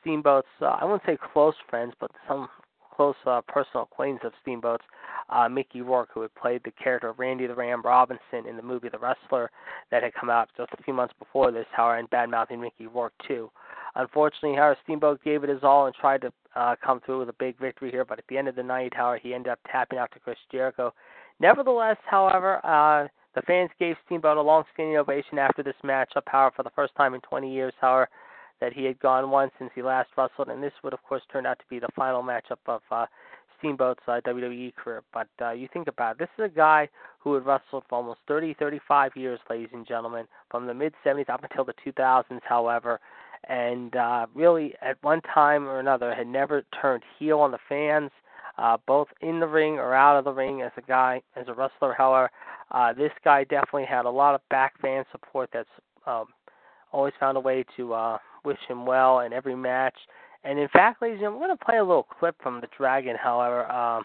Steamboat's, 0.00 0.48
uh, 0.60 0.76
I 0.80 0.84
wouldn't 0.84 1.02
say 1.06 1.16
close 1.32 1.54
friends, 1.70 1.94
but 2.00 2.10
some 2.28 2.48
close 2.94 3.14
uh, 3.26 3.40
personal 3.48 3.84
acquaintance 3.84 4.22
of 4.24 4.32
Steamboat's, 4.42 4.84
uh, 5.30 5.48
Mickey 5.48 5.80
Rourke, 5.80 6.10
who 6.12 6.20
had 6.20 6.34
played 6.34 6.60
the 6.64 6.72
character 6.72 7.08
of 7.08 7.18
Randy 7.18 7.46
the 7.46 7.54
Ram 7.54 7.80
Robinson 7.82 8.46
in 8.48 8.56
the 8.56 8.62
movie 8.62 8.90
The 8.90 8.98
Wrestler 8.98 9.50
that 9.90 10.02
had 10.02 10.12
come 10.14 10.28
out 10.28 10.50
just 10.56 10.72
a 10.78 10.82
few 10.82 10.92
months 10.92 11.14
before 11.18 11.50
this, 11.50 11.66
however, 11.72 11.98
and 11.98 12.10
badmouthing 12.10 12.60
Mickey 12.60 12.86
Rourke 12.86 13.14
too. 13.26 13.50
Unfortunately, 13.94 14.56
however, 14.56 14.76
Steamboat 14.84 15.22
gave 15.24 15.44
it 15.44 15.50
his 15.50 15.62
all 15.62 15.86
and 15.86 15.94
tried 15.94 16.20
to 16.22 16.32
uh, 16.54 16.76
come 16.84 17.00
through 17.04 17.20
with 17.20 17.28
a 17.28 17.34
big 17.38 17.58
victory 17.58 17.90
here, 17.90 18.04
but 18.04 18.18
at 18.18 18.24
the 18.28 18.36
end 18.36 18.48
of 18.48 18.56
the 18.56 18.62
night, 18.62 18.92
however, 18.94 19.20
he 19.22 19.34
ended 19.34 19.52
up 19.52 19.58
tapping 19.70 19.98
out 19.98 20.10
to 20.12 20.18
Chris 20.18 20.38
Jericho. 20.50 20.92
Nevertheless, 21.40 21.96
however, 22.04 22.64
uh, 22.64 23.08
the 23.34 23.42
fans 23.42 23.70
gave 23.78 23.96
Steamboat 24.06 24.36
a 24.36 24.42
long 24.42 24.64
standing 24.72 24.96
ovation 24.96 25.38
after 25.38 25.62
this 25.62 25.74
matchup, 25.84 26.22
however, 26.26 26.54
for 26.56 26.62
the 26.62 26.70
first 26.70 26.94
time 26.96 27.14
in 27.14 27.20
20 27.20 27.52
years, 27.52 27.72
however, 27.80 28.08
that 28.60 28.72
he 28.72 28.84
had 28.84 28.98
gone 29.00 29.30
one 29.30 29.50
since 29.58 29.70
he 29.74 29.82
last 29.82 30.10
wrestled, 30.16 30.48
and 30.48 30.62
this 30.62 30.72
would, 30.84 30.92
of 30.92 31.02
course, 31.02 31.22
turn 31.32 31.46
out 31.46 31.58
to 31.58 31.64
be 31.68 31.78
the 31.78 31.88
final 31.96 32.22
matchup 32.22 32.58
of 32.66 32.80
uh, 32.90 33.06
Steamboat's 33.58 34.02
uh, 34.06 34.20
WWE 34.26 34.74
career. 34.76 35.02
But 35.12 35.28
uh, 35.40 35.52
you 35.52 35.68
think 35.72 35.88
about 35.88 36.12
it, 36.12 36.18
this 36.18 36.28
is 36.38 36.52
a 36.52 36.54
guy 36.54 36.88
who 37.18 37.34
had 37.34 37.46
wrestled 37.46 37.84
for 37.88 37.96
almost 37.96 38.20
30, 38.28 38.54
35 38.54 39.12
years, 39.16 39.40
ladies 39.48 39.70
and 39.72 39.86
gentlemen, 39.86 40.26
from 40.50 40.66
the 40.66 40.74
mid 40.74 40.94
70s 41.04 41.28
up 41.28 41.42
until 41.42 41.64
the 41.64 41.74
2000s, 41.84 42.40
however, 42.44 43.00
and 43.48 43.96
uh, 43.96 44.26
really 44.34 44.74
at 44.82 45.02
one 45.02 45.20
time 45.22 45.66
or 45.66 45.80
another 45.80 46.14
had 46.14 46.26
never 46.26 46.64
turned 46.80 47.02
heel 47.18 47.40
on 47.40 47.50
the 47.50 47.58
fans, 47.68 48.10
uh, 48.58 48.76
both 48.86 49.08
in 49.20 49.40
the 49.40 49.46
ring 49.46 49.74
or 49.74 49.94
out 49.94 50.18
of 50.18 50.24
the 50.24 50.32
ring 50.32 50.62
as 50.62 50.72
a 50.76 50.82
guy, 50.82 51.20
as 51.36 51.48
a 51.48 51.54
wrestler. 51.54 51.94
However, 51.96 52.30
uh, 52.70 52.92
this 52.92 53.12
guy 53.24 53.44
definitely 53.44 53.86
had 53.86 54.04
a 54.04 54.10
lot 54.10 54.34
of 54.34 54.40
back 54.48 54.80
fan 54.80 55.04
support 55.12 55.50
that's 55.52 55.68
um, 56.06 56.26
always 56.92 57.14
found 57.18 57.36
a 57.36 57.40
way 57.40 57.64
to 57.76 57.94
uh, 57.94 58.18
wish 58.44 58.58
him 58.68 58.86
well 58.86 59.20
in 59.20 59.32
every 59.32 59.56
match. 59.56 59.96
And 60.44 60.58
in 60.58 60.68
fact, 60.68 61.00
ladies 61.00 61.14
and 61.14 61.20
gentlemen, 61.20 61.40
we're 61.40 61.46
going 61.48 61.58
to 61.58 61.64
play 61.64 61.78
a 61.78 61.84
little 61.84 62.02
clip 62.02 62.36
from 62.42 62.60
the 62.60 62.68
Dragon, 62.76 63.16
however, 63.20 63.70
um, 63.70 64.04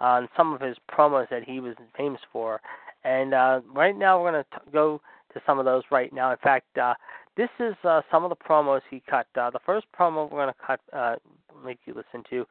on 0.00 0.28
some 0.36 0.52
of 0.52 0.60
his 0.60 0.76
promos 0.90 1.28
that 1.30 1.44
he 1.44 1.60
was 1.60 1.74
famous 1.96 2.20
for. 2.32 2.60
And 3.04 3.32
uh, 3.32 3.60
right 3.72 3.96
now, 3.96 4.20
we're 4.20 4.32
going 4.32 4.44
to 4.44 4.70
go 4.72 5.00
to 5.32 5.40
some 5.46 5.58
of 5.58 5.64
those 5.64 5.82
right 5.90 6.12
now. 6.12 6.30
In 6.30 6.38
fact, 6.38 6.76
uh, 6.76 6.94
this 7.36 7.48
is 7.60 7.74
uh, 7.84 8.02
some 8.10 8.24
of 8.24 8.30
the 8.30 8.36
promos 8.36 8.80
he 8.90 9.02
cut. 9.08 9.26
Uh, 9.34 9.50
the 9.50 9.60
first 9.64 9.86
promo 9.98 10.30
we're 10.30 10.44
going 10.44 10.48
to 10.48 10.66
cut, 10.66 10.80
uh, 10.92 11.16
make 11.64 11.78
you 11.86 11.94
listen 11.94 12.24
to, 12.30 12.46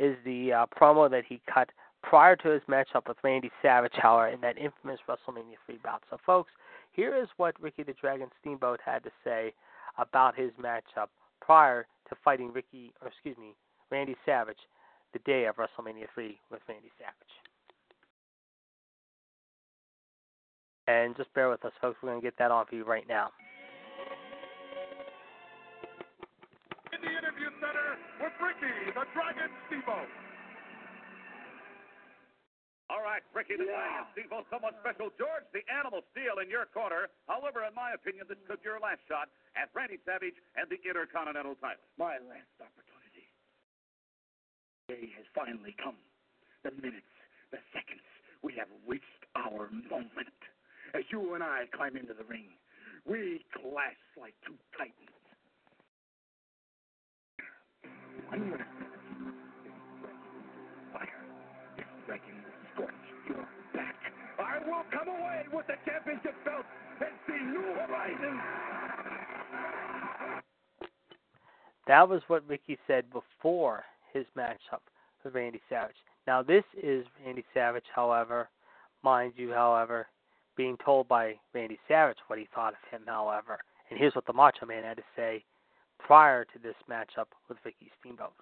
is 0.00 0.16
the 0.24 0.52
uh, 0.52 0.66
promo 0.66 1.10
that 1.10 1.24
he 1.28 1.40
cut 1.52 1.70
prior 2.02 2.34
to 2.36 2.48
his 2.48 2.62
matchup 2.68 3.06
with 3.06 3.18
Randy 3.22 3.50
Savage, 3.60 3.92
however, 3.94 4.28
in 4.28 4.40
that 4.40 4.56
infamous 4.56 4.98
WrestleMania 5.08 5.56
3 5.66 5.78
bout. 5.84 6.02
So, 6.10 6.16
folks, 6.24 6.50
here 6.92 7.14
is 7.14 7.28
what 7.36 7.60
Ricky 7.60 7.82
the 7.82 7.92
Dragon 7.92 8.28
Steamboat 8.40 8.80
had 8.84 9.04
to 9.04 9.10
say 9.22 9.52
about 9.98 10.34
his 10.34 10.50
matchup 10.60 11.08
prior 11.40 11.86
to 12.08 12.16
fighting 12.24 12.52
Ricky, 12.52 12.92
or 13.02 13.08
excuse 13.08 13.36
me, 13.36 13.54
Randy 13.90 14.16
Savage, 14.24 14.58
the 15.12 15.18
day 15.20 15.44
of 15.44 15.56
WrestleMania 15.56 16.06
3 16.14 16.38
with 16.50 16.60
Randy 16.68 16.90
Savage. 16.98 17.14
And 20.88 21.16
just 21.16 21.32
bear 21.34 21.48
with 21.50 21.64
us, 21.64 21.72
folks. 21.80 21.98
We're 22.02 22.10
going 22.10 22.20
to 22.20 22.26
get 22.26 22.38
that 22.38 22.50
on 22.50 22.66
for 22.66 22.74
you 22.74 22.84
right 22.84 23.06
now. 23.08 23.30
With 28.20 28.36
Ricky 28.36 28.68
the 28.92 29.04
Dragon 29.16 29.48
Steamboat. 29.66 30.10
All 32.92 33.00
right, 33.00 33.24
Ricky 33.32 33.56
the 33.56 33.64
Dragon 33.64 34.04
Steamboat, 34.12 34.44
somewhat 34.52 34.76
special. 34.84 35.08
George, 35.16 35.48
the 35.56 35.64
Animal 35.72 36.04
Steele 36.12 36.36
in 36.44 36.52
your 36.52 36.68
corner. 36.68 37.08
However, 37.24 37.64
in 37.64 37.72
my 37.72 37.96
opinion, 37.96 38.28
this 38.28 38.36
could 38.44 38.60
be 38.60 38.68
your 38.68 38.76
last 38.76 39.00
shot 39.08 39.32
at 39.56 39.72
Randy 39.72 39.96
Savage 40.04 40.36
and 40.52 40.68
the 40.68 40.76
Intercontinental 40.84 41.56
title. 41.64 41.80
My 41.96 42.20
last 42.28 42.52
opportunity. 42.60 43.24
The 44.90 45.00
day 45.00 45.04
has 45.16 45.24
finally 45.32 45.72
come. 45.80 45.96
The 46.60 46.76
minutes, 46.76 47.08
the 47.48 47.62
seconds. 47.72 48.04
We 48.44 48.52
have 48.60 48.68
reached 48.84 49.24
our 49.32 49.72
moment. 49.88 50.36
As 50.92 51.08
you 51.08 51.32
and 51.32 51.40
I 51.40 51.72
climb 51.72 51.96
into 51.96 52.12
the 52.12 52.28
ring, 52.28 52.52
we 53.08 53.40
clash 53.56 53.96
like 54.20 54.36
two 54.44 54.60
titans. 54.76 55.19
That 71.86 72.08
was 72.08 72.22
what 72.28 72.46
Ricky 72.48 72.78
said 72.86 73.04
before 73.10 73.82
his 74.12 74.24
matchup 74.36 74.80
with 75.24 75.34
Randy 75.34 75.60
Savage. 75.68 75.96
Now, 76.26 76.42
this 76.42 76.62
is 76.80 77.04
Randy 77.24 77.44
Savage, 77.52 77.84
however, 77.92 78.48
mind 79.02 79.32
you, 79.36 79.50
however, 79.52 80.06
being 80.56 80.76
told 80.84 81.08
by 81.08 81.34
Randy 81.52 81.78
Savage 81.88 82.18
what 82.28 82.38
he 82.38 82.46
thought 82.54 82.74
of 82.74 82.90
him, 82.90 83.02
however. 83.06 83.58
And 83.90 83.98
here's 83.98 84.14
what 84.14 84.26
the 84.26 84.32
Macho 84.32 84.66
Man 84.66 84.84
had 84.84 84.98
to 84.98 85.02
say 85.16 85.44
prior 86.06 86.44
to 86.44 86.58
this 86.62 86.76
matchup 86.90 87.30
with 87.48 87.58
Ricky 87.64 87.90
Steamboat. 88.00 88.32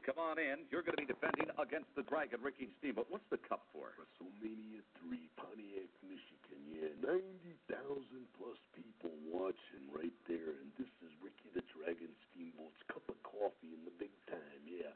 Come 0.00 0.16
on 0.16 0.40
in. 0.40 0.64
You're 0.72 0.80
going 0.80 0.96
to 0.96 1.04
be 1.04 1.12
defending 1.12 1.52
against 1.60 1.92
the 1.92 2.00
Dragon, 2.08 2.40
Ricky 2.40 2.72
Steamboat. 2.80 3.06
What's 3.12 3.28
the 3.28 3.36
cup 3.36 3.68
for? 3.68 3.92
WrestleMania 4.00 4.80
3, 4.96 5.12
Pontiac, 5.36 5.92
Michigan. 6.00 6.60
Yeah, 6.72 6.90
90,000 7.04 8.08
plus 8.40 8.56
people 8.72 9.12
watching 9.28 9.84
right 9.92 10.16
there. 10.24 10.56
And 10.56 10.72
this 10.80 10.88
is 11.04 11.12
Ricky 11.20 11.52
the 11.52 11.62
Dragon 11.76 12.10
Steamboat's 12.26 12.80
cup 12.88 13.04
of 13.12 13.20
coffee 13.22 13.76
in 13.76 13.84
the 13.84 13.94
big 14.00 14.10
time. 14.24 14.62
Yeah, 14.64 14.88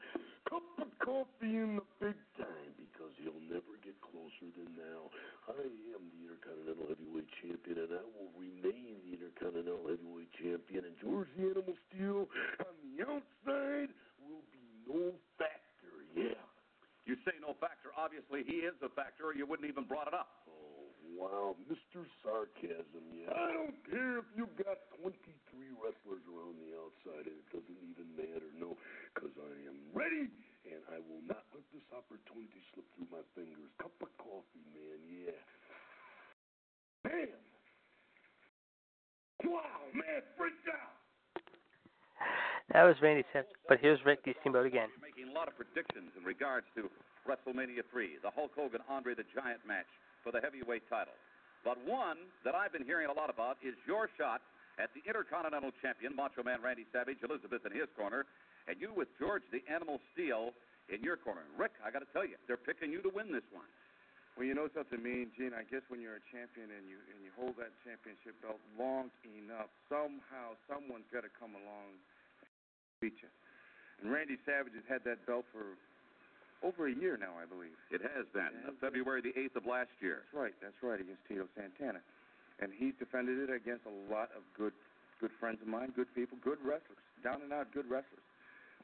cup 0.49 0.65
of 0.81 0.89
coffee 0.97 1.53
in 1.53 1.77
the 1.77 1.87
big 2.01 2.17
time 2.35 2.73
because 2.75 3.13
he'll 3.21 3.45
never 3.45 3.77
get 3.85 3.95
closer 4.01 4.49
than 4.57 4.73
now. 4.73 5.13
I 5.45 5.61
am 5.93 6.03
the 6.09 6.25
Intercontinental 6.25 6.89
Heavyweight 6.89 7.29
Champion, 7.37 7.77
and 7.85 7.91
I 8.01 8.03
will 8.17 8.33
remain 8.33 8.97
the 9.05 9.13
Intercontinental 9.13 9.85
Heavyweight 9.85 10.33
Champion. 10.41 10.89
And 10.89 10.97
George 10.97 11.29
the 11.37 11.53
Animal 11.53 11.77
Steele 11.85 12.25
on 12.65 12.73
the 12.81 13.05
outside 13.05 13.93
will 14.17 14.41
be 14.49 14.65
no 14.89 15.13
factor. 15.37 15.93
Yeah. 16.17 16.41
You 17.05 17.13
say 17.21 17.37
no 17.37 17.53
factor. 17.61 17.93
Obviously, 17.93 18.41
he 18.41 18.65
is 18.65 18.73
a 18.81 18.89
factor, 18.97 19.29
or 19.29 19.37
you 19.37 19.45
wouldn't 19.45 19.69
even 19.69 19.85
brought 19.85 20.09
it 20.09 20.17
up. 20.17 20.49
Oh, 20.49 20.89
wow, 21.13 21.53
Mr. 21.69 22.01
Sarcasm, 22.25 23.05
yeah. 23.13 23.29
I 23.29 23.53
don't 23.53 23.77
care 23.85 24.25
if 24.25 24.27
you've 24.33 24.57
got 24.57 24.81
23 24.97 25.13
wrestlers 25.77 26.25
around 26.25 26.57
the 26.57 26.73
outside, 26.73 27.29
and 27.29 27.37
it 27.37 27.49
doesn't 27.53 27.79
even 27.93 28.09
matter, 28.17 28.49
no, 28.57 28.73
because 29.13 29.37
I 29.37 29.53
am 29.69 29.77
ready, 29.93 30.33
and 30.65 30.81
I 30.89 30.97
will 31.05 31.21
not 31.29 31.45
this 31.85 31.97
opportunity 31.97 32.61
slip 32.73 32.85
through 32.95 33.09
my 33.11 33.23
fingers. 33.35 33.69
Cup 33.77 33.93
of 34.01 34.09
coffee, 34.17 34.65
man, 34.73 34.99
yeah. 35.05 35.41
Man! 37.05 37.37
Wow, 39.45 39.85
man, 39.93 40.21
freaked 40.37 40.65
out! 40.69 40.97
That 42.73 42.83
was 42.83 42.95
Randy 43.01 43.23
Savage, 43.29 43.53
but 43.69 43.77
here's 43.77 44.01
Ricky 44.05 44.33
Steamboat 44.41 44.65
again. 44.65 44.89
You're 44.97 45.05
making 45.05 45.29
a 45.29 45.37
lot 45.37 45.47
of 45.47 45.53
predictions 45.53 46.09
in 46.17 46.25
regards 46.25 46.65
to 46.73 46.89
WrestleMania 47.29 47.85
3, 47.91 48.25
the 48.25 48.33
Hulk 48.33 48.51
Hogan 48.57 48.81
Andre 48.89 49.13
the 49.13 49.27
Giant 49.37 49.61
match 49.67 49.89
for 50.25 50.33
the 50.33 50.41
heavyweight 50.41 50.89
title. 50.89 51.13
But 51.61 51.77
one 51.85 52.17
that 52.41 52.57
I've 52.57 52.73
been 52.73 52.85
hearing 52.85 53.05
a 53.05 53.13
lot 53.13 53.29
about 53.29 53.61
is 53.61 53.77
your 53.85 54.09
shot 54.17 54.41
at 54.81 54.89
the 54.97 55.05
Intercontinental 55.05 55.71
Champion, 55.81 56.17
Macho 56.17 56.41
Man 56.41 56.57
Randy 56.61 56.89
Savage, 56.89 57.21
Elizabeth 57.21 57.61
in 57.69 57.73
his 57.77 57.89
corner, 57.93 58.25
and 58.65 58.81
you 58.81 58.89
with 58.97 59.13
George 59.21 59.45
the 59.53 59.61
Animal 59.69 60.01
Steele 60.13 60.49
in 60.89 61.01
your 61.01 61.17
corner. 61.17 61.43
Rick, 61.57 61.73
I 61.81 61.89
got 61.89 62.05
to 62.05 62.11
tell 62.13 62.25
you, 62.25 62.37
they're 62.47 62.61
picking 62.61 62.91
you 62.91 63.01
to 63.01 63.09
win 63.09 63.31
this 63.31 63.45
one. 63.49 63.67
Well, 64.35 64.43
you 64.43 64.51
know 64.51 64.67
something, 64.75 64.99
Mean 64.99 65.31
Gene. 65.39 65.55
I 65.55 65.63
guess 65.63 65.79
when 65.87 66.03
you're 66.03 66.19
a 66.19 66.25
champion 66.27 66.67
and 66.67 66.83
you 66.91 66.99
and 67.15 67.23
you 67.23 67.31
hold 67.39 67.55
that 67.55 67.71
championship 67.87 68.35
belt 68.43 68.59
long 68.75 69.07
enough, 69.23 69.71
somehow 69.87 70.59
someone's 70.67 71.07
got 71.07 71.23
to 71.23 71.31
come 71.39 71.55
along 71.55 71.95
and 71.95 72.03
beat 72.99 73.15
you. 73.23 73.31
And 74.03 74.11
Randy 74.11 74.35
Savage 74.43 74.75
has 74.75 74.83
had 74.91 75.07
that 75.07 75.23
belt 75.23 75.47
for 75.55 75.79
over 76.67 76.91
a 76.91 76.95
year 76.95 77.15
now, 77.15 77.39
I 77.39 77.47
believe. 77.47 77.79
It 77.95 78.03
has 78.03 78.27
been. 78.35 78.51
It 78.51 78.67
has 78.67 78.75
February 78.83 79.23
the 79.23 79.31
8th 79.39 79.63
of 79.63 79.65
last 79.71 79.95
year. 80.03 80.27
That's 80.27 80.35
right. 80.35 80.55
That's 80.59 80.79
right 80.83 80.99
against 80.99 81.23
Tito 81.31 81.47
Santana, 81.55 82.03
and 82.59 82.75
he's 82.75 82.91
defended 82.99 83.39
it 83.39 83.51
against 83.55 83.87
a 83.87 83.95
lot 84.11 84.35
of 84.35 84.43
good, 84.51 84.75
good 85.23 85.31
friends 85.39 85.63
of 85.63 85.71
mine, 85.71 85.95
good 85.95 86.11
people, 86.11 86.35
good 86.43 86.59
wrestlers, 86.59 86.99
down 87.23 87.39
and 87.39 87.55
out 87.55 87.71
good 87.71 87.87
wrestlers. 87.87 88.27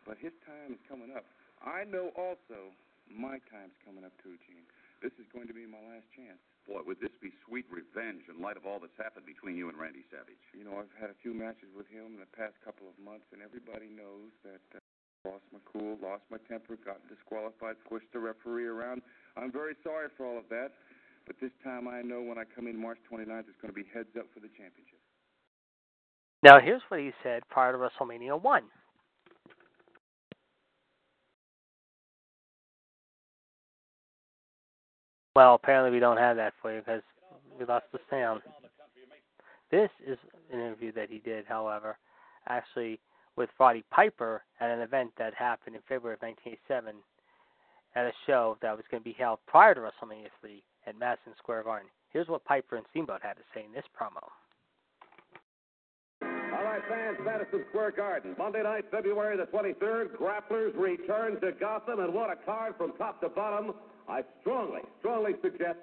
But 0.07 0.15
his 0.15 0.31
time 0.47 0.79
is 0.79 0.81
coming 0.87 1.11
up. 1.11 1.27
I 1.61 1.85
know 1.85 2.09
also 2.17 2.73
my 3.09 3.37
time's 3.51 3.77
coming 3.85 4.03
up 4.03 4.13
too, 4.23 4.37
Gene. 4.47 4.65
This 5.01 5.13
is 5.17 5.25
going 5.33 5.49
to 5.49 5.57
be 5.57 5.65
my 5.65 5.81
last 5.81 6.05
chance. 6.13 6.37
Boy, 6.69 6.85
would 6.85 7.01
this 7.01 7.13
be 7.17 7.33
sweet 7.49 7.65
revenge 7.73 8.29
in 8.29 8.37
light 8.37 8.53
of 8.53 8.69
all 8.69 8.77
that's 8.77 8.95
happened 9.01 9.25
between 9.25 9.57
you 9.57 9.65
and 9.65 9.77
Randy 9.77 10.05
Savage? 10.13 10.41
You 10.53 10.61
know, 10.61 10.77
I've 10.77 10.93
had 10.93 11.09
a 11.09 11.17
few 11.25 11.33
matches 11.33 11.73
with 11.73 11.89
him 11.89 12.13
in 12.13 12.21
the 12.21 12.29
past 12.37 12.53
couple 12.61 12.85
of 12.85 12.93
months, 13.01 13.25
and 13.33 13.41
everybody 13.41 13.89
knows 13.89 14.29
that 14.45 14.61
uh, 14.77 14.81
lost 15.25 15.45
my 15.49 15.57
cool, 15.65 15.97
lost 15.97 16.21
my 16.29 16.37
temper, 16.45 16.77
got 16.85 17.01
disqualified, 17.09 17.81
pushed 17.89 18.09
the 18.13 18.21
referee 18.21 18.69
around. 18.69 19.01
I'm 19.33 19.49
very 19.49 19.73
sorry 19.81 20.13
for 20.13 20.29
all 20.29 20.37
of 20.37 20.45
that, 20.53 20.77
but 21.25 21.41
this 21.41 21.53
time 21.65 21.89
I 21.89 22.05
know 22.05 22.21
when 22.21 22.37
I 22.37 22.45
come 22.45 22.69
in 22.69 22.77
March 22.77 23.01
29th, 23.09 23.49
it's 23.49 23.57
going 23.57 23.73
to 23.73 23.77
be 23.77 23.89
heads 23.89 24.13
up 24.13 24.29
for 24.29 24.39
the 24.39 24.53
championship. 24.53 25.01
Now, 26.45 26.61
here's 26.61 26.81
what 26.89 27.01
he 27.01 27.09
said 27.25 27.41
prior 27.49 27.73
to 27.73 27.77
WrestleMania 27.77 28.37
1. 28.37 28.63
Well, 35.35 35.55
apparently 35.55 35.91
we 35.91 35.99
don't 35.99 36.17
have 36.17 36.35
that 36.37 36.53
for 36.61 36.73
you 36.73 36.79
because 36.79 37.01
we 37.57 37.65
lost 37.65 37.85
the 37.91 37.99
sound. 38.09 38.41
This 39.71 39.89
is 40.05 40.17
an 40.51 40.59
interview 40.59 40.91
that 40.93 41.09
he 41.09 41.19
did, 41.19 41.45
however, 41.47 41.97
actually 42.47 42.99
with 43.37 43.49
Roddy 43.57 43.83
Piper 43.91 44.43
at 44.59 44.69
an 44.69 44.81
event 44.81 45.11
that 45.17 45.33
happened 45.33 45.75
in 45.75 45.81
February 45.87 46.15
of 46.15 46.21
1987 46.21 46.95
at 47.95 48.05
a 48.05 48.11
show 48.27 48.57
that 48.61 48.75
was 48.75 48.85
going 48.91 49.01
to 49.01 49.09
be 49.09 49.15
held 49.17 49.39
prior 49.47 49.73
to 49.73 49.81
WrestleMania 49.81 50.27
3 50.41 50.61
at 50.87 50.99
Madison 50.99 51.33
Square 51.37 51.63
Garden. 51.63 51.89
Here's 52.11 52.27
what 52.27 52.43
Piper 52.43 52.75
and 52.75 52.85
Steamboat 52.89 53.21
had 53.23 53.33
to 53.33 53.43
say 53.55 53.63
in 53.63 53.71
this 53.71 53.85
promo. 53.97 54.27
All 56.61 56.67
right, 56.67 56.81
fans, 56.87 57.17
Madison 57.25 57.65
Square 57.69 57.91
Garden. 57.97 58.35
Monday 58.37 58.61
night, 58.61 58.85
February 58.91 59.35
the 59.35 59.45
23rd, 59.45 60.15
Grapplers 60.15 60.77
return 60.77 61.41
to 61.41 61.53
Gotham, 61.53 61.99
and 62.01 62.13
what 62.13 62.29
a 62.29 62.35
card 62.35 62.75
from 62.77 62.93
top 62.99 63.19
to 63.21 63.29
bottom. 63.29 63.73
I 64.07 64.21
strongly, 64.41 64.81
strongly 64.99 65.31
suggest 65.41 65.79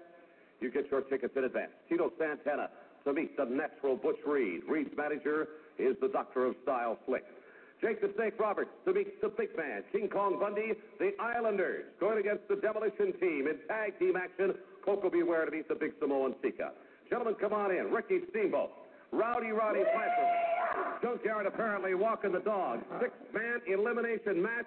you 0.60 0.70
get 0.70 0.88
your 0.88 1.00
tickets 1.00 1.34
in 1.36 1.42
advance. 1.42 1.72
Tito 1.88 2.12
Santana 2.16 2.70
to 3.04 3.12
meet 3.12 3.36
the 3.36 3.46
natural 3.46 3.96
Butch 3.96 4.20
Reed. 4.24 4.62
Reed's 4.68 4.96
manager 4.96 5.48
is 5.80 5.96
the 6.00 6.06
Doctor 6.06 6.46
of 6.46 6.54
Style 6.62 6.96
Slick. 7.06 7.24
Jake 7.82 8.00
the 8.00 8.12
Snake 8.14 8.38
Roberts 8.38 8.70
to 8.84 8.92
meet 8.92 9.20
the 9.20 9.30
big 9.30 9.56
man, 9.56 9.82
King 9.90 10.08
Kong 10.08 10.38
Bundy, 10.38 10.74
the 11.00 11.10
Islanders, 11.20 11.86
going 11.98 12.18
against 12.18 12.46
the 12.46 12.54
Demolition 12.54 13.18
Team 13.18 13.48
in 13.48 13.58
tag 13.66 13.98
team 13.98 14.14
action. 14.16 14.54
Koko 14.84 15.10
B. 15.10 15.24
Ware 15.24 15.44
to 15.44 15.50
meet 15.50 15.66
the 15.66 15.74
big 15.74 15.94
Samoan 16.00 16.36
Sika. 16.40 16.70
Gentlemen, 17.10 17.34
come 17.34 17.52
on 17.52 17.72
in. 17.72 17.90
Ricky 17.90 18.20
Steamboat, 18.30 18.70
Rowdy 19.10 19.50
Roddy 19.50 19.82
Piper, 19.82 20.57
Junkyard 21.02 21.46
apparently 21.46 21.94
walking 21.94 22.32
the 22.32 22.40
dog. 22.40 22.80
Six 23.00 23.12
man 23.32 23.60
elimination 23.66 24.42
match. 24.42 24.66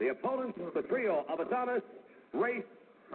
The 0.00 0.08
opponents, 0.08 0.58
the 0.74 0.82
trio 0.82 1.24
of 1.28 1.38
Adonis, 1.38 1.82
Race, 2.32 2.64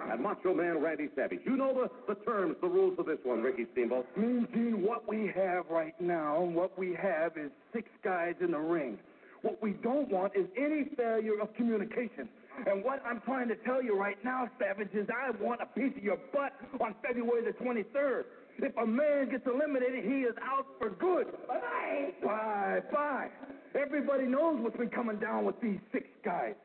and 0.10 0.22
Macho 0.22 0.54
Man 0.54 0.82
Randy 0.82 1.10
Savage. 1.16 1.40
You 1.46 1.58
know 1.58 1.74
the, 1.74 2.14
the 2.14 2.20
terms, 2.22 2.56
the 2.62 2.68
rules 2.68 2.98
of 3.00 3.06
this 3.06 3.18
one, 3.24 3.42
Ricky 3.42 3.66
Steamboat. 3.74 4.06
Mean 4.16 4.48
Gene, 4.54 4.82
what 4.82 5.08
we 5.08 5.32
have 5.36 5.66
right 5.70 6.00
now, 6.00 6.42
what 6.42 6.78
we 6.78 6.94
have 6.94 7.38
is 7.38 7.52
six 7.74 7.90
guys 8.04 8.36
in 8.40 8.52
the 8.52 8.60
ring. 8.60 8.98
What 9.42 9.62
we 9.62 9.72
don't 9.72 10.10
want 10.10 10.34
is 10.36 10.46
any 10.58 10.86
failure 10.96 11.40
of 11.42 11.54
communication. 11.56 12.30
And 12.68 12.84
what 12.84 13.02
I'm 13.06 13.22
trying 13.22 13.48
to 13.50 13.56
tell 13.56 13.82
you 13.82 13.98
right 13.98 14.18
now, 14.24 14.48
Savage, 14.60 14.94
is 14.94 15.08
I 15.10 15.32
want 15.42 15.62
a 15.62 15.66
piece 15.66 15.96
of 15.96 16.04
your 16.04 16.18
butt 16.34 16.54
on 16.82 16.96
February 17.02 17.44
the 17.46 17.54
23rd. 17.64 18.24
If 18.62 18.76
a 18.78 18.86
man 18.86 19.30
gets 19.30 19.48
eliminated, 19.48 20.04
he 20.04 20.22
is 20.22 20.36
out 20.44 20.66
for 20.78 20.90
good. 20.90 21.28
Bye. 21.48 22.12
Bye, 22.24 22.80
bye. 22.92 23.28
Everybody 23.74 24.26
knows 24.26 24.60
what's 24.60 24.76
been 24.76 24.90
coming 24.90 25.18
down 25.18 25.46
with 25.46 25.60
these 25.62 25.80
six 25.94 26.06
guys. 26.26 26.56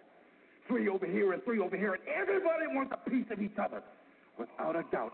Three 0.67 0.89
over 0.89 1.07
here 1.07 1.33
and 1.33 1.45
three 1.45 1.61
over 1.61 1.77
here, 1.77 1.95
and 1.95 2.03
everybody 2.09 2.67
wants 2.69 2.93
a 2.95 3.11
piece 3.11 3.27
of 3.31 3.41
each 3.41 3.57
other. 3.63 3.83
Without 4.39 4.75
a 4.75 4.83
doubt, 4.91 5.13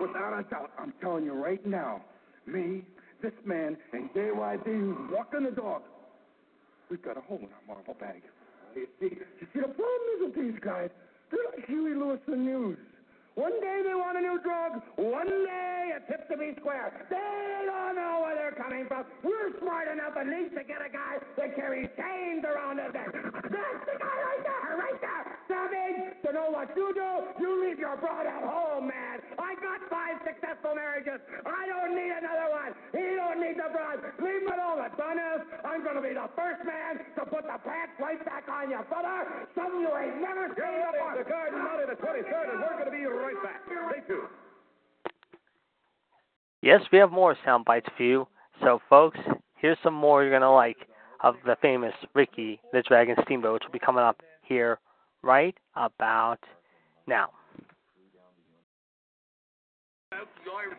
without 0.00 0.38
a 0.38 0.42
doubt, 0.44 0.70
I'm 0.78 0.94
telling 1.02 1.24
you 1.24 1.34
right 1.34 1.64
now, 1.66 2.00
me, 2.46 2.82
this 3.20 3.32
man, 3.44 3.76
and 3.92 4.08
JYD 4.14 4.64
who's 4.64 5.10
walking 5.10 5.44
the 5.44 5.50
dog, 5.50 5.82
we've 6.88 7.02
got 7.02 7.18
a 7.18 7.20
hole 7.20 7.38
in 7.38 7.44
our 7.44 7.74
marble 7.74 7.94
bag. 8.00 8.22
See, 8.74 8.86
you 9.00 9.26
see, 9.52 9.60
the 9.60 9.68
problem 9.68 10.06
is 10.16 10.20
with 10.24 10.34
these 10.34 10.60
guys, 10.60 10.90
they're 11.30 11.40
like 11.56 11.66
Huey 11.66 11.94
Lewis 11.94 12.20
and 12.26 12.44
News. 12.44 12.78
One 13.34 13.56
day 13.60 13.80
they 13.80 13.94
want 13.96 14.18
a 14.18 14.20
new 14.20 14.36
drug, 14.44 14.82
one 14.96 15.28
day 15.28 15.96
a 15.96 16.00
tip 16.04 16.28
to 16.28 16.36
be 16.36 16.52
square. 16.60 16.92
They 17.08 17.64
don't 17.64 17.96
know 17.96 18.20
where 18.28 18.36
they're 18.36 18.52
coming 18.52 18.84
from. 18.88 19.08
We're 19.24 19.56
smart 19.58 19.88
enough 19.88 20.12
at 20.20 20.28
least 20.28 20.52
to 20.52 20.64
get 20.64 20.84
a 20.84 20.92
guy 20.92 21.16
that 21.40 21.56
carries 21.56 21.88
chains 21.96 22.44
around 22.44 22.76
his 22.76 22.92
neck. 22.92 23.08
That's 23.08 23.82
the 23.88 23.96
guy 23.96 24.16
right 24.20 24.44
there, 24.44 24.76
right 24.76 25.00
there. 25.00 25.24
Savage, 25.48 26.20
to 26.28 26.32
know 26.32 26.52
what 26.52 26.76
you 26.76 26.92
do, 26.92 27.10
you 27.40 27.64
leave 27.64 27.78
your 27.78 27.96
broad 27.96 28.28
at 28.28 28.44
home, 28.44 28.92
man. 28.92 29.21
I 29.38 29.54
got 29.60 29.80
five 29.88 30.16
successful 30.26 30.74
marriages. 30.74 31.20
I 31.46 31.66
don't 31.66 31.94
need 31.94 32.12
another 32.12 32.48
one. 32.52 32.72
He 32.92 33.16
don't 33.16 33.40
need 33.40 33.56
the 33.56 33.68
broad. 33.72 34.00
Leave 34.20 34.44
it 34.44 34.60
all 34.60 34.76
Done 34.96 35.18
is, 35.18 35.40
I'm 35.64 35.82
going 35.82 35.96
to 35.96 36.02
be 36.02 36.12
the 36.12 36.28
first 36.36 36.60
man 36.66 37.00
to 37.16 37.22
put 37.24 37.48
the 37.48 37.58
pants 37.64 37.96
right 38.00 38.20
back 38.24 38.44
on 38.48 38.70
your 38.70 38.84
brother. 38.84 39.48
Something 39.54 39.80
you 39.80 39.92
ain't 39.96 40.20
never 40.20 40.52
seen 40.52 40.78
before. 40.92 41.16
The 41.16 41.24
Garden 41.28 41.58
Monday 41.64 41.86
the 41.88 41.98
23rd, 41.98 42.46
and 42.52 42.60
we're 42.60 42.76
going 42.76 42.90
to 42.90 42.96
be 42.96 43.04
right 43.04 43.40
back. 43.42 43.60
Stay 43.66 44.00
tuned. 44.06 44.28
Yes, 46.60 46.80
we 46.92 46.98
have 46.98 47.10
more 47.10 47.36
sound 47.44 47.64
bites 47.64 47.88
for 47.96 48.02
you. 48.02 48.28
So, 48.62 48.80
folks, 48.88 49.18
here's 49.56 49.78
some 49.82 49.94
more 49.94 50.22
you're 50.22 50.30
going 50.30 50.42
to 50.42 50.50
like 50.50 50.88
of 51.22 51.36
the 51.46 51.56
famous 51.62 51.94
Ricky 52.14 52.60
the 52.72 52.82
Dragon 52.82 53.16
Steamboat, 53.24 53.54
which 53.54 53.62
will 53.64 53.72
be 53.72 53.78
coming 53.78 54.04
up 54.04 54.20
here 54.42 54.78
right 55.22 55.56
about 55.76 56.38
now. 57.06 57.30
Illinois 60.52 60.76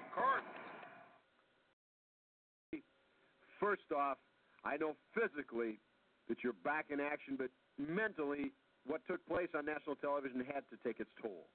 First 3.60 3.92
off, 3.96 4.18
I 4.66 4.78
know 4.78 4.96
physically 5.14 5.80
that 6.28 6.44
you're 6.44 6.60
back 6.64 6.88
in 6.90 7.00
action, 7.00 7.36
but 7.38 7.50
mentally, 7.78 8.52
what 8.86 9.02
took 9.08 9.26
place 9.26 9.50
on 9.58 9.66
national 9.66 9.96
television 9.96 10.44
had 10.46 10.64
to 10.70 10.78
take 10.84 11.00
its 11.00 11.10
toll. 11.22 11.48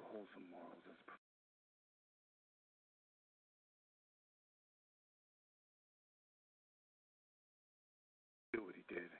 Wholesome 0.00 0.48
morals 0.50 0.84
as 0.88 0.96
do 8.54 8.62
what 8.64 8.74
he 8.76 8.84
did. 8.94 9.10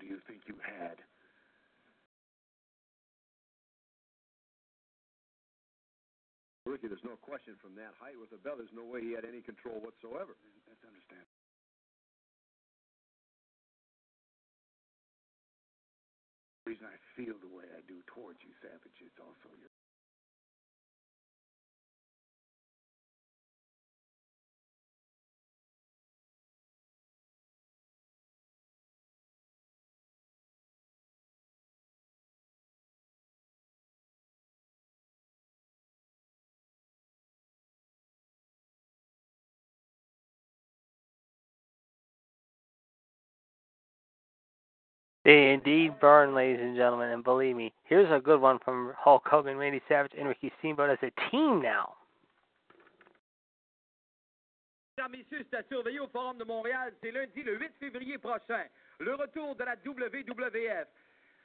Do 0.00 0.06
you 0.06 0.20
think 0.26 0.42
you 0.46 0.56
had? 0.62 1.00
Ricky, 6.64 6.88
there's 6.88 7.04
no 7.04 7.20
question 7.20 7.60
from 7.60 7.76
that 7.76 7.92
height 8.00 8.16
with 8.16 8.32
the 8.32 8.40
bell, 8.40 8.56
there's 8.56 8.72
no 8.72 8.88
way 8.88 9.04
he 9.04 9.12
had 9.12 9.28
any 9.28 9.44
control 9.44 9.84
whatsoever. 9.84 10.32
That's 10.64 10.80
understandable. 10.80 11.28
The 16.64 16.72
reason 16.72 16.88
I 16.88 16.96
feel 17.12 17.36
the 17.36 17.52
way 17.52 17.68
I 17.68 17.84
do 17.84 18.00
towards 18.08 18.40
you, 18.40 18.56
Savage, 18.64 18.96
is 19.04 19.12
also 19.20 19.52
your. 19.60 19.73
Indeed 45.24 45.98
burn, 46.00 46.34
ladies 46.34 46.60
and 46.60 46.76
gentlemen, 46.76 47.08
and 47.08 47.24
believe 47.24 47.56
me, 47.56 47.72
here's 47.84 48.10
a 48.12 48.20
good 48.20 48.42
one 48.42 48.58
from 48.62 48.92
Hulk 48.98 49.22
Hogan, 49.24 49.56
Randy 49.56 49.80
Savage, 49.88 50.12
and 50.18 50.28
Ricky 50.28 50.52
as 50.62 50.98
a 51.02 51.30
team 51.30 51.62
now. 51.62 51.94
À 54.98 55.08
surveiller 55.68 56.00
de 56.38 56.44
Montréal. 56.44 56.92
C'est 57.02 57.10
lundi, 57.10 57.42
le 57.42 57.58
8 57.58 57.72
février 57.80 58.18
prochain. 58.18 58.64
Le 59.00 59.14
retour 59.14 59.56
de 59.56 59.64
la 59.64 59.74
WWF. 59.84 60.88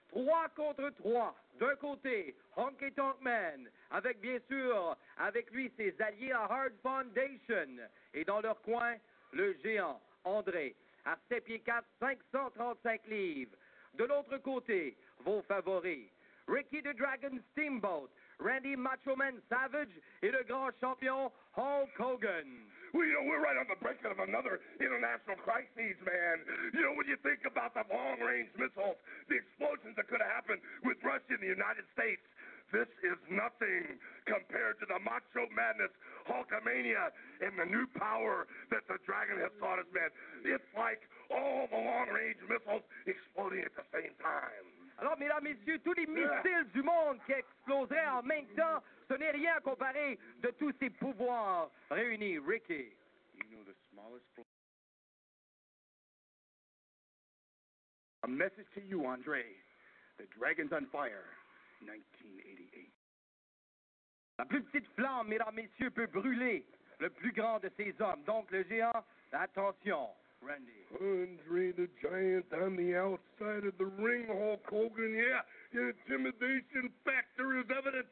3 0.10 0.50
contre 0.56 0.90
3. 0.98 1.36
D'un 1.60 1.76
côté, 1.76 2.36
Honky 2.56 2.92
Tonk 2.94 3.20
Man, 3.22 3.70
avec 3.92 4.20
bien 4.22 4.40
sûr, 4.50 4.96
avec 5.18 5.52
lui 5.52 5.72
ses 5.78 5.96
alliés 6.02 6.32
à 6.32 6.44
Hard 6.44 6.74
Foundation. 6.82 7.84
Et 8.14 8.24
dans 8.24 8.42
leur 8.42 8.62
coin, 8.62 8.96
le 9.32 9.56
géant 9.64 10.00
André, 10.24 10.76
à 11.06 11.18
7 11.30 11.44
pieds 11.44 11.60
4, 11.60 11.86
535 12.00 13.08
livres. 13.08 13.56
De 13.98 14.06
l'autre 14.06 14.38
côté, 14.38 14.96
vos 15.26 15.42
favoris. 15.44 16.10
Ricky 16.48 16.82
the 16.82 16.98
Dragon 16.98 17.38
Steamboat, 17.54 18.10
Randy 18.40 18.76
Macho 18.76 19.16
Man 19.16 19.38
Savage 19.50 19.94
et 20.24 20.32
le 20.32 20.42
grand 20.44 20.72
champion 20.82 21.30
Hulk 21.54 21.94
Hogan. 22.00 22.66
Well, 22.90 23.06
you 23.06 23.14
know, 23.14 23.30
we're 23.30 23.38
right 23.46 23.54
on 23.54 23.70
the 23.70 23.78
brink 23.78 24.02
of 24.02 24.18
another 24.18 24.58
international 24.82 25.38
crisis, 25.46 25.94
man. 26.02 26.42
You 26.74 26.82
know, 26.82 26.98
when 26.98 27.06
you 27.06 27.22
think 27.22 27.46
about 27.46 27.78
the 27.78 27.86
long-range 27.86 28.50
missiles, 28.58 28.98
the 29.30 29.38
explosions 29.38 29.94
that 29.94 30.10
could 30.10 30.26
have 30.26 30.34
happened 30.34 30.66
with 30.82 30.98
Russia 31.06 31.38
and 31.38 31.44
the 31.46 31.54
United 31.54 31.86
States, 31.94 32.26
this 32.74 32.90
is 33.06 33.18
nothing 33.30 34.02
compared 34.26 34.82
to 34.82 34.86
the 34.90 34.98
macho 35.06 35.46
madness, 35.54 35.94
Hulkamania, 36.26 37.14
and 37.46 37.58
the 37.58 37.66
new 37.66 37.86
power 37.98 38.50
that 38.74 38.86
the 38.90 38.98
Dragon 39.06 39.38
has 39.38 39.54
taught 39.62 39.78
us, 39.78 39.90
man. 39.94 40.10
It's 40.46 40.70
like 40.74 41.02
all 41.30 41.68
the 41.68 41.78
long-range 41.78 42.38
missiles 42.50 42.84
exploding 43.06 43.64
at 43.66 43.76
the 43.76 43.86
same 43.92 44.14
time. 44.20 44.66
Alors, 45.00 45.18
mesdames, 45.18 45.44
messieurs, 45.44 45.80
tous 45.80 45.94
les 45.94 46.08
missiles 46.08 46.68
du 46.74 46.84
monde 46.84 47.20
qui 47.26 47.32
exploseraient 47.32 48.08
en 48.08 48.24
même 48.24 48.48
temps, 48.56 48.84
ce 49.08 49.14
n'est 49.14 49.32
rien 49.32 49.60
comparé 49.62 50.20
de 50.42 50.50
tous 50.52 50.74
ces 50.80 50.90
pouvoirs 50.90 51.72
réunis. 51.90 52.38
Ricky. 52.40 52.92
You 53.36 53.46
know 53.52 53.64
the 53.64 53.76
smallest. 53.92 54.26
A 58.24 58.28
message 58.28 58.68
to 58.76 58.82
you, 58.82 59.06
Andre. 59.06 59.44
The 60.18 60.28
Dragon's 60.38 60.74
on 60.74 60.86
fire. 60.92 61.24
1988. 61.82 62.92
La 64.38 64.46
plus 64.46 64.62
petite 64.64 64.88
flamme, 64.96 65.30
mesdames, 65.30 65.56
messieurs, 65.56 65.92
peut 65.92 66.08
brûler 66.08 66.66
le 67.00 67.10
plus 67.10 67.32
grand 67.32 67.60
de 67.60 67.72
ces 67.78 67.96
hommes. 68.02 68.24
Donc, 68.24 68.52
le 68.52 68.64
géant, 68.64 68.92
attention, 69.32 70.10
Randy. 70.42 70.80
Andre 71.00 71.72
the 71.72 71.88
Giant 72.02 72.46
on 72.54 72.76
the 72.76 72.96
outside 72.96 73.66
of 73.66 73.78
the 73.78 73.86
ring, 73.86 74.26
Hulk 74.28 74.66
Hogan. 74.66 75.14
Yeah, 75.14 75.44
the 75.74 75.94
intimidation 75.94 76.92
factor 77.06 77.60
is 77.60 77.66
evident. 77.70 78.08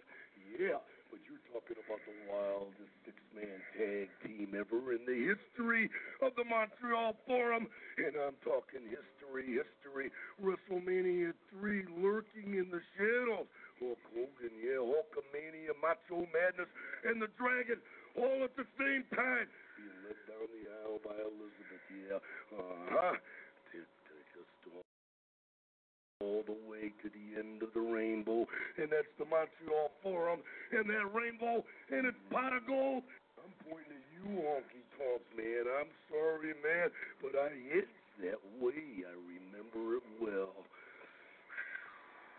Yeah, 0.59 0.79
but 1.09 1.19
you're 1.25 1.41
talking 1.51 1.77
about 1.81 2.01
the 2.05 2.15
wildest 2.29 2.93
six-man 3.05 3.59
tag 3.75 4.09
team 4.23 4.53
ever 4.53 4.93
in 4.93 5.03
the 5.05 5.35
history 5.35 5.89
of 6.21 6.35
the 6.35 6.43
Montreal 6.45 7.15
Forum, 7.25 7.67
and 7.97 8.13
I'm 8.15 8.37
talking 8.43 8.85
history, 8.87 9.57
history. 9.57 10.11
WrestleMania 10.43 11.33
3 11.59 11.83
lurking 11.99 12.55
in 12.55 12.69
the 12.71 12.81
shadows. 12.97 13.47
Hulk 13.79 14.01
Hogan, 14.13 14.55
yeah, 14.57 14.81
Hulkamania, 14.81 15.73
Macho 15.81 16.25
Madness, 16.33 16.69
and 17.05 17.21
the 17.21 17.29
Dragon 17.37 17.77
all 18.17 18.43
at 18.43 18.55
the 18.57 18.65
same 18.77 19.05
time. 19.13 19.47
Being 19.77 19.99
led 20.03 20.19
down 20.25 20.47
the 20.49 20.65
aisle 20.81 20.99
by 21.05 21.15
Elizabeth, 21.21 21.85
yeah. 21.93 22.19
Uh-huh. 22.51 23.13
Take 23.71 23.85
us 24.41 24.51
all 26.21 26.41
the 26.49 26.57
way 26.65 26.89
to 27.03 27.07
the 27.13 27.37
end 27.37 27.61
of 27.61 27.69
the 27.73 27.81
rainbow, 27.81 28.47
and 28.77 28.89
that's 28.89 29.13
the 29.19 29.25
Montreal 29.25 29.91
Forum, 30.01 30.39
and 30.71 30.89
that 30.89 31.05
rainbow 31.13 31.63
and 31.93 32.07
its 32.07 32.17
pot 32.31 32.57
of 32.57 32.65
gold. 32.65 33.03
I'm 33.37 33.53
pointing 33.69 33.93
at 33.93 34.07
you, 34.17 34.41
honky 34.41 34.81
tonk 34.97 35.21
man. 35.37 35.69
I'm 35.79 35.91
sorry, 36.09 36.57
man, 36.65 36.89
but 37.21 37.37
I 37.37 37.53
hit 37.69 37.87
that 38.25 38.41
way. 38.59 39.05
I 39.05 39.13
remember 39.13 39.97
it 39.97 40.03
well. 40.19 40.65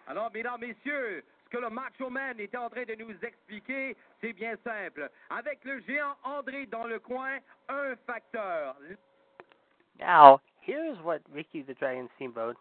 Alors, 0.08 0.30
mesdames, 0.32 0.58
messieurs, 0.60 1.22
ce 1.44 1.50
que 1.50 1.60
le 1.60 1.70
Macho 1.70 2.10
Man 2.10 2.40
est 2.40 2.54
en 2.56 2.68
train 2.70 2.84
de 2.84 2.94
nous 2.94 3.14
expliquer, 3.22 3.94
bien 4.38 4.56
simple. 4.62 5.10
Avec 5.30 5.64
le 5.64 5.80
géant 5.80 6.16
André 6.24 6.66
dans 6.66 6.86
le 6.86 6.98
coin, 6.98 7.38
un 7.68 7.96
facteur. 8.06 8.76
Now, 9.98 10.40
here's 10.60 10.96
what 11.02 11.20
Ricky 11.32 11.62
the 11.62 11.74
Dragon 11.74 12.08
Steamboat 12.16 12.56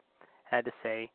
had 0.50 0.66
to 0.66 0.72
say 0.82 1.10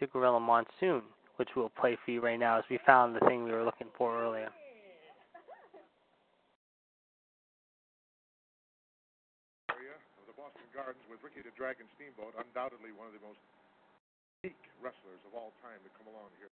to 0.00 0.06
Gorilla 0.08 0.40
Monsoon, 0.40 1.02
which 1.36 1.50
we'll 1.54 1.70
play 1.70 1.96
for 2.04 2.10
you 2.10 2.20
right 2.20 2.38
now 2.38 2.58
as 2.58 2.64
we 2.68 2.78
found 2.84 3.14
the 3.14 3.20
thing 3.26 3.44
we 3.44 3.52
were 3.52 3.64
looking 3.64 3.88
for 3.96 4.20
earlier. 4.20 4.50
area 9.70 9.94
of 10.18 10.26
the 10.26 10.34
Boston 10.34 10.66
Gardens 10.74 11.04
with 11.06 11.22
Ricky 11.22 11.46
the 11.46 11.54
Dragon 11.54 11.86
Steamboat, 11.94 12.34
undoubtedly 12.34 12.90
one 12.90 13.06
of 13.06 13.14
the 13.14 13.22
most 13.22 13.38
unique 14.42 14.58
wrestlers 14.82 15.22
of 15.30 15.38
all 15.38 15.54
time 15.62 15.78
to 15.86 15.90
come 15.94 16.10
along 16.10 16.34
here. 16.42 16.50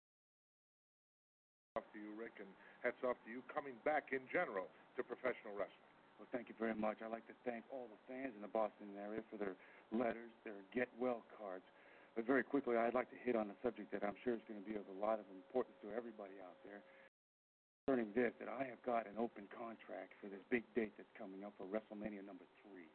Off 1.78 1.86
to 1.94 2.02
you, 2.02 2.10
Rick, 2.18 2.42
and 2.42 2.50
hats 2.82 2.98
off 3.06 3.14
to 3.26 3.30
you 3.30 3.46
coming 3.46 3.78
back 3.86 4.10
in 4.10 4.26
general 4.34 4.66
to 4.98 5.06
professional 5.06 5.54
wrestling. 5.54 5.94
Well, 6.18 6.26
thank 6.34 6.50
you 6.50 6.58
very 6.58 6.74
much. 6.74 7.00
I'd 7.06 7.14
like 7.14 7.30
to 7.30 7.38
thank 7.46 7.62
all 7.70 7.86
the 7.88 8.02
fans 8.10 8.34
in 8.34 8.42
the 8.42 8.50
Boston 8.50 8.90
area 8.98 9.22
for 9.30 9.38
their 9.38 9.54
letters, 9.94 10.34
their 10.42 10.66
get 10.74 10.90
well 10.98 11.22
cards. 11.38 11.64
But 12.18 12.26
very 12.26 12.42
quickly, 12.42 12.74
I'd 12.74 12.98
like 12.98 13.14
to 13.14 13.20
hit 13.22 13.38
on 13.38 13.54
a 13.54 13.58
subject 13.62 13.94
that 13.94 14.02
I'm 14.02 14.18
sure 14.26 14.34
is 14.34 14.44
going 14.50 14.60
to 14.60 14.66
be 14.66 14.76
of 14.76 14.84
a 14.90 14.98
lot 14.98 15.22
of 15.22 15.30
importance 15.30 15.78
to 15.86 15.94
everybody 15.94 16.42
out 16.42 16.58
there. 16.66 16.82
Concerning 17.86 18.12
this, 18.18 18.34
that 18.42 18.50
I 18.50 18.66
have 18.66 18.82
got 18.82 19.06
an 19.06 19.22
open 19.22 19.46
contract 19.54 20.18
for 20.18 20.28
this 20.28 20.42
big 20.50 20.66
date 20.74 20.98
that's 20.98 21.14
coming 21.16 21.46
up 21.46 21.54
for 21.56 21.70
WrestleMania 21.70 22.26
number 22.26 22.50
three. 22.66 22.90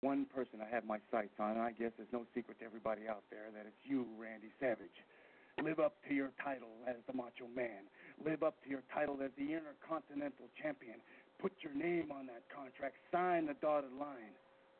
One 0.00 0.24
person 0.32 0.64
I 0.64 0.68
have 0.72 0.88
my 0.88 0.98
sights 1.12 1.36
on, 1.36 1.60
and 1.60 1.64
I 1.64 1.76
guess 1.76 1.92
there's 2.00 2.10
no 2.16 2.24
secret 2.32 2.58
to 2.60 2.66
everybody 2.66 3.04
out 3.04 3.28
there 3.28 3.52
that 3.52 3.68
it's 3.68 3.84
you, 3.84 4.08
Randy 4.16 4.48
Savage. 4.56 5.04
Live 5.60 5.78
up 5.78 5.92
to 6.08 6.14
your 6.16 6.32
title 6.40 6.72
as 6.88 6.96
the 7.04 7.12
Macho 7.12 7.44
Man. 7.52 7.84
Live 8.24 8.40
up 8.40 8.56
to 8.64 8.68
your 8.72 8.80
title 8.88 9.20
as 9.20 9.28
the 9.36 9.52
Intercontinental 9.52 10.48
Champion. 10.56 10.96
Put 11.36 11.52
your 11.60 11.76
name 11.76 12.08
on 12.08 12.24
that 12.32 12.48
contract. 12.48 12.96
Sign 13.12 13.44
the 13.44 13.56
dotted 13.60 13.92
line. 13.92 14.32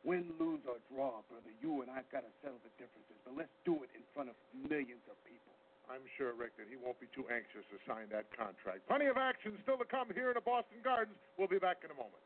Win, 0.08 0.32
lose, 0.40 0.64
or 0.64 0.80
draw, 0.88 1.20
brother. 1.28 1.52
You 1.60 1.84
and 1.84 1.92
I've 1.92 2.08
got 2.08 2.24
to 2.24 2.32
settle 2.40 2.56
the 2.64 2.72
differences. 2.80 3.12
But 3.28 3.36
let's 3.36 3.52
do 3.68 3.84
it 3.84 3.92
in 3.92 4.00
front 4.16 4.32
of 4.32 4.36
millions 4.56 5.04
of 5.12 5.20
people. 5.28 5.52
I'm 5.92 6.00
sure, 6.16 6.32
Rick, 6.32 6.56
that 6.56 6.72
he 6.72 6.80
won't 6.80 6.96
be 6.96 7.12
too 7.12 7.28
anxious 7.28 7.66
to 7.68 7.76
sign 7.84 8.08
that 8.08 8.32
contract. 8.32 8.88
Plenty 8.88 9.12
of 9.12 9.20
action 9.20 9.60
still 9.60 9.76
to 9.76 9.84
come 9.84 10.08
here 10.16 10.32
in 10.32 10.36
the 10.40 10.44
Boston 10.44 10.80
Gardens. 10.80 11.20
We'll 11.36 11.52
be 11.52 11.60
back 11.60 11.84
in 11.84 11.92
a 11.92 11.98
moment. 11.98 12.24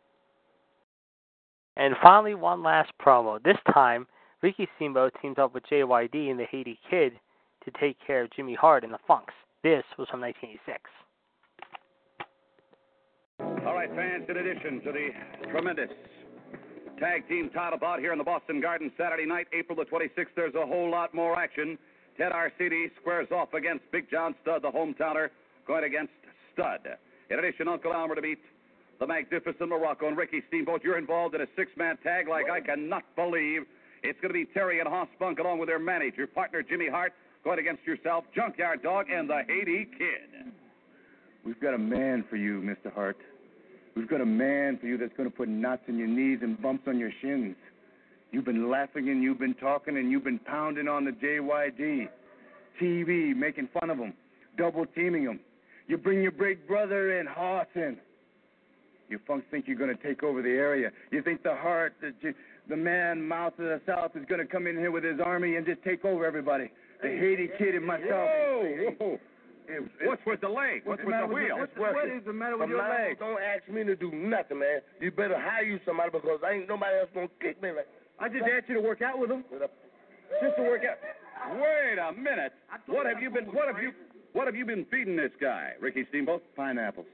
And 1.75 1.99
finally, 1.99 2.39
one 2.39 2.63
last 2.63 2.95
promo. 3.03 3.43
This 3.43 3.59
time, 3.73 4.07
Ricky 4.43 4.69
Steamboat 4.77 5.15
teams 5.19 5.43
up 5.43 5.55
with 5.55 5.67
JYD 5.67 6.31
and 6.31 6.39
the 6.39 6.47
Haiti 6.47 6.79
Kid 6.89 7.19
to 7.65 7.71
take 7.81 7.97
care 8.07 8.25
of 8.25 8.31
Jimmy 8.31 8.55
Hart 8.55 8.85
and 8.85 8.93
the 8.93 8.99
Funks. 9.07 9.35
This 9.63 9.85
was 9.99 10.09
from 10.09 10.21
1986. 10.21 10.91
All 13.67 13.75
right, 13.75 13.89
fans, 13.95 14.25
in 14.29 14.37
addition 14.37 14.81
to 14.83 14.93
the 14.93 15.09
tremendous 15.51 15.91
tag 16.99 17.27
team 17.29 17.51
title 17.51 17.79
bout 17.79 17.99
here 17.99 18.13
in 18.13 18.19
the 18.19 18.25
Boston 18.25 18.61
Garden 18.61 18.93
Saturday 18.97 19.27
night, 19.27 19.47
April 19.53 19.77
the 19.77 19.85
26th, 19.85 20.35
there's 20.37 20.55
a 20.55 20.67
whole 20.67 20.91
lot 20.91 21.15
more 21.15 21.39
action. 21.39 21.79
Ted 22.17 22.33
Arcidi 22.33 22.91
squares 23.01 23.29
off 23.33 23.55
against 23.55 23.91
Big 23.91 24.11
John 24.11 24.35
Studd, 24.43 24.63
the 24.63 24.71
hometowner, 24.71 25.31
going 25.67 25.85
against 25.85 26.13
Studd. 26.53 26.87
In 27.31 27.39
addition, 27.39 27.67
Uncle 27.67 27.93
Elmer 27.93 28.15
to 28.15 28.23
beat 28.23 28.39
the 29.01 29.07
magnificent 29.07 29.71
Muraco 29.71 30.07
and 30.07 30.17
Ricky 30.17 30.43
Steamboat. 30.49 30.85
You're 30.85 30.99
involved 30.99 31.35
in 31.35 31.41
a 31.41 31.47
six-man 31.57 31.97
tag 32.05 32.29
like 32.29 32.49
I 32.51 32.61
cannot 32.61 33.03
believe. 33.17 33.63
It's 34.03 34.21
going 34.21 34.33
to 34.33 34.35
be 34.35 34.45
Terry 34.45 34.79
and 34.81 34.89
Hoss 34.89 35.09
Funk 35.19 35.39
along 35.39 35.59
with 35.59 35.69
their 35.69 35.79
manager, 35.79 36.27
partner 36.27 36.63
Jimmy 36.63 36.89
Hart, 36.89 37.13
going 37.45 37.59
against 37.59 37.85
yourself, 37.87 38.25
Junkyard 38.35 38.83
Dog, 38.83 39.07
and 39.11 39.29
the 39.29 39.43
Haiti 39.47 39.87
Kid. 39.99 40.53
We've 41.45 41.61
got 41.61 41.75
a 41.75 41.79
man 41.79 42.25
for 42.29 42.37
you, 42.37 42.63
Mr. 42.63 42.93
Hart. 42.93 43.19
We've 43.95 44.09
got 44.09 44.23
a 44.23 44.27
man 44.27 44.79
for 44.79 44.87
you 44.87 44.97
that's 44.97 45.13
going 45.17 45.31
to 45.31 45.37
put 45.37 45.49
knots 45.49 45.83
in 45.87 45.99
your 45.99 46.09
knees 46.09 46.39
and 46.43 46.61
bumps 46.61 46.85
on 46.89 46.99
your 46.99 47.13
shins. 47.21 47.55
You've 48.33 48.47
been 48.47 48.71
laughing 48.71 49.11
and 49.11 49.23
you've 49.23 49.39
been 49.39 49.55
talking 49.55 49.99
and 49.99 50.11
you've 50.11 50.25
been 50.25 50.41
pounding 50.41 50.89
on 50.89 51.05
the 51.05 51.13
JYD. 51.13 52.09
TV, 52.83 53.37
making 53.37 53.69
fun 53.79 53.91
of 53.91 53.99
him, 53.99 54.15
double 54.59 54.85
teaming 54.87 55.23
him. 55.23 55.39
You 55.87 55.97
bring 55.97 56.23
your 56.23 56.33
big 56.33 56.67
brother 56.67 57.21
in, 57.21 57.27
Hoss 57.27 57.67
in. 57.77 57.99
You 59.09 59.21
funks 59.27 59.47
think 59.51 59.67
you're 59.69 59.77
going 59.77 59.97
to 59.97 60.03
take 60.03 60.23
over 60.23 60.43
the 60.43 60.49
area. 60.49 60.91
You 61.13 61.23
think 61.23 61.43
the 61.43 61.55
Hart, 61.55 61.95
the, 62.01 62.35
the 62.69 62.77
man, 62.77 63.29
mouth 63.29 63.53
of 63.59 63.67
the 63.67 63.81
South, 63.87 64.13
is 64.17 64.25
going 64.29 64.41
to 64.41 64.47
come 64.47 64.67
in 64.67 64.77
here 64.77 64.91
with 64.91 65.05
his 65.05 65.21
army 65.25 65.57
and 65.57 65.67
just 65.67 65.83
take 65.85 66.05
over 66.05 66.27
everybody. 66.27 66.71
The 67.03 67.09
Haiti 67.09 67.49
kid 67.59 67.75
and 67.75 67.87
myself. 67.87 68.11
Whoa, 68.11 68.95
whoa. 68.99 69.21
What's 70.05 70.23
with 70.27 70.41
the 70.41 70.49
leg? 70.49 70.83
What's, 70.85 71.03
with 71.05 71.15
the 71.19 71.27
wheel? 71.27 71.57
What's, 71.57 71.73
what 71.77 72.09
is 72.09 72.23
the 72.27 72.33
matter 72.33 72.59
with 72.59 72.69
your 72.69 72.85
leg? 72.85 73.19
Don't 73.19 73.41
ask 73.41 73.67
me 73.69 73.83
to 73.85 73.97
do 73.97 74.13
nothing, 74.13 74.59
man. 74.59 74.81
You 75.01 75.11
better 75.11 75.41
hire 75.41 75.65
you 75.65 75.81
somebody 75.87 76.11
because 76.11 76.41
I 76.45 76.53
ain't 76.53 76.69
nobody 76.69 76.99
else 77.01 77.09
gonna 77.15 77.29
kick 77.41 77.63
me. 77.63 77.71
Like, 77.73 77.89
I 78.21 78.29
just 78.29 78.45
asked 78.45 78.69
you 78.69 78.75
to 78.75 78.81
work 78.83 79.01
out 79.01 79.19
with 79.19 79.31
him. 79.31 79.45
Just 79.51 80.57
to 80.57 80.63
work 80.63 80.83
out. 80.85 80.99
Wait 81.57 81.99
a 81.99 82.13
minute. 82.13 82.53
What 82.87 83.07
have 83.07 83.23
you 83.23 83.31
been? 83.31 83.47
What 83.47 83.69
have 83.69 83.83
you? 83.83 83.93
What 84.35 84.47
have 84.47 84.57
you 84.57 84.67
been 84.67 84.85
feeding 84.91 85.17
this 85.17 85.33
guy, 85.41 85.73
Ricky 85.81 86.05
Steamboat? 86.09 86.43
Pineapples. 86.57 87.07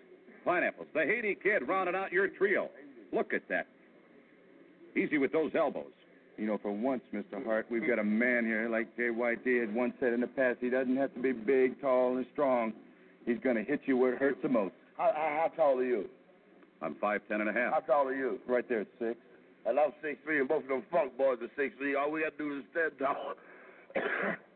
Pineapples. 0.44 0.88
The 0.94 1.00
Haiti 1.00 1.36
kid 1.40 1.68
rounded 1.68 1.94
out 1.94 2.12
your 2.12 2.28
trio. 2.28 2.70
Look 3.12 3.32
at 3.34 3.42
that. 3.48 3.66
Easy 4.96 5.18
with 5.18 5.30
those 5.30 5.52
elbows. 5.54 5.92
You 6.40 6.46
know, 6.46 6.56
for 6.56 6.72
once, 6.72 7.02
Mr. 7.12 7.44
Hart, 7.44 7.66
we've 7.70 7.86
got 7.86 7.98
a 7.98 8.04
man 8.04 8.46
here, 8.46 8.66
like 8.70 8.96
JYD 8.96 9.60
had 9.60 9.74
once 9.74 9.92
said 10.00 10.14
in 10.14 10.22
the 10.22 10.26
past. 10.26 10.56
He 10.62 10.70
doesn't 10.70 10.96
have 10.96 11.12
to 11.12 11.20
be 11.20 11.32
big, 11.32 11.78
tall, 11.82 12.16
and 12.16 12.24
strong. 12.32 12.72
He's 13.26 13.36
going 13.44 13.56
to 13.56 13.62
hit 13.62 13.82
you 13.84 13.98
where 13.98 14.14
it 14.14 14.18
hurts 14.18 14.38
the 14.42 14.48
most. 14.48 14.72
how, 14.96 15.12
how, 15.14 15.50
how 15.52 15.52
tall 15.54 15.78
are 15.78 15.84
you? 15.84 16.08
I'm 16.80 16.94
five 16.94 17.20
ten 17.28 17.42
and 17.42 17.50
a 17.50 17.52
half. 17.52 17.74
How 17.74 17.80
tall 17.80 18.08
are 18.08 18.14
you? 18.14 18.40
Right 18.48 18.66
there 18.70 18.80
at 18.80 18.86
six. 18.98 19.16
And 19.66 19.78
I'm 19.78 19.92
six 20.00 20.16
three, 20.24 20.40
and 20.40 20.48
both 20.48 20.62
of 20.62 20.70
them 20.70 20.82
funk 20.90 21.18
boys 21.18 21.36
are 21.42 21.50
six 21.56 21.74
three. 21.76 21.94
All 21.94 22.10
we 22.10 22.22
got 22.22 22.38
to 22.38 22.38
do 22.38 22.58
is 22.58 22.64
stand 22.70 22.92
tall. 22.98 23.34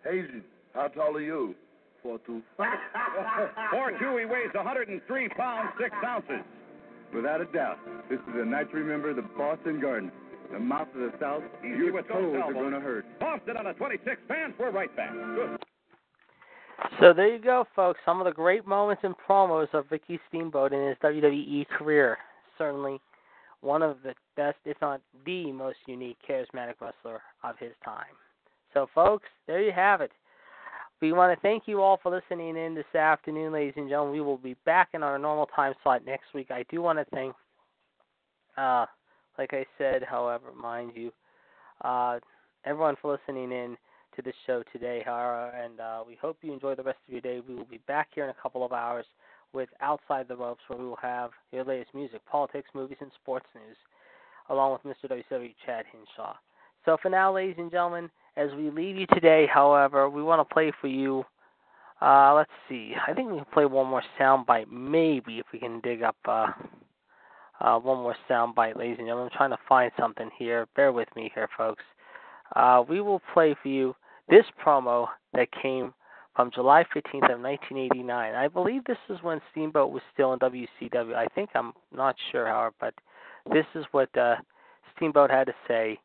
Hazy, 0.05 0.41
how 0.73 0.89
tall 0.89 1.15
are 1.15 1.21
you? 1.21 1.55
Four 2.03 2.19
two. 2.25 2.41
Four 2.57 3.91
two. 4.01 4.17
He 4.17 4.25
weighs 4.25 4.55
103 4.55 5.29
pounds 5.29 5.69
six 5.79 5.95
ounces. 6.03 6.41
Without 7.15 7.43
a 7.43 7.45
doubt, 7.45 7.79
this 8.09 8.21
is 8.21 8.41
a 8.41 8.45
night 8.47 8.71
to 8.71 8.79
remember 8.79 9.13
the 9.13 9.23
Boston 9.37 9.81
Garden. 9.81 10.11
The 10.53 10.59
mouth 10.59 10.89
of 10.95 11.01
the 11.01 11.13
South, 11.21 11.43
Easy 11.61 11.77
your 11.77 11.93
with 11.93 12.09
toes 12.09 12.37
are 12.43 12.53
going 12.53 12.73
to 12.73 12.81
hurt. 12.81 13.05
Boston 13.19 13.57
on 13.57 13.67
a 13.67 13.75
26 13.75 14.17
fans. 14.29 14.55
We're 14.59 14.71
right 14.71 14.95
back. 14.97 15.13
Good. 15.13 15.59
So 17.01 17.13
there 17.13 17.35
you 17.35 17.43
go, 17.43 17.65
folks. 17.75 18.01
Some 18.05 18.21
of 18.21 18.25
the 18.25 18.33
great 18.33 18.67
moments 18.67 19.03
and 19.05 19.15
promos 19.29 19.73
of 19.73 19.87
Ricky 19.91 20.19
Steamboat 20.29 20.73
in 20.73 20.89
his 20.89 20.97
WWE 21.03 21.67
career. 21.69 22.19
Certainly 22.59 23.01
one 23.61 23.83
of 23.83 23.97
the 24.05 24.15
best, 24.37 24.59
if 24.65 24.77
not 24.81 25.01
the 25.25 25.51
most 25.51 25.79
unique, 25.87 26.19
charismatic 26.29 26.75
wrestler 26.81 27.23
of 27.43 27.59
his 27.59 27.73
time. 27.85 28.15
So, 28.75 28.89
folks, 28.95 29.29
there 29.47 29.63
you 29.63 29.73
have 29.73 30.01
it. 30.01 30.11
We 31.01 31.13
want 31.13 31.37
to 31.37 31.41
thank 31.41 31.65
you 31.67 31.81
all 31.81 31.99
for 32.03 32.11
listening 32.11 32.57
in 32.57 32.75
this 32.75 32.95
afternoon, 32.95 33.53
ladies 33.53 33.75
and 33.77 33.89
gentlemen. 33.89 34.13
We 34.15 34.21
will 34.21 34.39
be 34.39 34.57
back 34.65 34.91
in 34.95 35.03
our 35.03 35.19
normal 35.19 35.47
time 35.47 35.75
slot 35.83 36.05
next 36.07 36.33
week. 36.35 36.51
I 36.51 36.65
do 36.71 36.81
want 36.81 36.99
to 36.99 37.05
thank, 37.15 37.35
uh, 38.57 38.87
like 39.39 39.53
I 39.53 39.65
said, 39.79 40.03
however, 40.03 40.47
mind 40.61 40.93
you, 40.95 41.13
uh, 41.83 42.19
everyone 42.65 42.97
for 43.01 43.13
listening 43.13 43.53
in 43.53 43.77
to 44.17 44.23
this 44.23 44.35
show 44.47 44.63
today, 44.73 45.03
however, 45.05 45.51
and 45.51 45.81
uh, 45.81 46.03
we 46.07 46.17
hope 46.21 46.39
you 46.43 46.53
enjoy 46.53 46.75
the 46.75 46.83
rest 46.83 46.99
of 47.07 47.13
your 47.13 47.21
day. 47.21 47.41
We 47.47 47.55
will 47.55 47.65
be 47.65 47.81
back 47.87 48.09
here 48.15 48.25
in 48.25 48.31
a 48.31 48.43
couple 48.43 48.65
of 48.65 48.73
hours 48.73 49.07
with 49.53 49.69
Outside 49.81 50.29
the 50.29 50.37
Ropes, 50.37 50.63
where 50.69 50.79
we 50.79 50.87
will 50.87 50.99
have 51.03 51.31
your 51.53 51.65
latest 51.65 51.95
music, 51.95 52.21
politics, 52.31 52.69
movies, 52.75 52.99
and 53.01 53.11
sports 53.23 53.47
news, 53.55 53.77
along 54.51 54.79
with 54.85 54.97
Mr. 54.97 55.11
WCW 55.11 55.55
Chad 55.65 55.85
Hinshaw. 55.91 56.35
So 56.85 56.97
for 57.01 57.09
now, 57.09 57.35
ladies 57.35 57.57
and 57.59 57.71
gentlemen, 57.71 58.11
as 58.37 58.51
we 58.57 58.71
leave 58.71 58.97
you 58.97 59.07
today, 59.13 59.47
however, 59.53 60.11
we 60.11 60.23
want 60.23 60.47
to 60.47 60.55
play 60.55 60.73
for 60.81 60.89
you. 60.89 61.25
Uh, 62.03 62.35
let's 62.35 62.51
see. 62.69 62.93
I 63.07 63.15
think 63.15 63.31
we 63.31 63.37
can 63.37 63.47
play 63.53 63.65
one 63.65 63.87
more 63.87 64.03
soundbite, 64.21 64.71
maybe 64.71 65.39
if 65.39 65.47
we 65.53 65.59
can 65.59 65.81
dig 65.81 66.03
up 66.03 66.17
uh, 66.27 66.49
uh, 67.61 67.79
one 67.79 67.99
more 67.99 68.17
soundbite, 68.29 68.77
ladies 68.77 68.97
and 68.99 69.07
gentlemen. 69.07 69.31
I'm 69.33 69.37
trying 69.37 69.51
to 69.51 69.59
find 69.69 69.91
something 69.99 70.31
here. 70.39 70.67
Bear 70.77 70.93
with 70.93 71.09
me 71.15 71.31
here, 71.35 71.49
folks. 71.57 71.85
Uh, 72.57 72.83
we 72.89 73.01
will 73.01 73.21
play 73.33 73.55
for 73.63 73.69
you 73.69 73.95
this 74.29 74.45
promo 74.65 75.07
that 75.33 75.49
came 75.63 75.93
from 76.35 76.51
July 76.53 76.85
15th 76.95 77.33
of 77.33 77.41
1989. 77.41 78.35
I 78.35 78.49
believe 78.49 78.85
this 78.85 78.99
is 79.09 79.19
when 79.23 79.41
Steamboat 79.53 79.93
was 79.93 80.03
still 80.13 80.33
in 80.33 80.39
WCW. 80.41 81.15
I 81.15 81.27
think 81.35 81.51
I'm 81.55 81.73
not 81.95 82.17
sure, 82.33 82.47
however, 82.47 82.75
but 82.81 82.95
this 83.53 83.67
is 83.75 83.85
what 83.93 84.17
uh, 84.17 84.37
Steamboat 84.97 85.31
had 85.31 85.47
to 85.47 85.55
say 85.69 85.99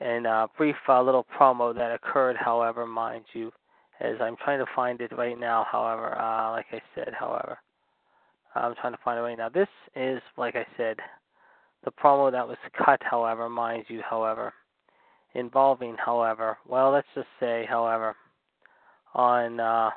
in 0.00 0.26
a 0.26 0.46
brief 0.56 0.76
uh, 0.88 1.02
little 1.02 1.26
promo 1.38 1.74
that 1.74 1.94
occurred, 1.94 2.36
however, 2.36 2.86
mind 2.86 3.24
you, 3.32 3.52
as 4.00 4.16
I'm 4.20 4.36
trying 4.36 4.58
to 4.58 4.66
find 4.74 5.00
it 5.00 5.16
right 5.16 5.38
now, 5.38 5.66
however, 5.70 6.18
uh, 6.18 6.50
like 6.52 6.66
I 6.72 6.80
said, 6.94 7.14
however, 7.18 7.58
I'm 8.56 8.74
trying 8.74 8.92
to 8.92 8.98
find 9.04 9.18
it 9.18 9.22
right 9.22 9.38
now. 9.38 9.48
This 9.48 9.68
is, 9.94 10.20
like 10.36 10.56
I 10.56 10.66
said, 10.76 10.96
the 11.84 11.90
promo 11.92 12.30
that 12.32 12.46
was 12.46 12.56
cut, 12.76 13.00
however, 13.02 13.48
mind 13.48 13.84
you, 13.88 14.02
however, 14.08 14.52
involving, 15.34 15.96
however, 16.04 16.58
well, 16.66 16.90
let's 16.90 17.06
just 17.14 17.28
say, 17.38 17.66
however, 17.68 18.16
on 19.14 19.60
uh, 19.60 19.90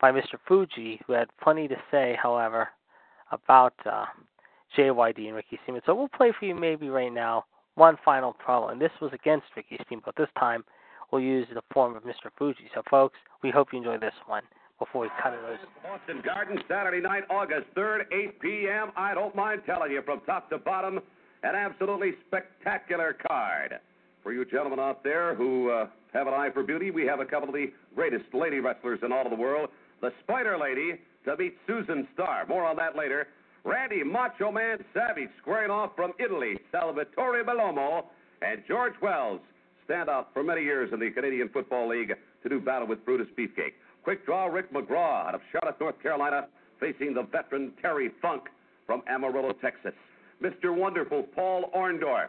by 0.00 0.12
Mr. 0.12 0.36
Fuji, 0.46 1.00
who 1.06 1.12
had 1.12 1.28
plenty 1.42 1.68
to 1.68 1.76
say, 1.90 2.18
however, 2.20 2.68
about 3.32 3.74
uh, 3.86 4.04
JYD 4.76 5.26
and 5.26 5.36
Ricky 5.36 5.58
Steamboat. 5.62 5.84
So 5.86 5.94
we'll 5.94 6.08
play 6.08 6.32
for 6.38 6.44
you 6.44 6.54
maybe 6.54 6.88
right 6.88 7.12
now 7.12 7.44
one 7.76 7.96
final 8.04 8.34
promo, 8.46 8.70
and 8.70 8.80
this 8.80 8.92
was 9.00 9.12
against 9.12 9.46
Ricky 9.56 9.78
Steamboat. 9.86 10.14
This 10.16 10.28
time 10.38 10.64
we'll 11.10 11.22
use 11.22 11.46
the 11.54 11.62
form 11.72 11.96
of 11.96 12.02
Mr. 12.02 12.30
Fuji. 12.36 12.70
So, 12.74 12.82
folks, 12.90 13.16
we 13.42 13.50
hope 13.50 13.68
you 13.72 13.78
enjoy 13.78 13.98
this 13.98 14.14
one 14.26 14.42
before 14.78 15.02
we 15.02 15.08
cut 15.22 15.32
it 15.32 15.40
loose. 15.48 15.58
Boston 15.82 16.22
Garden, 16.24 16.58
Saturday 16.68 17.00
night, 17.00 17.24
August 17.30 17.66
3rd, 17.76 18.04
8 18.12 18.40
p.m. 18.40 18.90
I 18.96 19.14
don't 19.14 19.34
mind 19.34 19.62
telling 19.66 19.92
you 19.92 20.02
from 20.02 20.20
top 20.26 20.50
to 20.50 20.58
bottom, 20.58 21.00
an 21.42 21.54
absolutely 21.54 22.12
spectacular 22.26 23.16
card. 23.26 23.78
For 24.22 24.32
you 24.32 24.44
gentlemen 24.44 24.80
out 24.80 25.04
there 25.04 25.34
who 25.34 25.70
uh, 25.70 25.86
have 26.12 26.26
an 26.26 26.34
eye 26.34 26.50
for 26.52 26.62
beauty, 26.62 26.90
we 26.90 27.06
have 27.06 27.20
a 27.20 27.26
couple 27.26 27.48
of 27.48 27.54
the 27.54 27.70
greatest 27.94 28.24
lady 28.32 28.58
wrestlers 28.58 29.00
in 29.04 29.12
all 29.12 29.24
of 29.24 29.30
the 29.30 29.36
world. 29.36 29.68
The 30.00 30.12
Spider 30.22 30.58
Lady 30.58 30.98
to 31.26 31.36
meet 31.36 31.56
Susan 31.66 32.08
Starr. 32.14 32.46
More 32.46 32.64
on 32.64 32.76
that 32.76 32.96
later. 32.96 33.28
Randy 33.64 34.02
Macho 34.02 34.50
Man 34.50 34.78
Savage 34.92 35.30
squaring 35.40 35.70
off 35.70 35.92
from 35.96 36.12
Italy, 36.18 36.58
Salvatore 36.70 37.44
Bellomo, 37.44 38.04
and 38.42 38.62
George 38.68 38.92
Wells 39.00 39.40
stand 39.84 40.08
out 40.08 40.28
for 40.32 40.42
many 40.42 40.62
years 40.62 40.90
in 40.92 41.00
the 41.00 41.10
Canadian 41.10 41.48
Football 41.48 41.88
League 41.88 42.12
to 42.42 42.48
do 42.48 42.60
battle 42.60 42.86
with 42.86 43.04
Brutus 43.04 43.28
Beefcake. 43.38 43.74
Quick 44.04 44.26
draw, 44.26 44.46
Rick 44.46 44.70
McGraw 44.70 45.26
out 45.28 45.34
of 45.34 45.40
Charlotte, 45.50 45.80
North 45.80 46.00
Carolina, 46.02 46.46
facing 46.78 47.14
the 47.14 47.22
veteran 47.22 47.72
Terry 47.80 48.10
Funk 48.20 48.42
from 48.86 49.02
Amarillo, 49.08 49.52
Texas. 49.52 49.94
Mr. 50.42 50.76
Wonderful 50.76 51.22
Paul 51.34 51.70
Orndorff 51.74 52.28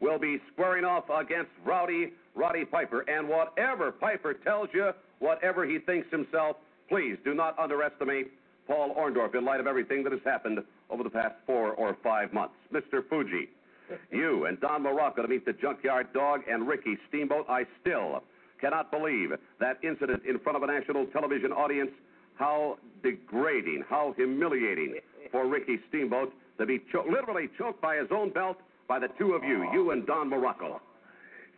will 0.00 0.18
be 0.18 0.38
squaring 0.52 0.84
off 0.84 1.04
against 1.08 1.50
Rowdy 1.64 2.12
Roddy 2.34 2.66
Piper. 2.66 3.00
And 3.08 3.28
whatever 3.28 3.90
Piper 3.92 4.34
tells 4.34 4.68
you, 4.74 4.90
whatever 5.20 5.64
he 5.64 5.78
thinks 5.78 6.06
himself, 6.10 6.56
please 6.88 7.16
do 7.24 7.34
not 7.34 7.58
underestimate 7.58 8.30
Paul 8.66 8.94
Orndorff 8.94 9.34
in 9.34 9.44
light 9.44 9.60
of 9.60 9.66
everything 9.66 10.04
that 10.04 10.12
has 10.12 10.20
happened 10.22 10.58
over 10.90 11.02
the 11.02 11.10
past 11.10 11.34
four 11.46 11.72
or 11.72 11.96
five 12.02 12.32
months. 12.34 12.54
Mr. 12.72 13.02
Fuji, 13.08 13.48
you 14.10 14.44
and 14.44 14.60
Don 14.60 14.82
Muraco 14.82 15.22
to 15.22 15.28
meet 15.28 15.46
the 15.46 15.54
Junkyard 15.54 16.12
Dog 16.12 16.42
and 16.46 16.68
Ricky 16.68 16.98
Steamboat. 17.08 17.46
I 17.48 17.64
still 17.80 18.22
cannot 18.60 18.90
believe 18.90 19.30
that 19.60 19.78
incident 19.82 20.22
in 20.28 20.38
front 20.40 20.56
of 20.56 20.62
a 20.62 20.66
national 20.66 21.06
television 21.06 21.52
audience. 21.52 21.90
How 22.36 22.78
degrading, 23.02 23.84
how 23.88 24.12
humiliating 24.16 24.96
for 25.32 25.46
Ricky 25.46 25.78
Steamboat 25.88 26.32
to 26.58 26.66
be 26.66 26.82
cho- 26.92 27.04
literally 27.10 27.48
choked 27.58 27.80
by 27.80 27.96
his 27.96 28.08
own 28.10 28.30
belt 28.30 28.58
by 28.88 28.98
the 28.98 29.08
two 29.18 29.32
of 29.32 29.42
you, 29.42 29.68
you 29.72 29.90
and 29.90 30.06
Don 30.06 30.30
Muraco. 30.30 30.80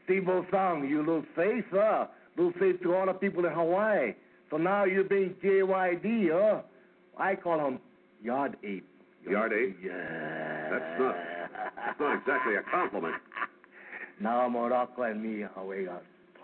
Steamboat 0.05 0.47
Song, 0.51 0.89
you 0.89 1.03
lose 1.05 1.25
face, 1.37 1.65
huh? 1.73 2.07
Lose 2.37 2.55
face 2.59 2.77
to 2.83 2.95
all 2.95 3.07
the 3.07 3.13
people 3.13 3.45
in 3.45 3.53
Hawaii. 3.53 4.15
So 4.51 4.57
now 4.57 4.85
you're 4.85 5.05
being 5.05 5.35
JYD, 5.43 6.31
huh? 6.33 6.63
I 7.19 7.35
call 7.35 7.67
him 7.67 7.79
Yard 8.23 8.57
Ape. 8.65 8.89
Yard 9.29 9.53
Ape? 9.53 9.77
Yeah. 9.85 10.71
That's 10.71 11.01
not, 11.01 11.17
that's 11.77 12.01
not 12.01 12.19
exactly 12.19 12.55
a 12.57 12.63
compliment. 12.71 13.15
Now 14.21 14.49
Muraco 14.49 15.09
and 15.09 15.23
me, 15.23 15.45
Hawaii 15.55 15.87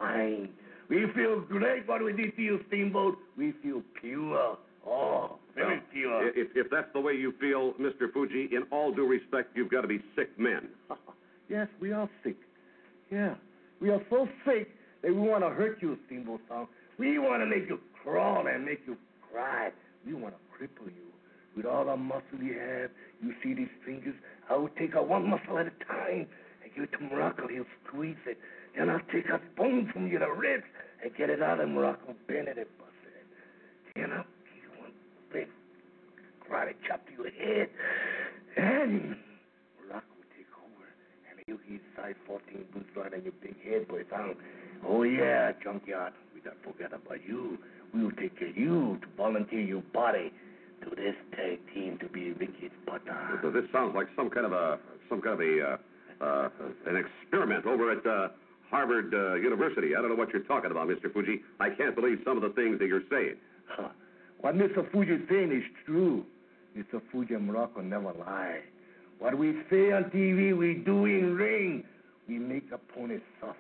fine. 0.05 0.49
We 0.89 1.07
feel 1.15 1.41
great 1.41 1.89
what 1.89 2.05
we 2.05 2.13
did 2.13 2.37
to 2.37 2.43
you, 2.43 2.61
Steamboat. 2.69 3.17
We 3.37 3.53
feel 3.63 3.83
pure. 4.01 4.59
Oh, 4.87 5.39
very 5.55 5.77
Well, 5.77 5.85
pure. 5.93 6.29
If, 6.29 6.49
if 6.55 6.71
that's 6.71 6.93
the 6.93 7.01
way 7.01 7.15
you 7.15 7.33
feel, 7.41 7.73
Mr. 7.75 8.13
Fuji, 8.13 8.49
in 8.53 8.65
all 8.71 8.93
due 8.93 9.07
respect, 9.07 9.57
you've 9.57 9.71
got 9.71 9.81
to 9.81 9.89
be 9.89 10.01
sick 10.17 10.39
men. 10.39 10.69
Yes, 11.51 11.69
we 11.79 11.93
are 11.93 12.09
sick. 12.25 12.37
Yeah, 13.13 13.35
we 13.79 13.91
are 13.91 14.01
so 14.09 14.27
sick 14.47 14.71
that 15.03 15.13
we 15.15 15.21
want 15.21 15.45
to 15.45 15.51
hurt 15.51 15.77
you, 15.83 15.99
Steamboat 16.07 16.41
Song. 16.49 16.69
We 16.99 17.19
want 17.19 17.43
to 17.43 17.47
make 17.47 17.69
you 17.69 17.79
crawl 18.03 18.47
and 18.47 18.65
make 18.65 18.81
you 18.87 18.97
cry. 19.31 19.71
We 20.07 20.15
want 20.15 20.35
to 20.35 20.41
cripple 20.57 20.87
you. 20.87 21.05
With 21.55 21.67
all 21.67 21.85
the 21.85 21.97
muscle 21.99 22.41
you 22.43 22.59
have, 22.59 22.91
you 23.23 23.35
see 23.43 23.53
these 23.53 23.69
fingers, 23.85 24.15
I 24.49 24.57
will 24.57 24.71
take 24.79 24.97
out 24.97 25.07
one 25.07 25.29
muscle 25.29 25.59
at 25.59 25.67
a 25.67 25.85
time 25.85 26.27
and 26.65 26.75
give 26.75 26.85
it 26.85 26.93
to 26.93 26.99
Muraco. 26.99 27.51
He'll 27.51 27.65
squeeze 27.87 28.17
it. 28.27 28.39
Then 28.77 28.91
I'll 28.91 29.01
take 29.13 29.29
a 29.29 29.41
bone 29.57 29.91
from 29.93 30.09
you 30.09 30.19
your 30.19 30.35
ribs 30.35 30.65
and 31.03 31.15
get 31.17 31.31
it 31.31 31.43
out 31.43 31.61
of 31.61 31.69
Muraco, 31.69 32.15
bend 32.27 32.49
it 32.49 32.59
and 32.59 32.67
bust 32.79 32.91
it. 33.05 33.27
Then 33.95 34.13
I'll 34.13 34.25
give 34.25 34.63
you 34.63 34.81
one 34.81 34.93
big 35.33 35.49
karate 36.43 36.75
chop 36.87 37.07
to 37.07 37.13
your 37.13 37.31
head. 37.31 37.69
And 38.57 39.17
Muraco 39.79 40.11
will 40.17 40.31
take 40.37 40.51
over. 40.59 40.87
And 41.31 41.39
you 41.47 41.59
get 41.71 41.81
size 41.97 42.15
14 42.27 42.65
boots 42.73 42.91
right 42.97 43.15
on 43.15 43.23
your 43.23 43.33
big 43.41 43.55
head, 43.63 43.87
boy. 43.89 44.03
Oh, 44.87 45.03
yeah, 45.03 45.53
junkyard. 45.63 46.13
We 46.35 46.41
don't 46.41 46.63
forget 46.65 46.93
about 46.93 47.21
you. 47.27 47.59
We 47.93 48.03
will 48.05 48.13
take 48.13 48.39
care 48.39 48.49
of 48.49 48.57
you 48.57 48.99
to 49.01 49.07
volunteer 49.17 49.61
your 49.61 49.83
body 49.93 50.33
to 50.83 50.91
this 50.97 51.15
tag 51.33 51.59
team 51.73 51.99
to 52.01 52.09
be 52.09 52.33
Ricky's 52.33 52.71
partner. 52.87 53.39
So 53.43 53.51
this 53.51 53.65
sounds 53.73 53.95
like 53.95 54.09
some 54.17 54.31
kind 54.31 54.47
of 54.47 54.53
a 54.53 54.79
some 55.09 55.21
kind 55.21 55.35
of 55.35 55.41
a 55.41 55.63
uh, 55.63 55.77
uh, 56.25 56.49
an 56.87 56.97
experiment 56.97 57.67
over 57.67 57.93
at 57.93 58.05
uh, 58.07 58.29
Harvard 58.71 59.15
uh, 59.15 59.35
University. 59.35 59.95
I 59.97 60.01
don't 60.01 60.11
know 60.11 60.17
what 60.17 60.31
you're 60.33 60.43
talking 60.43 60.71
about, 60.71 60.89
Mr. 60.89 61.13
Fuji. 61.13 61.43
I 61.61 61.71
can't 61.71 61.95
believe 61.95 62.21
some 62.25 62.37
of 62.37 62.43
the 62.43 62.51
things 62.51 62.79
that 62.79 62.87
you're 62.89 63.07
saying. 63.11 63.37
Huh. 63.69 63.89
What 64.41 64.57
Mr. 64.57 64.91
Fuji 64.91 65.13
is 65.13 65.29
saying 65.29 65.53
is 65.53 65.63
true. 65.87 66.25
Mr. 66.77 67.01
Fuji 67.11 67.35
and 67.35 67.49
Muraco 67.49 67.83
never 67.83 68.13
lie. 68.13 68.61
What 69.19 69.39
we 69.39 69.53
say 69.71 69.93
on 69.93 70.05
TV, 70.05 70.57
we 70.57 70.75
do 70.75 71.05
in 71.05 71.37
ring. 71.37 71.85
We 72.29 72.39
make 72.39 72.65
opponents 72.73 73.25
suffer. 73.41 73.57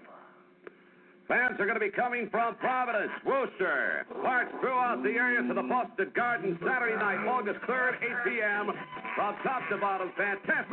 Fans 1.29 1.57
are 1.59 1.65
going 1.65 1.81
to 1.81 1.81
be 1.81 1.91
coming 1.91 2.29
from 2.29 2.55
Providence, 2.57 3.13
Worcester, 3.25 4.05
parts 4.21 4.53
throughout 4.61 5.03
the 5.03 5.09
area 5.09 5.41
to 5.41 5.55
the 5.55 5.63
Boston 5.63 6.13
Garden 6.15 6.59
Saturday 6.61 6.97
night, 6.97 7.25
August 7.27 7.61
3rd, 7.65 7.97
8 7.97 8.29
p.m. 8.29 8.71
From 9.17 9.35
top 9.43 9.63
to 9.71 9.79
bottom, 9.79 10.13
fantastic. 10.19 10.69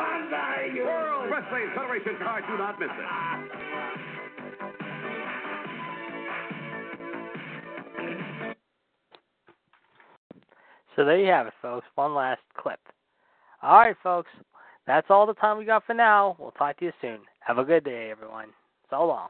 World 0.76 1.32
Wrestling 1.32 1.72
Federation 1.74 2.18
card. 2.20 2.44
Do 2.50 2.58
not 2.58 2.80
miss 2.82 2.90
it. 2.92 4.11
So 10.96 11.06
there 11.06 11.20
you 11.20 11.32
have 11.32 11.48
it, 11.48 11.54
folks. 11.62 11.88
One 11.96 12.14
last 12.14 12.42
clip. 12.58 12.80
All 13.62 13.78
right, 13.80 13.96
folks. 14.04 14.30
That's 14.88 15.08
all 15.10 15.26
the 15.26 15.34
time 15.36 15.58
we 15.58 15.66
got 15.66 15.86
for 15.86 15.94
now. 15.94 16.36
We'll 16.40 16.52
talk 16.52 16.80
to 16.80 16.86
you 16.86 16.92
soon. 17.02 17.20
Have 17.40 17.60
a 17.60 17.64
good 17.64 17.84
day, 17.84 18.10
everyone. 18.12 18.48
So 18.90 19.06
long. 19.06 19.30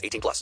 18 0.01 0.21
plus. 0.21 0.39